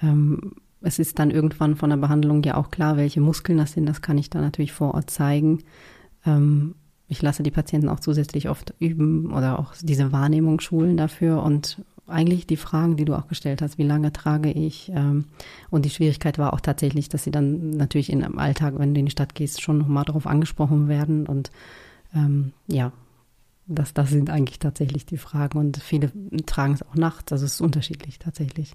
ähm, 0.02 0.54
es 0.82 0.98
ist 0.98 1.20
dann 1.20 1.30
irgendwann 1.30 1.76
von 1.76 1.92
der 1.92 1.98
Behandlung 1.98 2.42
ja 2.42 2.58
auch 2.58 2.72
klar, 2.72 2.98
welche 2.98 3.22
Muskeln 3.22 3.60
das 3.60 3.74
sind. 3.74 3.86
Das 3.86 4.02
kann 4.02 4.18
ich 4.18 4.32
dann 4.32 4.42
natürlich 4.42 4.72
vor 4.72 4.96
Ort 4.96 5.12
zeigen. 5.12 5.60
Ähm, 6.26 6.74
ich 7.12 7.22
lasse 7.22 7.44
die 7.44 7.52
Patienten 7.52 7.90
auch 7.90 8.00
zusätzlich 8.00 8.48
oft 8.48 8.74
üben 8.80 9.34
oder 9.34 9.60
auch 9.60 9.74
diese 9.82 10.14
Wahrnehmung 10.14 10.62
schulen 10.62 10.96
dafür 10.96 11.44
und 11.44 11.84
eigentlich 12.08 12.48
die 12.48 12.56
Fragen, 12.56 12.96
die 12.96 13.04
du 13.04 13.16
auch 13.16 13.28
gestellt 13.28 13.62
hast, 13.62 13.78
wie 13.78 13.84
lange 13.84 14.14
trage 14.14 14.50
ich? 14.50 14.90
Ähm, 14.96 15.26
und 15.70 15.84
die 15.84 15.90
Schwierigkeit 15.90 16.38
war 16.38 16.54
auch 16.54 16.62
tatsächlich, 16.62 17.10
dass 17.10 17.26
sie 17.26 17.32
dann 17.32 17.72
natürlich 17.72 18.10
in 18.12 18.24
einem 18.24 18.40
Alltag, 18.40 18.76
wenn 18.78 18.94
du 18.94 19.02
in 19.02 19.08
die 19.08 19.12
Stadt 19.12 19.36
gehst, 19.36 19.62
schon 19.62 19.78
nochmal 19.78 20.06
darauf 20.06 20.26
angesprochen 20.26 20.88
werden. 20.88 21.28
Und 21.28 21.52
ähm, 22.16 22.54
ja, 22.68 22.94
das, 23.68 23.94
das 23.94 24.10
sind 24.10 24.30
eigentlich 24.30 24.60
tatsächlich 24.60 25.06
die 25.06 25.18
Fragen. 25.18 25.58
Und 25.58 25.78
viele 25.78 26.12
tragen 26.46 26.76
es 26.76 26.84
auch 26.84 26.96
nachts, 26.96 27.34
also 27.34 27.46
es 27.46 27.56
ist 27.56 27.62
unterschiedlich 27.62 28.20
tatsächlich. 28.20 28.74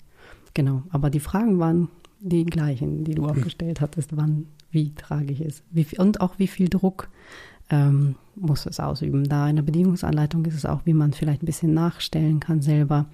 Genau. 0.53 0.83
Aber 0.91 1.09
die 1.09 1.21
Fragen 1.21 1.59
waren 1.59 1.89
die 2.21 2.45
gleichen, 2.45 3.05
die 3.05 3.15
du 3.15 3.25
auch 3.25 3.37
hm. 3.37 3.45
gestellt 3.45 3.81
hattest. 3.81 4.15
Wann, 4.15 4.47
wie 4.71 4.95
trage 4.95 5.33
ich 5.33 5.41
es? 5.41 5.63
Wie, 5.71 5.87
und 5.97 6.21
auch 6.21 6.39
wie 6.39 6.49
viel 6.49 6.69
Druck 6.69 7.09
ähm, 7.71 8.17
muss 8.35 8.67
es 8.67 8.81
ausüben. 8.81 9.29
Da 9.29 9.49
in 9.49 9.57
der 9.57 9.63
Bedienungsanleitung 9.63 10.45
ist 10.45 10.55
es 10.55 10.67
auch, 10.67 10.81
wie 10.85 10.95
man 10.95 11.13
vielleicht 11.13 11.43
ein 11.43 11.47
bisschen 11.47 11.75
nachstellen 11.75 12.41
kann 12.41 12.63
selber. 12.63 13.07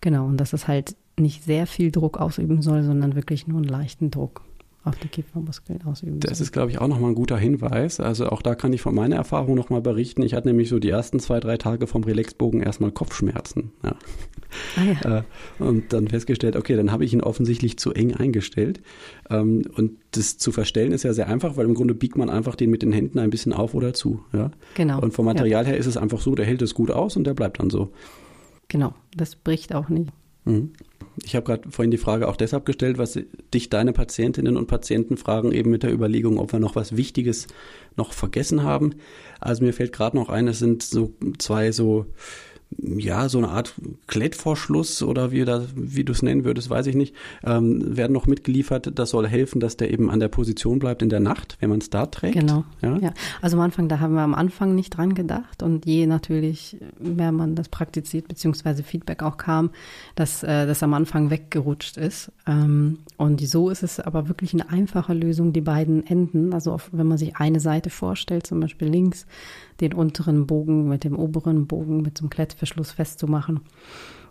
Genau, 0.00 0.26
und 0.26 0.36
dass 0.36 0.52
es 0.52 0.68
halt 0.68 0.96
nicht 1.18 1.44
sehr 1.44 1.66
viel 1.66 1.90
Druck 1.90 2.18
ausüben 2.18 2.62
soll, 2.62 2.82
sondern 2.82 3.14
wirklich 3.14 3.46
nur 3.46 3.58
einen 3.58 3.68
leichten 3.68 4.10
Druck 4.10 4.42
auf 4.84 4.98
die 4.98 5.08
Kiefermuskeln 5.08 5.80
ausüben. 5.84 6.18
Das 6.20 6.38
soll. 6.38 6.44
ist, 6.44 6.52
glaube 6.52 6.70
ich, 6.70 6.80
auch 6.80 6.88
nochmal 6.88 7.12
ein 7.12 7.14
guter 7.14 7.38
Hinweis. 7.38 8.00
Also 8.00 8.28
auch 8.28 8.42
da 8.42 8.54
kann 8.54 8.72
ich 8.72 8.80
von 8.80 8.94
meiner 8.94 9.16
Erfahrung 9.16 9.54
nochmal 9.54 9.80
berichten. 9.80 10.22
Ich 10.22 10.34
hatte 10.34 10.48
nämlich 10.48 10.68
so 10.68 10.78
die 10.78 10.90
ersten 10.90 11.20
zwei, 11.20 11.38
drei 11.38 11.56
Tage 11.56 11.86
vom 11.86 12.02
Relaxbogen 12.02 12.62
erstmal 12.62 12.90
Kopfschmerzen. 12.90 13.72
Ja. 13.84 13.96
Ah, 14.76 14.82
ja. 14.82 15.18
Äh, 15.18 15.22
und 15.58 15.92
dann 15.92 16.08
festgestellt, 16.08 16.56
okay, 16.56 16.76
dann 16.76 16.90
habe 16.90 17.04
ich 17.04 17.12
ihn 17.12 17.22
offensichtlich 17.22 17.78
zu 17.78 17.92
eng 17.92 18.14
eingestellt. 18.14 18.82
Ähm, 19.30 19.62
und 19.76 19.92
das 20.10 20.36
zu 20.36 20.52
verstellen 20.52 20.92
ist 20.92 21.04
ja 21.04 21.14
sehr 21.14 21.28
einfach, 21.28 21.56
weil 21.56 21.66
im 21.66 21.74
Grunde 21.74 21.94
biegt 21.94 22.16
man 22.16 22.28
einfach 22.28 22.56
den 22.56 22.70
mit 22.70 22.82
den 22.82 22.92
Händen 22.92 23.18
ein 23.18 23.30
bisschen 23.30 23.52
auf 23.52 23.74
oder 23.74 23.94
zu. 23.94 24.24
Ja? 24.32 24.50
Genau. 24.74 25.00
Und 25.00 25.14
vom 25.14 25.24
Material 25.24 25.64
ja. 25.64 25.70
her 25.70 25.78
ist 25.78 25.86
es 25.86 25.96
einfach 25.96 26.20
so, 26.20 26.34
der 26.34 26.44
hält 26.44 26.60
es 26.60 26.74
gut 26.74 26.90
aus 26.90 27.16
und 27.16 27.24
der 27.24 27.34
bleibt 27.34 27.60
dann 27.60 27.70
so. 27.70 27.92
Genau, 28.68 28.94
das 29.14 29.36
bricht 29.36 29.74
auch 29.74 29.88
nicht. 29.88 30.10
Mhm. 30.44 30.72
Ich 31.24 31.36
habe 31.36 31.44
gerade 31.44 31.70
vorhin 31.70 31.90
die 31.90 31.98
Frage 31.98 32.26
auch 32.26 32.36
deshalb 32.36 32.64
gestellt, 32.64 32.96
was 32.96 33.18
dich 33.52 33.68
deine 33.68 33.92
Patientinnen 33.92 34.56
und 34.56 34.66
Patienten 34.66 35.16
fragen, 35.18 35.52
eben 35.52 35.70
mit 35.70 35.82
der 35.82 35.92
Überlegung, 35.92 36.38
ob 36.38 36.52
wir 36.52 36.58
noch 36.58 36.74
was 36.74 36.96
Wichtiges 36.96 37.48
noch 37.96 38.14
vergessen 38.14 38.62
haben. 38.62 38.94
Also 39.38 39.62
mir 39.62 39.74
fällt 39.74 39.92
gerade 39.92 40.16
noch 40.16 40.30
ein, 40.30 40.48
es 40.48 40.58
sind 40.58 40.82
so 40.82 41.12
zwei 41.38 41.70
so 41.70 42.06
ja, 42.78 43.28
so 43.28 43.38
eine 43.38 43.48
Art 43.48 43.74
Klettverschluss 44.06 45.02
oder 45.02 45.32
wie, 45.32 45.46
wie 45.46 46.04
du 46.04 46.12
es 46.12 46.22
nennen 46.22 46.44
würdest, 46.44 46.70
weiß 46.70 46.86
ich 46.86 46.94
nicht, 46.94 47.14
ähm, 47.44 47.96
werden 47.96 48.12
noch 48.12 48.26
mitgeliefert. 48.26 48.92
Das 48.94 49.10
soll 49.10 49.26
helfen, 49.28 49.60
dass 49.60 49.76
der 49.76 49.90
eben 49.90 50.10
an 50.10 50.20
der 50.20 50.28
Position 50.28 50.78
bleibt 50.78 51.02
in 51.02 51.08
der 51.08 51.20
Nacht, 51.20 51.56
wenn 51.60 51.70
man 51.70 51.78
es 51.78 51.90
da 51.90 52.06
trägt. 52.06 52.34
Genau. 52.34 52.64
Ja? 52.80 52.96
ja, 52.98 53.14
also 53.40 53.56
am 53.56 53.62
Anfang, 53.62 53.88
da 53.88 54.00
haben 54.00 54.14
wir 54.14 54.22
am 54.22 54.34
Anfang 54.34 54.74
nicht 54.74 54.96
dran 54.96 55.14
gedacht 55.14 55.62
und 55.62 55.86
je 55.86 56.06
natürlich, 56.06 56.76
mehr 56.98 57.32
man 57.32 57.54
das 57.54 57.68
praktiziert, 57.68 58.28
beziehungsweise 58.28 58.82
Feedback 58.82 59.22
auch 59.22 59.36
kam, 59.36 59.70
dass 60.14 60.42
äh, 60.42 60.66
das 60.66 60.82
am 60.82 60.94
Anfang 60.94 61.30
weggerutscht 61.30 61.96
ist. 61.96 62.32
Ähm, 62.46 62.98
und 63.16 63.40
so 63.40 63.70
ist 63.70 63.82
es 63.82 64.00
aber 64.00 64.28
wirklich 64.28 64.54
eine 64.54 64.70
einfache 64.70 65.14
Lösung, 65.14 65.52
die 65.52 65.60
beiden 65.60 66.06
Enden, 66.06 66.52
also 66.52 66.72
auf, 66.72 66.90
wenn 66.92 67.06
man 67.06 67.18
sich 67.18 67.36
eine 67.36 67.60
Seite 67.60 67.90
vorstellt, 67.90 68.46
zum 68.46 68.60
Beispiel 68.60 68.88
links, 68.88 69.26
den 69.82 69.94
unteren 69.94 70.46
Bogen 70.46 70.88
mit 70.88 71.04
dem 71.04 71.16
oberen 71.16 71.66
Bogen 71.66 72.02
mit 72.02 72.18
so 72.18 72.22
einem 72.22 72.30
Klettverschluss 72.30 72.92
festzumachen, 72.92 73.60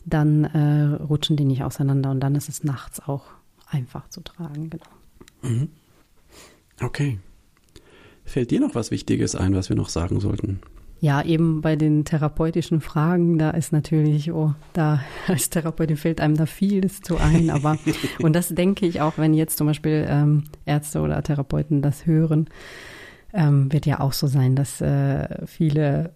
dann 0.06 0.45
äh, 0.45 0.95
rutschen 1.04 1.38
die 1.38 1.45
nicht 1.45 1.64
auseinander 1.64 2.10
und 2.12 2.20
dann 2.20 2.36
ist 2.36 2.49
es 2.49 2.64
nachts 2.64 2.99
auch 2.99 3.26
einfach 3.68 4.10
zu 4.10 4.22
tragen. 4.22 4.70
Genau. 4.70 4.84
Mhm. 5.43 5.70
Okay. 6.82 7.20
Fällt 8.26 8.52
dir 8.52 8.60
noch 8.60 8.76
was 8.76 8.91
Wichtiges 8.91 9.36
ein, 9.36 9.56
was 9.56 9.70
wir 9.70 9.76
noch 9.76 9.89
sagen 9.89 10.20
sollten? 10.20 10.62
Ja, 11.02 11.24
eben 11.24 11.62
bei 11.62 11.76
den 11.76 12.06
therapeutischen 12.06 12.80
Fragen, 12.80 13.39
da 13.39 13.49
ist 13.49 13.74
natürlich, 13.74 14.32
oh, 14.32 14.54
da 14.74 15.02
als 15.28 15.49
Therapeutin 15.49 15.97
fällt 15.97 16.22
einem 16.22 16.38
da 16.38 16.45
vieles 16.45 17.02
zu 17.02 17.18
ein. 17.18 17.49
Aber 17.49 17.78
und 18.22 18.34
das 18.34 18.49
denke 18.49 18.86
ich 18.86 19.02
auch, 19.02 19.18
wenn 19.18 19.34
jetzt 19.34 19.58
zum 19.58 19.68
Beispiel 19.68 20.06
ähm, 20.08 20.43
Ärzte 20.66 21.02
oder 21.02 21.22
Therapeuten 21.24 21.82
das 21.82 22.06
hören, 22.06 22.47
ähm, 23.34 23.71
wird 23.71 23.86
ja 23.86 23.99
auch 23.99 24.13
so 24.13 24.27
sein, 24.27 24.55
dass 24.55 24.82
äh, 24.82 25.45
viele 25.47 26.13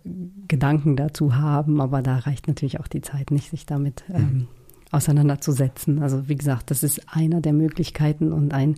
Gedanken 0.47 0.95
dazu 0.95 1.35
haben, 1.35 1.81
aber 1.81 2.01
da 2.01 2.17
reicht 2.17 2.47
natürlich 2.47 2.79
auch 2.79 2.87
die 2.87 3.01
Zeit 3.01 3.31
nicht, 3.31 3.49
sich 3.49 3.65
damit 3.65 4.03
ähm, 4.13 4.47
auseinanderzusetzen. 4.91 6.01
Also 6.01 6.27
wie 6.27 6.35
gesagt, 6.35 6.71
das 6.71 6.83
ist 6.83 7.01
einer 7.07 7.41
der 7.41 7.53
Möglichkeiten 7.53 8.31
und 8.31 8.53
ein 8.53 8.75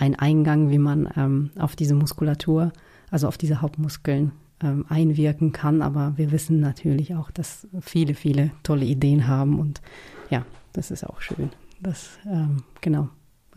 ein 0.00 0.18
Eingang, 0.18 0.70
wie 0.70 0.78
man 0.78 1.08
ähm, 1.16 1.50
auf 1.58 1.76
diese 1.76 1.94
Muskulatur, 1.94 2.72
also 3.10 3.28
auf 3.28 3.36
diese 3.36 3.60
Hauptmuskeln 3.60 4.32
ähm, 4.62 4.86
einwirken 4.88 5.52
kann. 5.52 5.82
Aber 5.82 6.14
wir 6.16 6.32
wissen 6.32 6.60
natürlich 6.60 7.14
auch, 7.14 7.30
dass 7.30 7.68
viele, 7.80 8.14
viele 8.14 8.50
tolle 8.62 8.86
Ideen 8.86 9.28
haben 9.28 9.60
und 9.60 9.82
ja, 10.30 10.46
das 10.72 10.90
ist 10.90 11.04
auch 11.04 11.20
schön. 11.20 11.50
Das, 11.80 12.18
ähm, 12.26 12.62
genau. 12.80 13.10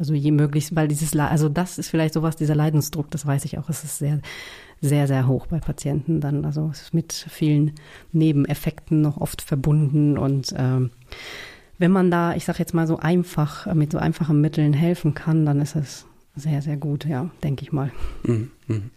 Also 0.03 0.15
je 0.15 0.31
möglichst, 0.31 0.75
weil 0.75 0.89
dieses, 0.89 1.15
also 1.15 1.47
das 1.47 1.77
ist 1.77 1.87
vielleicht 1.87 2.13
sowas, 2.13 2.35
dieser 2.35 2.55
Leidensdruck, 2.55 3.09
das 3.09 3.25
weiß 3.25 3.45
ich 3.45 3.57
auch, 3.57 3.69
es 3.69 3.85
ist 3.85 3.99
sehr, 3.99 4.19
sehr, 4.81 5.07
sehr 5.07 5.29
hoch 5.29 5.47
bei 5.47 5.59
Patienten 5.59 6.19
dann. 6.19 6.43
Also 6.43 6.69
es 6.73 6.81
ist 6.81 6.93
mit 6.93 7.13
vielen 7.13 7.71
Nebeneffekten 8.11 8.99
noch 8.99 9.15
oft 9.15 9.41
verbunden 9.41 10.17
und 10.17 10.53
ähm, 10.57 10.91
wenn 11.77 11.91
man 11.91 12.11
da, 12.11 12.35
ich 12.35 12.43
sage 12.43 12.59
jetzt 12.59 12.73
mal 12.73 12.85
so 12.85 12.97
einfach, 12.97 13.73
mit 13.73 13.93
so 13.93 13.97
einfachen 13.97 14.41
Mitteln 14.41 14.73
helfen 14.73 15.13
kann, 15.13 15.45
dann 15.45 15.61
ist 15.61 15.77
es 15.77 16.05
sehr, 16.35 16.61
sehr 16.61 16.75
gut, 16.75 17.05
ja, 17.05 17.29
denke 17.41 17.63
ich 17.63 17.71
mal. 17.71 17.89
Mhm. 18.23 18.51
mhm. 18.67 18.89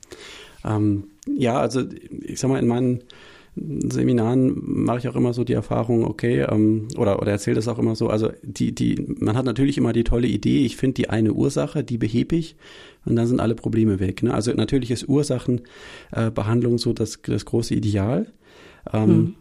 Ähm, 0.64 1.04
ja, 1.28 1.60
also 1.60 1.84
ich 2.22 2.40
sag 2.40 2.50
mal, 2.50 2.58
in 2.58 2.66
meinen 2.66 3.02
Seminaren 3.56 4.54
mache 4.84 4.98
ich 4.98 5.08
auch 5.08 5.16
immer 5.16 5.32
so 5.32 5.42
die 5.42 5.54
Erfahrung, 5.54 6.04
okay, 6.04 6.42
ähm, 6.42 6.88
oder, 6.98 7.20
oder 7.22 7.32
erzähle 7.32 7.56
das 7.56 7.68
auch 7.68 7.78
immer 7.78 7.94
so, 7.94 8.08
also 8.08 8.30
die, 8.42 8.74
die, 8.74 9.06
man 9.18 9.36
hat 9.36 9.46
natürlich 9.46 9.78
immer 9.78 9.94
die 9.94 10.04
tolle 10.04 10.28
Idee, 10.28 10.66
ich 10.66 10.76
finde 10.76 10.94
die 10.94 11.08
eine 11.08 11.32
Ursache, 11.32 11.82
die 11.82 11.96
behebe 11.96 12.36
ich 12.36 12.56
und 13.06 13.16
dann 13.16 13.26
sind 13.26 13.40
alle 13.40 13.54
Probleme 13.54 13.98
weg. 13.98 14.22
Ne? 14.22 14.34
Also 14.34 14.52
natürlich 14.52 14.90
ist 14.90 15.08
Ursachenbehandlung 15.08 16.74
äh, 16.74 16.78
so 16.78 16.92
das, 16.92 17.20
das 17.22 17.46
große 17.46 17.74
Ideal. 17.74 18.26
Ähm, 18.92 19.08
hm. 19.08 19.34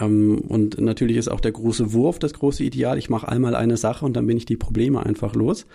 Ähm, 0.00 0.38
und 0.46 0.80
natürlich 0.80 1.16
ist 1.16 1.28
auch 1.28 1.40
der 1.40 1.52
große 1.52 1.92
Wurf 1.92 2.18
das 2.18 2.34
große 2.34 2.62
Ideal. 2.62 2.98
Ich 2.98 3.10
mache 3.10 3.28
einmal 3.28 3.54
eine 3.54 3.76
Sache 3.76 4.04
und 4.04 4.14
dann 4.14 4.26
bin 4.26 4.36
ich 4.36 4.46
die 4.46 4.56
Probleme 4.56 5.04
einfach 5.04 5.34
los. 5.34 5.66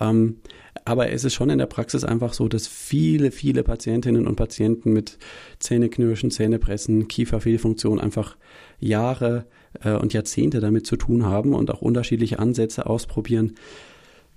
Ähm, 0.00 0.36
aber 0.84 1.10
es 1.10 1.24
ist 1.24 1.34
schon 1.34 1.50
in 1.50 1.58
der 1.58 1.66
Praxis 1.66 2.04
einfach 2.04 2.32
so, 2.32 2.48
dass 2.48 2.68
viele, 2.68 3.30
viele 3.30 3.62
Patientinnen 3.62 4.26
und 4.26 4.36
Patienten 4.36 4.92
mit 4.92 5.18
Zähneknirschen, 5.58 6.30
Zähnepressen, 6.30 7.08
Kieferfehlfunktion 7.08 7.98
einfach 7.98 8.36
Jahre 8.78 9.46
äh, 9.82 9.94
und 9.94 10.12
Jahrzehnte 10.12 10.60
damit 10.60 10.86
zu 10.86 10.96
tun 10.96 11.24
haben 11.24 11.54
und 11.54 11.70
auch 11.70 11.82
unterschiedliche 11.82 12.38
Ansätze 12.38 12.86
ausprobieren. 12.86 13.54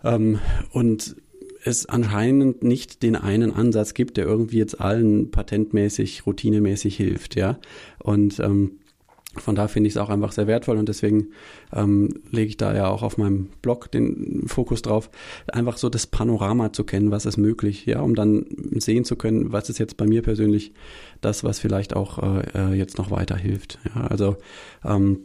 Ähm, 0.04 0.40
und 0.72 1.18
es 1.64 1.88
anscheinend 1.88 2.64
nicht 2.64 3.04
den 3.04 3.16
einen 3.16 3.52
Ansatz 3.52 3.94
gibt, 3.94 4.18
der 4.18 4.26
irgendwie 4.26 4.58
jetzt 4.58 4.80
allen 4.80 5.30
patentmäßig, 5.32 6.26
routinemäßig 6.26 6.96
hilft, 6.96 7.36
ja. 7.36 7.60
Und 8.00 8.40
ähm, 8.40 8.80
von 9.36 9.56
da 9.56 9.68
finde 9.68 9.88
ich 9.88 9.94
es 9.94 9.98
auch 9.98 10.10
einfach 10.10 10.32
sehr 10.32 10.48
wertvoll 10.48 10.78
und 10.78 10.90
deswegen 10.90 11.30
ähm, 11.72 12.22
lege 12.32 12.50
ich 12.50 12.58
da 12.58 12.76
ja 12.76 12.88
auch 12.88 13.04
auf 13.04 13.18
meinem 13.18 13.50
Blog 13.62 13.92
den 13.92 14.44
Fokus 14.48 14.82
drauf, 14.82 15.10
einfach 15.48 15.78
so 15.78 15.90
das 15.90 16.08
Panorama 16.08 16.74
zu 16.74 16.84
kennen, 16.84 17.12
was 17.12 17.26
ist 17.26 17.38
möglich, 17.38 17.86
ja, 17.86 18.02
um 18.02 18.16
dann 18.16 18.46
sehen 18.72 19.06
zu 19.06 19.16
können, 19.16 19.52
was 19.52 19.70
ist 19.70 19.78
jetzt 19.78 19.98
bei 19.98 20.06
mir 20.06 20.24
persönlich 20.24 20.74
das, 21.22 21.44
was 21.44 21.60
vielleicht 21.60 21.96
auch 21.96 22.18
äh, 22.20 22.44
äh 22.56 22.74
jetzt 22.74 22.98
noch 22.98 23.12
weiterhilft. 23.12 23.78
Ja, 23.94 24.08
also 24.08 24.38
ähm, 24.84 25.20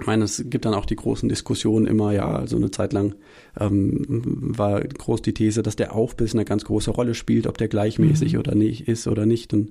ich 0.00 0.06
meine, 0.06 0.24
es 0.24 0.42
gibt 0.46 0.64
dann 0.64 0.74
auch 0.74 0.86
die 0.86 0.96
großen 0.96 1.28
Diskussionen 1.28 1.86
immer, 1.86 2.12
ja, 2.12 2.28
also 2.28 2.56
eine 2.56 2.72
Zeit 2.72 2.92
lang 2.92 3.14
ähm, 3.60 4.04
war 4.08 4.80
groß 4.80 5.22
die 5.22 5.34
These, 5.34 5.62
dass 5.62 5.76
der 5.76 5.94
Aufbiss 5.94 6.34
eine 6.34 6.44
ganz 6.44 6.64
große 6.64 6.90
Rolle 6.90 7.14
spielt, 7.14 7.46
ob 7.46 7.58
der 7.58 7.68
gleichmäßig 7.68 8.32
mhm. 8.32 8.38
oder 8.40 8.54
nicht 8.56 8.88
ist 8.88 9.06
oder 9.06 9.24
nicht. 9.24 9.52
Und 9.54 9.70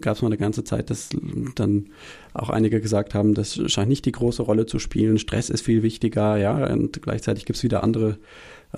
gab 0.00 0.16
es 0.16 0.22
mal 0.22 0.28
eine 0.28 0.36
ganze 0.36 0.64
Zeit, 0.64 0.90
dass 0.90 1.10
dann 1.54 1.86
auch 2.34 2.50
einige 2.50 2.80
gesagt 2.80 3.14
haben, 3.14 3.34
das 3.34 3.60
scheint 3.70 3.88
nicht 3.88 4.04
die 4.04 4.12
große 4.12 4.42
Rolle 4.42 4.66
zu 4.66 4.78
spielen. 4.78 5.18
Stress 5.18 5.50
ist 5.50 5.62
viel 5.62 5.82
wichtiger, 5.82 6.36
ja, 6.36 6.72
und 6.72 7.02
gleichzeitig 7.02 7.44
gibt 7.44 7.56
es 7.56 7.62
wieder 7.62 7.82
andere 7.82 8.18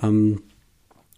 ähm, 0.01 0.39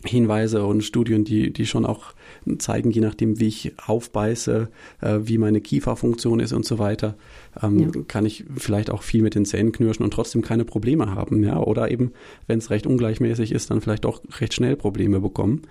Hinweise 0.04 0.66
und 0.66 0.84
Studien, 0.84 1.24
die, 1.24 1.54
die 1.54 1.66
schon 1.66 1.86
auch 1.86 2.14
zeigen, 2.58 2.92
je 2.92 3.02
nachdem, 3.02 3.40
wie 3.40 3.48
ich 3.48 3.74
aufbeiße, 3.86 4.70
äh, 5.02 5.20
wie 5.22 5.38
meine 5.38 5.62
Kieferfunktion 5.62 6.40
ist 6.40 6.54
und 6.54 6.66
so 6.66 6.80
weiter, 6.80 7.16
ähm, 7.62 7.80
ja. 7.80 7.90
kann 8.08 8.26
ich 8.26 8.46
vielleicht 8.56 8.90
auch 8.90 9.04
viel 9.04 9.22
mit 9.22 9.36
den 9.36 9.46
Zähnen 9.46 9.72
knirschen 9.72 10.04
und 10.04 10.12
trotzdem 10.12 10.42
keine 10.42 10.66
Probleme 10.66 11.14
haben. 11.14 11.44
Ja? 11.44 11.60
Oder 11.60 11.92
eben, 11.92 12.14
wenn 12.48 12.58
es 12.58 12.72
recht 12.72 12.88
ungleichmäßig 12.88 13.52
ist, 13.52 13.70
dann 13.70 13.82
vielleicht 13.82 14.06
auch 14.06 14.22
recht 14.40 14.54
schnell 14.54 14.76
Probleme 14.76 15.20
bekommen. 15.20 15.64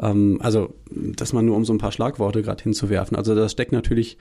Ähm, 0.00 0.38
also, 0.40 0.74
dass 0.90 1.32
man 1.32 1.46
nur 1.46 1.56
um 1.56 1.64
so 1.64 1.72
ein 1.72 1.78
paar 1.78 1.92
Schlagworte 1.92 2.42
gerade 2.42 2.62
hinzuwerfen. 2.62 3.16
Also, 3.16 3.34
da 3.34 3.48
steckt 3.48 3.72
natürlich 3.72 4.18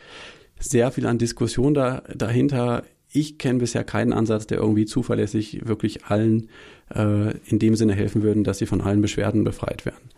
sehr 0.60 0.92
viel 0.92 1.06
an 1.06 1.18
Diskussion 1.18 1.74
da, 1.74 2.04
dahinter. 2.14 2.84
Ich 3.10 3.38
kenne 3.38 3.60
bisher 3.60 3.84
keinen 3.84 4.14
Ansatz, 4.14 4.48
der 4.48 4.60
irgendwie 4.60 4.86
zuverlässig 4.86 5.68
wirklich 5.68 6.06
allen 6.06 6.50
äh, 6.96 7.38
in 7.46 7.60
dem 7.60 7.76
Sinne 7.76 7.94
helfen 7.94 8.24
würden, 8.24 8.44
dass 8.44 8.60
sie 8.60 8.66
von 8.66 8.82
allen 8.82 9.02
Beschwerden 9.02 9.44
befreit 9.44 9.86
werden. 9.86 10.10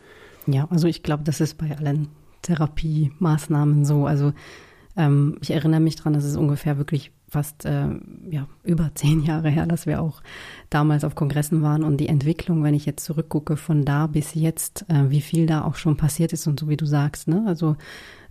Ja, 0.45 0.67
also 0.69 0.87
ich 0.87 1.01
glaube, 1.03 1.23
das 1.23 1.41
ist 1.41 1.57
bei 1.57 1.75
allen 1.75 2.09
Therapiemaßnahmen 2.43 3.85
so. 3.85 4.05
Also 4.05 4.33
ähm, 4.95 5.37
ich 5.41 5.51
erinnere 5.51 5.79
mich 5.79 5.95
daran, 5.95 6.13
dass 6.13 6.23
es 6.23 6.35
ungefähr 6.35 6.77
wirklich 6.77 7.11
fast 7.33 7.65
äh, 7.65 7.87
ja, 8.29 8.47
über 8.63 8.91
zehn 8.95 9.23
Jahre 9.23 9.49
her, 9.49 9.65
dass 9.65 9.85
wir 9.85 10.01
auch 10.01 10.21
damals 10.69 11.03
auf 11.03 11.15
Kongressen 11.15 11.61
waren 11.61 11.83
und 11.83 11.97
die 11.97 12.07
Entwicklung, 12.07 12.63
wenn 12.63 12.73
ich 12.73 12.85
jetzt 12.85 13.03
zurückgucke 13.03 13.57
von 13.57 13.83
da 13.83 14.07
bis 14.07 14.35
jetzt, 14.35 14.85
äh, 14.87 15.09
wie 15.09 15.21
viel 15.21 15.45
da 15.45 15.63
auch 15.65 15.75
schon 15.75 15.97
passiert 15.97 16.31
ist 16.31 16.47
und 16.47 16.59
so 16.59 16.69
wie 16.69 16.77
du 16.77 16.85
sagst, 16.85 17.27
ne? 17.27 17.43
Also 17.47 17.75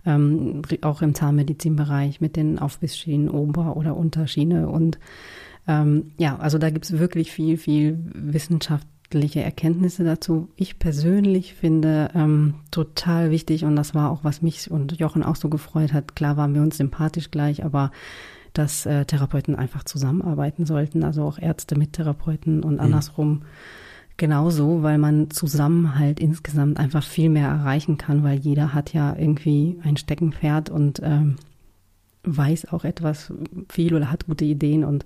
ähm, 0.05 0.63
auch 0.81 1.01
im 1.01 1.13
Zahnmedizinbereich 1.13 2.19
mit 2.19 2.35
den 2.35 2.59
Aufbissschienen, 2.59 3.29
Ober- 3.29 3.77
oder 3.77 3.95
Unterschiene 3.95 4.67
und 4.67 4.97
ähm, 5.67 6.11
ja, 6.17 6.37
also 6.37 6.57
da 6.57 6.69
gibt 6.69 6.85
es 6.85 6.97
wirklich 6.97 7.31
viel, 7.31 7.57
viel 7.57 7.97
wissenschaftliche 8.13 9.41
Erkenntnisse 9.41 10.03
dazu. 10.03 10.49
Ich 10.55 10.79
persönlich 10.79 11.53
finde 11.53 12.09
ähm, 12.15 12.55
total 12.71 13.31
wichtig 13.31 13.63
und 13.63 13.75
das 13.75 13.95
war 13.95 14.11
auch, 14.11 14.23
was 14.23 14.41
mich 14.41 14.69
und 14.69 14.99
Jochen 14.99 15.23
auch 15.23 15.35
so 15.35 15.49
gefreut 15.49 15.93
hat. 15.93 16.15
Klar 16.15 16.35
waren 16.35 16.53
wir 16.53 16.61
uns 16.61 16.77
sympathisch 16.77 17.31
gleich, 17.31 17.63
aber 17.63 17.91
dass 18.53 18.85
äh, 18.85 19.05
Therapeuten 19.05 19.55
einfach 19.55 19.83
zusammenarbeiten 19.83 20.65
sollten, 20.65 21.03
also 21.03 21.23
auch 21.23 21.39
Ärzte 21.39 21.75
mit 21.77 21.93
Therapeuten 21.93 22.63
und 22.63 22.75
mhm. 22.75 22.79
andersrum 22.79 23.29
mhm. 23.29 23.41
genauso, 24.17 24.83
weil 24.83 24.97
man 24.97 25.29
zusammen 25.31 25.97
halt 25.97 26.19
insgesamt 26.19 26.79
einfach 26.79 27.03
viel 27.03 27.29
mehr 27.29 27.49
erreichen 27.49 27.97
kann, 27.97 28.23
weil 28.23 28.37
jeder 28.37 28.73
hat 28.73 28.93
ja 28.93 29.15
irgendwie 29.17 29.79
ein 29.83 29.97
Steckenpferd 29.97 30.69
und 30.69 31.01
ähm, 31.03 31.35
weiß 32.23 32.71
auch 32.71 32.85
etwas 32.85 33.33
viel 33.69 33.93
oder 33.93 34.09
hat 34.09 34.27
gute 34.27 34.45
Ideen 34.45 34.83
und 34.83 35.05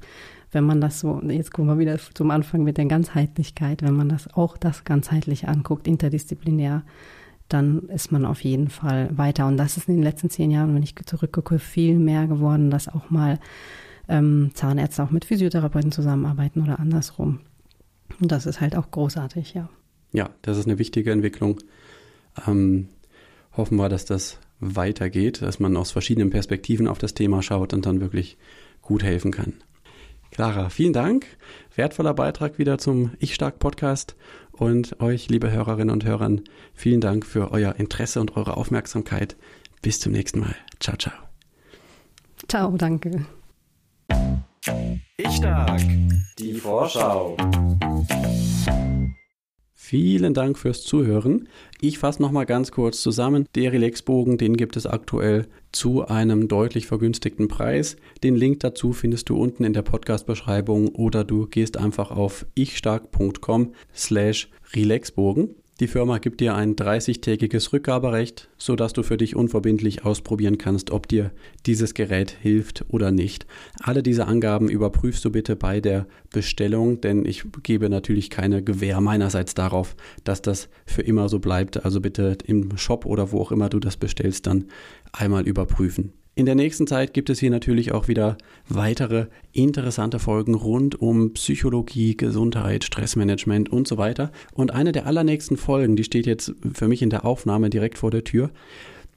wenn 0.51 0.63
man 0.63 0.79
das 0.79 0.99
so, 0.99 1.21
jetzt 1.23 1.51
kommen 1.51 1.67
wir 1.67 1.77
wieder 1.77 1.97
zum 2.13 2.31
Anfang 2.31 2.63
mit 2.63 2.77
der 2.77 2.85
Ganzheitlichkeit, 2.85 3.81
wenn 3.81 3.95
man 3.95 4.07
das 4.07 4.33
auch 4.33 4.57
das 4.57 4.85
ganzheitlich 4.85 5.47
anguckt, 5.47 5.87
interdisziplinär, 5.87 6.83
dann 7.49 7.89
ist 7.89 8.11
man 8.11 8.25
auf 8.25 8.43
jeden 8.43 8.69
Fall 8.69 9.09
weiter. 9.17 9.47
Und 9.47 9.57
das 9.57 9.77
ist 9.77 9.87
in 9.87 9.95
den 9.95 10.03
letzten 10.03 10.29
zehn 10.29 10.51
Jahren, 10.51 10.75
wenn 10.75 10.83
ich 10.83 10.95
zurückgucke, 10.95 11.59
viel 11.59 11.97
mehr 11.97 12.27
geworden, 12.27 12.69
dass 12.69 12.87
auch 12.87 13.09
mal 13.09 13.39
ähm, 14.07 14.51
Zahnärzte 14.53 15.03
auch 15.03 15.11
mit 15.11 15.25
Physiotherapeuten 15.25 15.91
zusammenarbeiten 15.91 16.61
oder 16.61 16.79
andersrum. 16.79 17.39
Und 18.19 18.31
das 18.31 18.45
ist 18.45 18.61
halt 18.61 18.75
auch 18.75 18.91
großartig, 18.91 19.53
ja. 19.53 19.69
Ja, 20.13 20.29
das 20.41 20.57
ist 20.57 20.65
eine 20.65 20.79
wichtige 20.79 21.11
Entwicklung. 21.11 21.59
Ähm, 22.47 22.89
hoffen 23.55 23.77
wir, 23.77 23.89
dass 23.89 24.05
das 24.05 24.39
weitergeht, 24.59 25.41
dass 25.41 25.59
man 25.59 25.77
aus 25.77 25.91
verschiedenen 25.91 26.29
Perspektiven 26.29 26.87
auf 26.87 26.97
das 26.97 27.13
Thema 27.13 27.41
schaut 27.41 27.73
und 27.73 27.85
dann 27.85 28.01
wirklich 28.01 28.37
gut 28.81 29.03
helfen 29.03 29.31
kann. 29.31 29.53
Clara, 30.31 30.69
vielen 30.69 30.93
Dank. 30.93 31.25
Wertvoller 31.75 32.13
Beitrag 32.13 32.57
wieder 32.57 32.77
zum 32.77 33.11
Ich 33.19 33.33
Stark 33.33 33.59
Podcast. 33.59 34.15
Und 34.51 34.99
euch, 35.01 35.29
liebe 35.29 35.51
Hörerinnen 35.51 35.91
und 35.91 36.03
Hörern, 36.05 36.41
vielen 36.73 37.01
Dank 37.01 37.25
für 37.25 37.51
euer 37.51 37.75
Interesse 37.75 38.19
und 38.19 38.35
eure 38.35 38.57
Aufmerksamkeit. 38.57 39.35
Bis 39.81 39.99
zum 39.99 40.11
nächsten 40.11 40.39
Mal. 40.39 40.55
Ciao, 40.79 40.97
ciao. 40.97 41.13
Ciao, 42.47 42.75
danke. 42.77 43.25
Ich 45.17 45.31
Stark. 45.35 45.81
Die 46.39 46.53
Vorschau. 46.53 47.37
Vielen 49.89 50.33
Dank 50.33 50.59
fürs 50.59 50.83
Zuhören. 50.83 51.47
Ich 51.79 51.97
fasse 51.97 52.21
nochmal 52.21 52.45
ganz 52.45 52.73
kurz 52.73 53.01
zusammen. 53.01 53.45
Der 53.55 53.71
Relaxbogen, 53.71 54.37
den 54.37 54.57
gibt 54.57 54.75
es 54.75 54.85
aktuell 54.85 55.47
zu 55.71 56.05
einem 56.05 56.49
deutlich 56.49 56.87
vergünstigten 56.87 57.47
Preis. 57.47 57.95
Den 58.21 58.35
Link 58.35 58.59
dazu 58.59 58.91
findest 58.91 59.29
du 59.29 59.37
unten 59.37 59.63
in 59.63 59.71
der 59.71 59.83
Podcast-Beschreibung 59.83 60.89
oder 60.89 61.23
du 61.23 61.47
gehst 61.47 61.77
einfach 61.77 62.11
auf 62.11 62.45
ichstark.com 62.55 63.75
slash 63.95 64.49
Relaxbogen. 64.73 65.55
Die 65.79 65.85
Firma 65.85 66.17
gibt 66.17 66.41
dir 66.41 66.55
ein 66.55 66.75
30-tägiges 66.75 67.71
Rückgaberecht, 67.71 68.49
sodass 68.57 68.93
du 68.93 69.03
für 69.03 69.15
dich 69.17 69.35
unverbindlich 69.35 70.03
ausprobieren 70.03 70.57
kannst, 70.57 70.89
ob 70.89 71.07
dir 71.07 71.29
dieses 71.67 71.93
Gerät 71.93 72.31
hilft 72.31 72.85
oder 72.87 73.11
nicht. 73.11 73.45
Alle 73.83 74.01
diese 74.01 74.25
Angaben 74.25 74.69
überprüfst 74.69 75.23
du 75.23 75.31
bitte 75.31 75.55
bei 75.55 75.79
der 75.79 76.07
Bestellung, 76.31 76.99
denn 77.01 77.25
ich 77.25 77.43
gebe 77.61 77.91
natürlich 77.91 78.31
keine 78.31 78.63
Gewähr 78.63 78.99
meinerseits 79.01 79.53
darauf, 79.53 79.95
dass 80.23 80.41
das 80.41 80.67
für 80.87 81.03
immer 81.03 81.29
so 81.29 81.37
bleibt. 81.37 81.85
Also 81.85 82.01
bitte 82.01 82.39
im 82.45 82.75
Shop 82.75 83.05
oder 83.05 83.31
wo 83.31 83.39
auch 83.39 83.51
immer 83.51 83.69
du 83.69 83.79
das 83.79 83.97
bestellst, 83.97 84.47
dann 84.47 84.65
einmal 85.11 85.47
überprüfen. 85.47 86.13
In 86.37 86.45
der 86.45 86.53
nächsten 86.53 86.85
Zeit 86.85 87.15
gibt 87.15 87.31
es 87.31 87.39
hier 87.39 87.49
natürlich 87.49 87.93
auch 87.93 88.07
wieder 88.07 88.37
weitere 88.69 89.25
interessante 89.53 90.19
Folgen 90.19 90.53
rund 90.53 91.01
um 91.01 91.33
Psychologie, 91.33 92.15
Gesundheit, 92.15 92.83
Stressmanagement 92.83 93.69
und 93.69 93.87
so 93.87 93.97
weiter. 93.97 94.31
Und 94.53 94.71
eine 94.71 94.91
der 94.91 95.07
allernächsten 95.07 95.57
Folgen, 95.57 95.95
die 95.95 96.03
steht 96.03 96.27
jetzt 96.27 96.53
für 96.75 96.87
mich 96.87 97.01
in 97.01 97.09
der 97.09 97.25
Aufnahme 97.25 97.71
direkt 97.71 97.97
vor 97.97 98.11
der 98.11 98.23
Tür, 98.23 98.51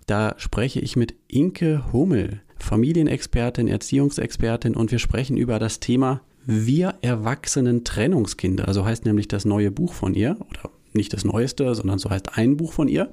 da 0.06 0.34
spreche 0.38 0.80
ich 0.80 0.96
mit 0.96 1.14
Inke 1.28 1.92
Hummel, 1.92 2.40
Familienexpertin, 2.58 3.68
Erziehungsexpertin 3.68 4.74
und 4.74 4.90
wir 4.90 4.98
sprechen 4.98 5.36
über 5.36 5.58
das 5.58 5.78
Thema 5.78 6.22
Wir 6.46 6.94
Erwachsenen 7.02 7.84
Trennungskinder. 7.84 8.72
So 8.72 8.86
heißt 8.86 9.04
nämlich 9.04 9.28
das 9.28 9.44
neue 9.44 9.70
Buch 9.70 9.92
von 9.92 10.14
ihr 10.14 10.38
oder 10.48 10.70
nicht 10.94 11.12
das 11.12 11.24
neueste, 11.24 11.74
sondern 11.74 11.98
so 11.98 12.10
heißt 12.10 12.36
ein 12.36 12.56
Buch 12.56 12.72
von 12.72 12.88
ihr. 12.88 13.10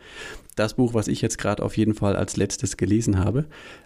Das 0.55 0.75
Buch, 0.75 0.93
was 0.93 1.07
ich 1.07 1.21
jetzt 1.21 1.38
gerade 1.38 1.63
auf 1.63 1.78
jeden 1.78 1.93
Fall 1.93 2.15
als 2.15 2.36
letztes 2.36 2.78
gelesen 2.78 3.19
habe. 3.19 3.45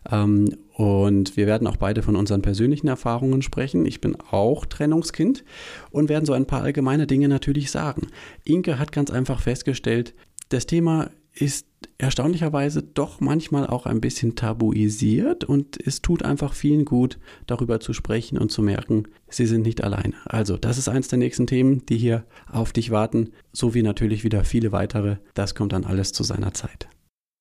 Ähm, 0.09 0.55
und 0.75 1.35
wir 1.35 1.47
werden 1.47 1.67
auch 1.67 1.75
beide 1.77 2.01
von 2.01 2.15
unseren 2.15 2.41
persönlichen 2.41 2.87
Erfahrungen 2.87 3.41
sprechen. 3.41 3.85
Ich 3.85 4.01
bin 4.01 4.15
auch 4.31 4.65
Trennungskind 4.65 5.43
und 5.91 6.09
werden 6.09 6.25
so 6.25 6.33
ein 6.33 6.45
paar 6.45 6.63
allgemeine 6.63 7.07
Dinge 7.07 7.27
natürlich 7.27 7.71
sagen. 7.71 8.07
Inke 8.45 8.79
hat 8.79 8.91
ganz 8.91 9.11
einfach 9.11 9.41
festgestellt, 9.41 10.13
das 10.49 10.65
Thema 10.65 11.09
ist 11.33 11.67
erstaunlicherweise 11.97 12.81
doch 12.81 13.21
manchmal 13.21 13.67
auch 13.67 13.85
ein 13.85 14.01
bisschen 14.01 14.35
tabuisiert 14.35 15.43
und 15.43 15.77
es 15.85 16.01
tut 16.01 16.23
einfach 16.23 16.53
vielen 16.53 16.85
gut, 16.85 17.19
darüber 17.47 17.79
zu 17.79 17.93
sprechen 17.93 18.37
und 18.37 18.51
zu 18.51 18.61
merken, 18.61 19.03
sie 19.29 19.45
sind 19.45 19.61
nicht 19.61 19.83
alleine. 19.83 20.15
Also, 20.25 20.57
das 20.57 20.77
ist 20.77 20.89
eins 20.89 21.07
der 21.07 21.19
nächsten 21.19 21.47
Themen, 21.47 21.85
die 21.85 21.97
hier 21.97 22.25
auf 22.51 22.73
dich 22.73 22.91
warten, 22.91 23.31
sowie 23.53 23.83
natürlich 23.83 24.23
wieder 24.23 24.43
viele 24.43 24.71
weitere. 24.71 25.17
Das 25.33 25.55
kommt 25.55 25.73
dann 25.73 25.85
alles 25.85 26.11
zu 26.13 26.23
seiner 26.23 26.53
Zeit. 26.53 26.89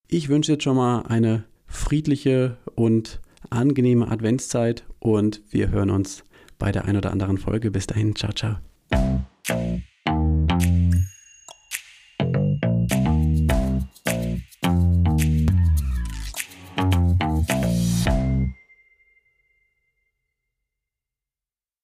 Ich 0.09 0.29
wünsche 0.29 0.53
jetzt 0.53 0.65
schon 0.65 0.77
mal 0.77 1.03
eine 1.03 1.45
friedliche 1.67 2.59
und 2.75 3.21
angenehme 3.49 4.09
Adventszeit 4.09 4.85
und 4.99 5.43
wir 5.51 5.71
hören 5.71 5.91
uns 5.91 6.25
bei 6.59 6.73
der 6.73 6.85
ein 6.85 6.97
oder 6.97 7.11
anderen 7.11 7.39
Folge. 7.39 7.71
Bis 7.71 7.87
dahin, 7.87 8.15
ciao, 8.15 8.33
ciao. 8.33 8.57